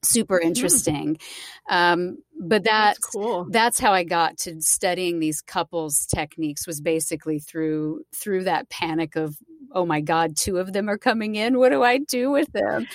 super 0.04 0.40
interesting. 0.40 1.18
Um, 1.70 2.18
but 2.40 2.64
that 2.66 2.96
that's 2.96 3.00
cool. 3.00 3.48
that's 3.50 3.80
how 3.80 3.94
I 3.94 4.04
got 4.04 4.38
to 4.40 4.62
studying 4.62 5.20
these 5.20 5.42
couples 5.42 6.06
techniques 6.06 6.68
was 6.68 6.82
basically 6.82 7.40
through 7.40 8.02
through 8.14 8.44
that 8.44 8.70
panic 8.70 9.16
of 9.16 9.38
oh 9.72 9.86
my 9.86 10.02
god 10.02 10.38
two 10.38 10.58
of 10.58 10.74
them 10.74 10.90
are 10.90 10.98
coming 10.98 11.36
in. 11.36 11.58
What 11.58 11.70
do 11.70 11.84
I 11.84 12.00
do 12.00 12.32
with 12.32 12.52
them? 12.52 12.88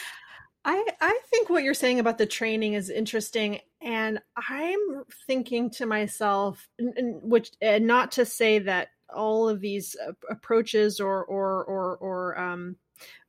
I, 0.65 0.85
I 1.01 1.19
think 1.31 1.49
what 1.49 1.63
you're 1.63 1.73
saying 1.73 2.01
about 2.01 2.19
the 2.19 2.27
training 2.27 2.75
is 2.75 2.91
interesting, 2.91 3.61
and 3.81 4.21
I'm 4.37 5.05
thinking 5.27 5.71
to 5.71 5.87
myself, 5.87 6.69
which 6.79 7.53
and 7.63 7.87
not 7.87 8.13
to 8.13 8.27
say 8.27 8.59
that 8.61 8.89
all 9.15 9.49
of 9.49 9.61
these 9.61 9.97
uh, 10.07 10.13
approaches 10.29 11.01
or 11.01 11.25
or 11.25 11.65
or 11.65 11.97
or 11.97 12.39
um, 12.39 12.77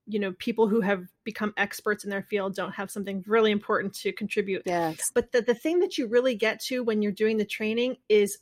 you 0.07 0.19
know 0.19 0.33
people 0.33 0.67
who 0.67 0.81
have 0.81 1.05
become 1.23 1.53
experts 1.57 2.03
in 2.03 2.09
their 2.09 2.23
field 2.23 2.55
don't 2.55 2.71
have 2.71 2.89
something 2.91 3.23
really 3.27 3.51
important 3.51 3.93
to 3.93 4.11
contribute. 4.11 4.63
yes 4.65 5.11
But 5.13 5.31
the 5.31 5.41
the 5.41 5.55
thing 5.55 5.79
that 5.79 5.97
you 5.97 6.07
really 6.07 6.35
get 6.35 6.59
to 6.61 6.83
when 6.83 7.01
you're 7.01 7.11
doing 7.11 7.37
the 7.37 7.45
training 7.45 7.97
is 8.09 8.39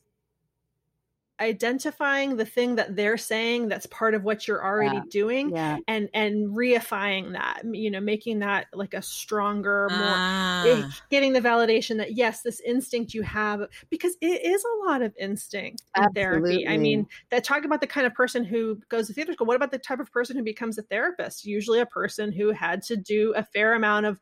identifying 1.40 2.36
the 2.38 2.46
thing 2.46 2.76
that 2.76 2.96
they're 2.96 3.18
saying 3.18 3.68
that's 3.70 3.86
part 3.88 4.14
of 4.14 4.24
what 4.24 4.48
you're 4.48 4.64
already 4.64 4.98
Yeah. 4.98 5.04
doing 5.10 5.50
Yeah. 5.52 5.78
and 5.88 6.10
and 6.14 6.50
reifying 6.50 7.32
that 7.34 7.62
you 7.66 7.90
know 7.92 8.00
making 8.02 8.40
that 8.40 8.68
like 8.74 8.94
a 8.94 9.02
stronger 9.02 9.90
more 9.90 10.18
Ah. 10.22 10.90
getting 11.10 11.34
the 11.34 11.40
validation 11.42 11.98
that 11.98 12.14
yes 12.16 12.42
this 12.42 12.60
instinct 12.62 13.14
you 13.14 13.24
have 13.24 13.68
because 13.90 14.16
it 14.22 14.46
is 14.46 14.64
a 14.64 14.86
lot 14.90 15.02
of 15.02 15.14
instinct 15.18 15.82
in 15.96 16.12
therapy 16.14 16.68
i 16.68 16.78
mean 16.78 17.08
that 17.32 17.44
talk 17.44 17.64
about 17.66 17.82
the 17.82 17.88
kind 17.88 18.06
of 18.06 18.14
person 18.14 18.44
who 18.44 18.76
goes 18.90 19.08
to 19.08 19.14
theater 19.14 19.34
school 19.34 19.48
what 19.48 19.56
about 19.56 19.72
the 19.72 19.80
type 19.80 20.00
of 20.00 20.12
person 20.12 20.36
who 20.38 20.44
becomes 20.44 20.78
a 20.78 20.84
therapist 20.84 21.46
usually 21.46 21.80
a 21.80 21.86
person 21.86 22.32
who 22.32 22.52
had 22.52 22.82
to 22.84 22.96
do 22.98 23.34
a 23.36 23.44
fair 23.44 23.74
amount 23.74 24.06
of 24.06 24.20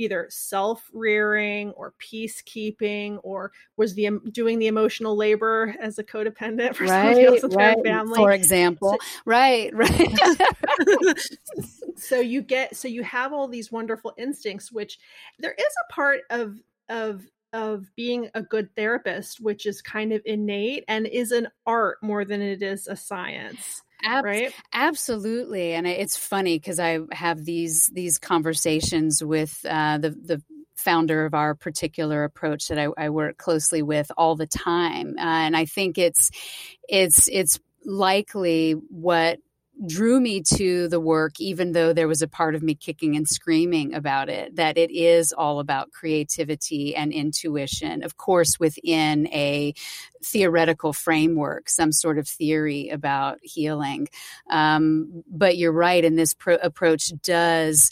either 0.00 0.26
self-rearing 0.30 1.70
or 1.72 1.92
peacekeeping 2.00 3.18
or 3.22 3.52
was 3.76 3.94
the 3.94 4.08
doing 4.32 4.58
the 4.58 4.66
emotional 4.66 5.16
labor 5.16 5.74
as 5.80 5.98
a 5.98 6.04
codependent 6.04 6.74
for 6.76 6.86
somebody 6.86 7.24
else 7.24 7.44
in 7.44 7.50
their 7.50 7.76
family. 7.84 8.16
For 8.16 8.32
example, 8.32 8.98
right, 9.24 9.74
right. 9.74 10.18
so 11.96 12.18
you 12.20 12.40
get 12.42 12.74
so 12.74 12.88
you 12.88 13.02
have 13.02 13.32
all 13.32 13.46
these 13.46 13.70
wonderful 13.70 14.12
instincts 14.16 14.72
which 14.72 14.98
there 15.38 15.52
is 15.52 15.74
a 15.88 15.92
part 15.92 16.20
of 16.30 16.56
of 16.88 17.26
of 17.52 17.94
being 17.96 18.30
a 18.34 18.42
good 18.42 18.74
therapist 18.74 19.40
which 19.40 19.66
is 19.66 19.82
kind 19.82 20.12
of 20.12 20.22
innate 20.24 20.84
and 20.88 21.06
is 21.06 21.32
an 21.32 21.48
art 21.66 21.98
more 22.02 22.24
than 22.24 22.40
it 22.40 22.62
is 22.62 22.86
a 22.86 22.96
science 22.96 23.82
Ab- 24.04 24.24
right? 24.24 24.52
Absolutely, 24.72 25.72
and 25.72 25.86
it's 25.86 26.16
funny 26.16 26.58
because 26.58 26.80
I 26.80 27.00
have 27.12 27.44
these 27.44 27.86
these 27.88 28.18
conversations 28.18 29.22
with 29.22 29.64
uh, 29.68 29.98
the 29.98 30.10
the 30.10 30.42
founder 30.76 31.26
of 31.26 31.34
our 31.34 31.54
particular 31.54 32.24
approach 32.24 32.68
that 32.68 32.78
I, 32.78 32.88
I 32.96 33.10
work 33.10 33.36
closely 33.36 33.82
with 33.82 34.10
all 34.16 34.36
the 34.36 34.46
time, 34.46 35.16
uh, 35.18 35.22
and 35.22 35.56
I 35.56 35.64
think 35.66 35.98
it's 35.98 36.30
it's 36.88 37.28
it's 37.28 37.58
likely 37.84 38.72
what 38.72 39.38
drew 39.86 40.20
me 40.20 40.42
to 40.42 40.88
the 40.88 41.00
work 41.00 41.40
even 41.40 41.72
though 41.72 41.92
there 41.92 42.08
was 42.08 42.22
a 42.22 42.28
part 42.28 42.54
of 42.54 42.62
me 42.62 42.74
kicking 42.74 43.16
and 43.16 43.26
screaming 43.28 43.94
about 43.94 44.28
it 44.28 44.56
that 44.56 44.76
it 44.76 44.90
is 44.90 45.32
all 45.32 45.58
about 45.58 45.90
creativity 45.90 46.94
and 46.94 47.12
intuition 47.12 48.02
of 48.02 48.16
course 48.16 48.60
within 48.60 49.26
a 49.28 49.72
theoretical 50.22 50.92
framework 50.92 51.68
some 51.68 51.92
sort 51.92 52.18
of 52.18 52.28
theory 52.28 52.88
about 52.88 53.38
healing. 53.42 54.08
Um, 54.50 55.22
but 55.30 55.56
you're 55.56 55.72
right 55.72 56.04
and 56.04 56.18
this 56.18 56.34
pro- 56.34 56.56
approach 56.56 57.12
does 57.22 57.90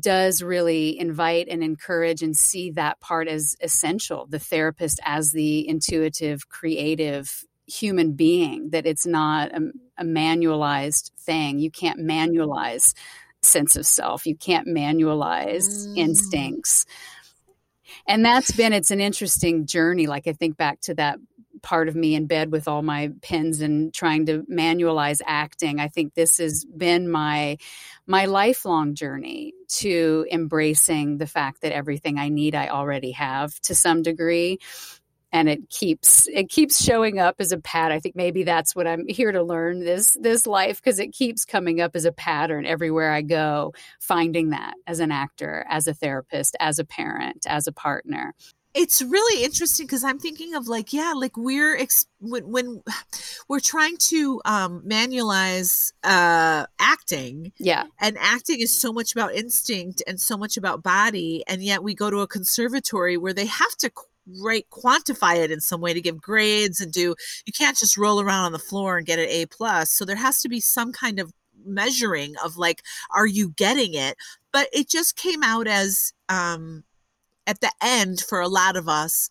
does 0.00 0.42
really 0.42 0.98
invite 0.98 1.48
and 1.48 1.62
encourage 1.62 2.22
and 2.22 2.36
see 2.36 2.70
that 2.70 2.98
part 3.00 3.28
as 3.28 3.56
essential 3.60 4.26
the 4.26 4.38
therapist 4.38 5.00
as 5.04 5.32
the 5.32 5.68
intuitive 5.68 6.48
creative 6.48 7.44
human 7.66 8.12
being 8.12 8.70
that 8.70 8.86
it's 8.86 9.06
not 9.06 9.52
a, 9.52 9.70
a 9.98 10.04
manualized 10.04 11.10
thing. 11.20 11.58
You 11.58 11.70
can't 11.70 12.00
manualize 12.00 12.94
sense 13.42 13.76
of 13.76 13.86
self. 13.86 14.26
You 14.26 14.36
can't 14.36 14.68
manualize 14.68 15.86
Mm. 15.88 15.96
instincts. 15.98 16.86
And 18.06 18.24
that's 18.24 18.52
been 18.52 18.72
it's 18.72 18.90
an 18.90 19.00
interesting 19.00 19.66
journey. 19.66 20.06
Like 20.06 20.26
i 20.26 20.32
think 20.32 20.56
back 20.56 20.80
to 20.82 20.94
that 20.94 21.18
part 21.62 21.88
of 21.88 21.94
me 21.94 22.14
in 22.16 22.26
bed 22.26 22.50
with 22.50 22.66
all 22.66 22.82
my 22.82 23.12
pens 23.22 23.60
and 23.60 23.94
trying 23.94 24.26
to 24.26 24.42
manualize 24.50 25.20
acting. 25.24 25.78
I 25.78 25.88
think 25.88 26.14
this 26.14 26.38
has 26.38 26.64
been 26.64 27.08
my 27.08 27.56
my 28.06 28.26
lifelong 28.26 28.94
journey 28.94 29.54
to 29.68 30.26
embracing 30.30 31.18
the 31.18 31.26
fact 31.26 31.62
that 31.62 31.72
everything 31.72 32.18
i 32.18 32.28
need 32.28 32.54
i 32.54 32.68
already 32.68 33.12
have 33.12 33.58
to 33.60 33.74
some 33.76 34.02
degree 34.02 34.58
and 35.32 35.48
it 35.48 35.68
keeps 35.70 36.26
it 36.28 36.48
keeps 36.48 36.82
showing 36.82 37.18
up 37.18 37.36
as 37.38 37.52
a 37.52 37.58
pad 37.58 37.92
i 37.92 38.00
think 38.00 38.16
maybe 38.16 38.42
that's 38.42 38.74
what 38.74 38.86
i'm 38.86 39.06
here 39.08 39.32
to 39.32 39.42
learn 39.42 39.80
this 39.80 40.16
this 40.20 40.46
life 40.46 40.82
because 40.82 40.98
it 40.98 41.12
keeps 41.12 41.44
coming 41.44 41.80
up 41.80 41.94
as 41.94 42.04
a 42.04 42.12
pattern 42.12 42.66
everywhere 42.66 43.12
i 43.12 43.22
go 43.22 43.72
finding 44.00 44.50
that 44.50 44.74
as 44.86 45.00
an 45.00 45.12
actor 45.12 45.64
as 45.68 45.86
a 45.86 45.94
therapist 45.94 46.56
as 46.60 46.78
a 46.78 46.84
parent 46.84 47.46
as 47.46 47.66
a 47.66 47.72
partner. 47.72 48.34
It's 48.74 49.02
really 49.02 49.44
interesting 49.44 49.84
because 49.84 50.02
I'm 50.02 50.18
thinking 50.18 50.54
of 50.54 50.66
like, 50.66 50.94
yeah, 50.94 51.12
like 51.14 51.36
we're 51.36 51.76
ex- 51.76 52.06
when, 52.20 52.50
when 52.50 52.82
we're 53.48 53.60
trying 53.60 53.98
to 53.98 54.40
um, 54.46 54.82
manualize 54.86 55.92
uh, 56.02 56.64
acting, 56.78 57.52
yeah. 57.58 57.84
and 58.00 58.16
acting 58.18 58.62
is 58.62 58.74
so 58.80 58.90
much 58.90 59.12
about 59.12 59.34
instinct 59.34 60.02
and 60.06 60.18
so 60.18 60.38
much 60.38 60.56
about 60.56 60.82
body, 60.82 61.44
and 61.46 61.62
yet 61.62 61.82
we 61.82 61.94
go 61.94 62.08
to 62.08 62.20
a 62.20 62.26
conservatory 62.26 63.18
where 63.18 63.34
they 63.34 63.44
have 63.44 63.76
to 63.76 63.90
right 64.40 64.66
quantify 64.70 65.36
it 65.36 65.50
in 65.50 65.60
some 65.60 65.80
way 65.80 65.92
to 65.94 66.00
give 66.00 66.20
grades 66.20 66.80
and 66.80 66.92
do. 66.92 67.14
You 67.46 67.52
can't 67.52 67.76
just 67.76 67.96
roll 67.96 68.20
around 68.20 68.46
on 68.46 68.52
the 68.52 68.58
floor 68.58 68.96
and 68.96 69.06
get 69.06 69.18
an 69.18 69.28
A 69.28 69.46
plus. 69.46 69.90
So 69.90 70.04
there 70.04 70.16
has 70.16 70.40
to 70.42 70.48
be 70.48 70.60
some 70.60 70.92
kind 70.92 71.18
of 71.18 71.32
measuring 71.64 72.34
of 72.44 72.56
like, 72.56 72.82
are 73.14 73.26
you 73.26 73.50
getting 73.50 73.94
it? 73.94 74.16
But 74.52 74.68
it 74.72 74.88
just 74.88 75.16
came 75.16 75.42
out 75.42 75.66
as 75.66 76.12
um 76.28 76.84
at 77.46 77.60
the 77.60 77.72
end 77.80 78.20
for 78.20 78.40
a 78.40 78.48
lot 78.48 78.76
of 78.76 78.88
us 78.88 79.28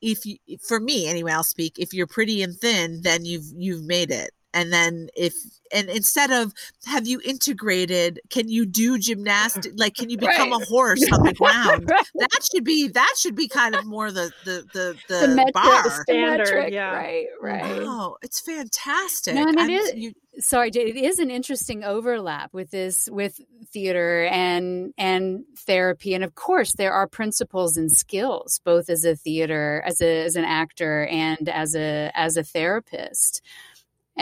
if 0.00 0.26
you 0.26 0.36
for 0.60 0.80
me 0.80 1.06
anyway 1.06 1.32
i'll 1.32 1.44
speak 1.44 1.78
if 1.78 1.94
you're 1.94 2.06
pretty 2.06 2.42
and 2.42 2.56
thin 2.56 3.00
then 3.02 3.24
you've 3.24 3.46
you've 3.54 3.84
made 3.84 4.10
it 4.10 4.30
and 4.54 4.72
then 4.72 5.08
if 5.16 5.34
and 5.74 5.88
instead 5.88 6.30
of 6.30 6.52
have 6.86 7.06
you 7.06 7.20
integrated 7.24 8.20
can 8.30 8.48
you 8.48 8.66
do 8.66 8.98
gymnastics 8.98 9.68
like 9.76 9.94
can 9.94 10.10
you 10.10 10.18
become 10.18 10.50
Right. 10.52 10.62
a 10.62 10.64
horse 10.66 11.02
on 11.12 11.22
the 11.22 11.32
ground 11.38 11.88
Right. 11.88 12.06
that 12.16 12.48
should 12.52 12.64
be 12.64 12.88
that 12.88 13.14
should 13.18 13.34
be 13.34 13.48
kind 13.48 13.74
of 13.74 13.84
more 13.86 14.10
the 14.12 14.30
the 14.44 14.64
the, 14.72 14.96
the, 15.08 15.26
The 15.26 15.34
metric, 15.34 15.54
bar 15.54 15.82
the 15.84 15.90
standard, 15.90 16.38
metric, 16.38 16.72
yeah. 16.72 16.94
right 16.94 17.26
right 17.40 17.78
oh 17.82 18.16
it's 18.22 18.40
fantastic 18.40 19.34
No, 19.34 19.46
and 19.48 19.70
it 19.70 19.96
you- 19.96 20.12
sorry 20.38 20.68
it 20.74 20.96
is 20.96 21.18
an 21.18 21.30
interesting 21.30 21.84
overlap 21.84 22.52
with 22.54 22.70
this 22.70 23.06
with 23.12 23.38
theater 23.70 24.24
and 24.26 24.92
and 24.96 25.44
therapy 25.58 26.14
and 26.14 26.24
of 26.24 26.34
course 26.34 26.72
there 26.74 26.92
are 26.92 27.06
principles 27.06 27.76
and 27.76 27.90
skills 27.92 28.58
both 28.64 28.88
as 28.88 29.04
a 29.04 29.14
theater 29.14 29.82
as 29.86 30.00
a 30.00 30.24
as 30.24 30.34
an 30.36 30.44
actor 30.44 31.06
and 31.06 31.48
as 31.50 31.74
a 31.76 32.10
as 32.14 32.36
a 32.38 32.42
therapist 32.42 33.42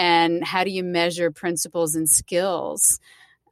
and 0.00 0.42
how 0.42 0.64
do 0.64 0.70
you 0.70 0.82
measure 0.82 1.30
principles 1.30 1.94
and 1.94 2.08
skills 2.08 2.98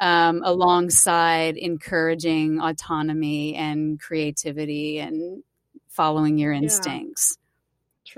um, 0.01 0.41
alongside 0.43 1.59
encouraging 1.59 2.59
autonomy 2.59 3.55
and 3.55 4.01
creativity 4.01 4.99
and 4.99 5.43
following 5.89 6.39
your 6.39 6.53
instincts 6.53 7.37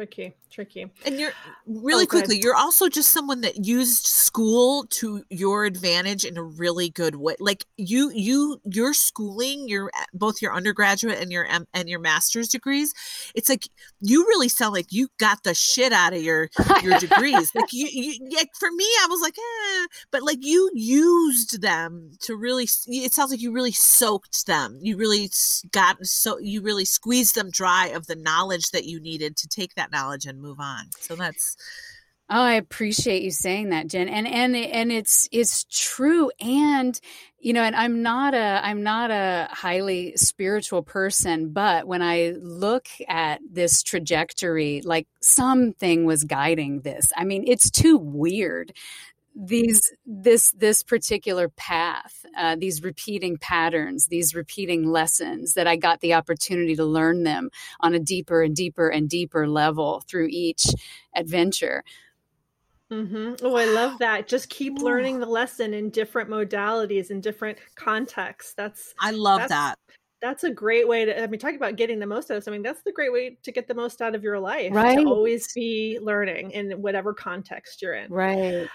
tricky 0.00 0.34
tricky 0.50 0.90
And 1.04 1.20
you're 1.20 1.32
really 1.66 2.04
Oh, 2.04 2.06
go 2.06 2.18
ahead. 2.18 2.26
quickly, 2.28 2.40
you're 2.42 2.56
also 2.56 2.88
just 2.88 3.12
someone 3.12 3.42
that 3.42 3.64
used 3.66 4.06
school 4.06 4.86
to 4.90 5.22
your 5.28 5.64
advantage 5.64 6.24
in 6.24 6.36
a 6.36 6.42
really 6.42 6.88
good 6.88 7.16
way. 7.16 7.36
Like 7.38 7.66
you, 7.76 8.10
you, 8.12 8.60
your 8.64 8.94
schooling, 8.94 9.68
your 9.68 9.90
both 10.14 10.40
your 10.42 10.54
undergraduate 10.54 11.20
and 11.20 11.30
your 11.30 11.44
M- 11.46 11.66
and 11.74 11.88
your 11.88 12.00
master's 12.00 12.48
degrees. 12.48 12.92
It's 13.34 13.48
like 13.48 13.68
you 14.00 14.24
really 14.26 14.48
sound 14.48 14.72
like 14.72 14.86
you 14.90 15.08
got 15.18 15.42
the 15.44 15.54
shit 15.54 15.92
out 15.92 16.14
of 16.14 16.22
your 16.22 16.48
your 16.82 16.98
degrees. 16.98 17.50
Like 17.60 17.72
you, 17.72 17.88
you 17.90 18.30
like 18.34 18.50
for 18.58 18.70
me, 18.70 18.84
I 18.84 19.06
was 19.10 19.20
like, 19.20 19.36
eh, 19.36 19.86
but 20.10 20.22
like 20.22 20.38
you 20.40 20.70
used 20.74 21.60
them 21.60 22.12
to 22.22 22.36
really. 22.36 22.66
It 22.86 23.12
sounds 23.12 23.30
like 23.30 23.40
you 23.42 23.52
really 23.52 23.72
soaked 23.72 24.46
them. 24.46 24.78
You 24.80 24.96
really 24.96 25.30
got 25.72 26.04
so 26.06 26.38
you 26.38 26.62
really 26.62 26.84
squeezed 26.86 27.34
them 27.34 27.50
dry 27.50 27.88
of 27.88 28.06
the 28.06 28.16
knowledge 28.16 28.70
that 28.70 28.86
you 28.86 29.00
needed 29.00 29.36
to 29.36 29.48
take 29.48 29.74
that 29.74 29.89
knowledge 29.90 30.26
and 30.26 30.40
move 30.40 30.60
on. 30.60 30.86
So 30.98 31.16
that's 31.16 31.56
Oh, 32.32 32.42
I 32.42 32.52
appreciate 32.52 33.22
you 33.24 33.32
saying 33.32 33.70
that, 33.70 33.88
Jen. 33.88 34.08
And 34.08 34.24
and 34.24 34.54
and 34.54 34.92
it's 34.92 35.28
it's 35.32 35.64
true. 35.68 36.30
And 36.40 36.98
you 37.40 37.52
know, 37.52 37.64
and 37.64 37.74
I'm 37.74 38.02
not 38.02 38.34
a 38.34 38.60
I'm 38.62 38.84
not 38.84 39.10
a 39.10 39.48
highly 39.50 40.12
spiritual 40.16 40.84
person, 40.84 41.48
but 41.48 41.88
when 41.88 42.02
I 42.02 42.34
look 42.40 42.86
at 43.08 43.40
this 43.50 43.82
trajectory, 43.82 44.80
like 44.84 45.08
something 45.20 46.04
was 46.04 46.22
guiding 46.22 46.82
this. 46.82 47.10
I 47.16 47.24
mean, 47.24 47.42
it's 47.48 47.68
too 47.68 47.98
weird. 47.98 48.74
These 49.34 49.92
this 50.04 50.50
this 50.52 50.82
particular 50.82 51.48
path, 51.48 52.26
uh, 52.36 52.56
these 52.56 52.82
repeating 52.82 53.38
patterns, 53.38 54.06
these 54.06 54.34
repeating 54.34 54.90
lessons 54.90 55.54
that 55.54 55.66
I 55.66 55.76
got 55.76 56.00
the 56.00 56.14
opportunity 56.14 56.74
to 56.76 56.84
learn 56.84 57.22
them 57.22 57.50
on 57.80 57.94
a 57.94 57.98
deeper 58.00 58.42
and 58.42 58.54
deeper 58.56 58.88
and 58.88 59.08
deeper 59.08 59.48
level 59.48 60.02
through 60.08 60.28
each 60.30 60.66
adventure. 61.14 61.84
Mm-hmm. 62.92 63.46
oh 63.46 63.54
i 63.54 63.66
love 63.66 64.00
that 64.00 64.26
just 64.26 64.48
keep 64.48 64.72
Ooh. 64.80 64.82
learning 64.84 65.20
the 65.20 65.26
lesson 65.26 65.74
in 65.74 65.90
different 65.90 66.28
modalities 66.28 67.12
in 67.12 67.20
different 67.20 67.56
contexts 67.76 68.52
that's 68.54 68.94
I 69.00 69.12
love 69.12 69.42
That's- 69.42 69.50
that. 69.50 69.78
that's 70.20 70.42
a 70.42 70.50
great 70.50 70.88
way 70.88 71.04
to 71.04 71.22
i 71.22 71.24
mean 71.28 71.38
talk 71.38 71.54
about 71.54 71.76
getting 71.76 72.00
the 72.00 72.06
most 72.08 72.32
out 72.32 72.36
of 72.38 72.42
something 72.42 72.62
that's 72.62 72.82
the 72.82 72.90
great 72.90 73.12
way 73.12 73.38
to 73.44 73.52
get 73.52 73.68
the 73.68 73.74
most 73.74 74.02
out 74.02 74.16
of 74.16 74.24
your 74.24 74.40
life 74.40 74.72
Right. 74.74 74.96
to 74.98 75.04
always 75.04 75.52
be 75.54 76.00
learning 76.02 76.50
in 76.50 76.72
whatever 76.82 77.14
context 77.14 77.80
you're 77.80 77.94
in 77.94 78.12
Right. 78.12 78.66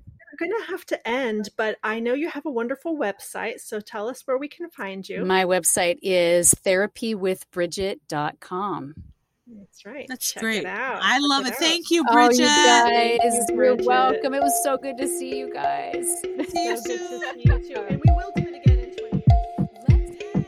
We're 0.00 0.46
gonna 0.48 0.64
have 0.66 0.84
to 0.86 1.08
end 1.08 1.48
but 1.56 1.76
i 1.82 1.98
know 2.00 2.14
you 2.14 2.28
have 2.28 2.46
a 2.46 2.50
wonderful 2.50 2.96
website 2.96 3.60
so 3.60 3.80
tell 3.80 4.08
us 4.08 4.22
where 4.26 4.38
we 4.38 4.48
can 4.48 4.68
find 4.70 5.08
you 5.08 5.24
My 5.24 5.44
website 5.44 5.98
is 6.02 6.54
therapywithbridget.com. 6.64 8.94
That's 9.54 9.84
right. 9.84 10.06
That's 10.08 10.32
Check 10.32 10.40
great. 10.42 10.60
It 10.60 10.66
out. 10.66 11.00
I 11.02 11.18
Check 11.18 11.22
love 11.28 11.46
it. 11.46 11.52
out. 11.52 11.58
Thank 11.58 11.90
you, 11.90 12.04
Oh, 12.08 12.12
Bridget. 12.14 12.38
you 12.38 12.46
guys, 12.46 13.18
Thank 13.20 13.50
you, 13.50 13.56
you're 13.56 13.76
welcome. 13.76 14.32
It 14.34 14.40
was 14.42 14.58
so 14.62 14.78
good 14.78 14.96
to 14.98 15.06
see 15.06 15.36
you 15.38 15.52
guys. 15.52 16.20
See 16.22 16.36
you 16.36 16.44
So 16.76 16.82
good 16.84 16.98
to 16.98 17.08
soon. 17.08 17.20
see 17.34 17.42
you 17.44 17.58
too. 17.74 17.80
And 17.88 18.00
we 18.06 18.12
will 18.14 18.30
do 18.34 18.42
it 18.44 18.54
again 18.54 18.78
in 18.78 18.96
20 18.96 19.24
years. 19.28 19.68
Let's 19.88 20.10
hey. 20.22 20.46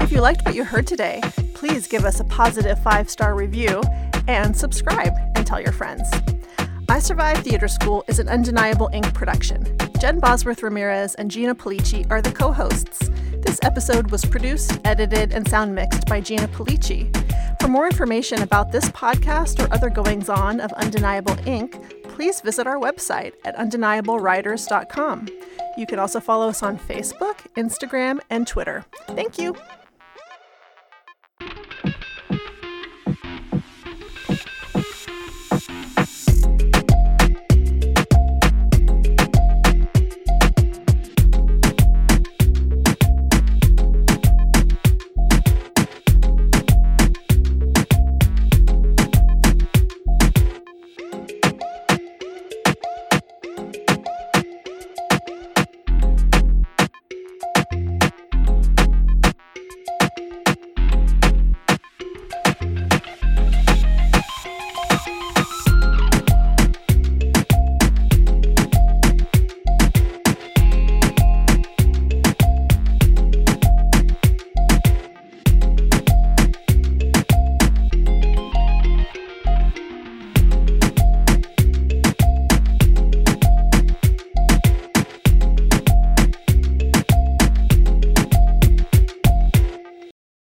If 0.00 0.12
you 0.12 0.20
liked 0.20 0.44
what 0.44 0.54
you 0.54 0.64
heard 0.64 0.86
today, 0.86 1.20
please 1.54 1.86
give 1.86 2.04
us 2.04 2.20
a 2.20 2.24
positive 2.24 2.78
five 2.82 3.10
star 3.10 3.34
review 3.34 3.82
and 4.28 4.56
subscribe 4.56 5.12
and 5.34 5.46
tell 5.46 5.60
your 5.60 5.72
friends. 5.72 6.08
I 6.90 7.00
Survive 7.00 7.38
Theater 7.38 7.68
School 7.68 8.04
is 8.08 8.18
an 8.18 8.28
Undeniable 8.28 8.88
Inc 8.92 9.12
production. 9.12 9.76
Jen 10.00 10.20
Bosworth 10.20 10.62
Ramirez 10.62 11.14
and 11.16 11.30
Gina 11.30 11.54
Pulice 11.54 12.08
are 12.10 12.22
the 12.22 12.32
co 12.32 12.52
hosts. 12.52 13.10
This 13.42 13.58
episode 13.62 14.10
was 14.10 14.24
produced, 14.24 14.78
edited, 14.84 15.32
and 15.32 15.48
sound 15.48 15.74
mixed 15.74 16.06
by 16.06 16.20
Gina 16.20 16.48
Pulice. 16.48 17.10
For 17.60 17.68
more 17.68 17.86
information 17.86 18.42
about 18.42 18.72
this 18.72 18.88
podcast 18.90 19.62
or 19.62 19.72
other 19.72 19.90
goings 19.90 20.28
on 20.28 20.60
of 20.60 20.72
Undeniable 20.74 21.34
Inc., 21.36 22.02
please 22.04 22.40
visit 22.40 22.66
our 22.66 22.78
website 22.78 23.32
at 23.44 23.56
undeniablewriters.com. 23.56 25.28
You 25.76 25.86
can 25.86 25.98
also 25.98 26.20
follow 26.20 26.48
us 26.48 26.62
on 26.62 26.78
Facebook, 26.78 27.36
Instagram, 27.56 28.20
and 28.30 28.46
Twitter. 28.46 28.84
Thank 29.08 29.38
you. 29.38 29.56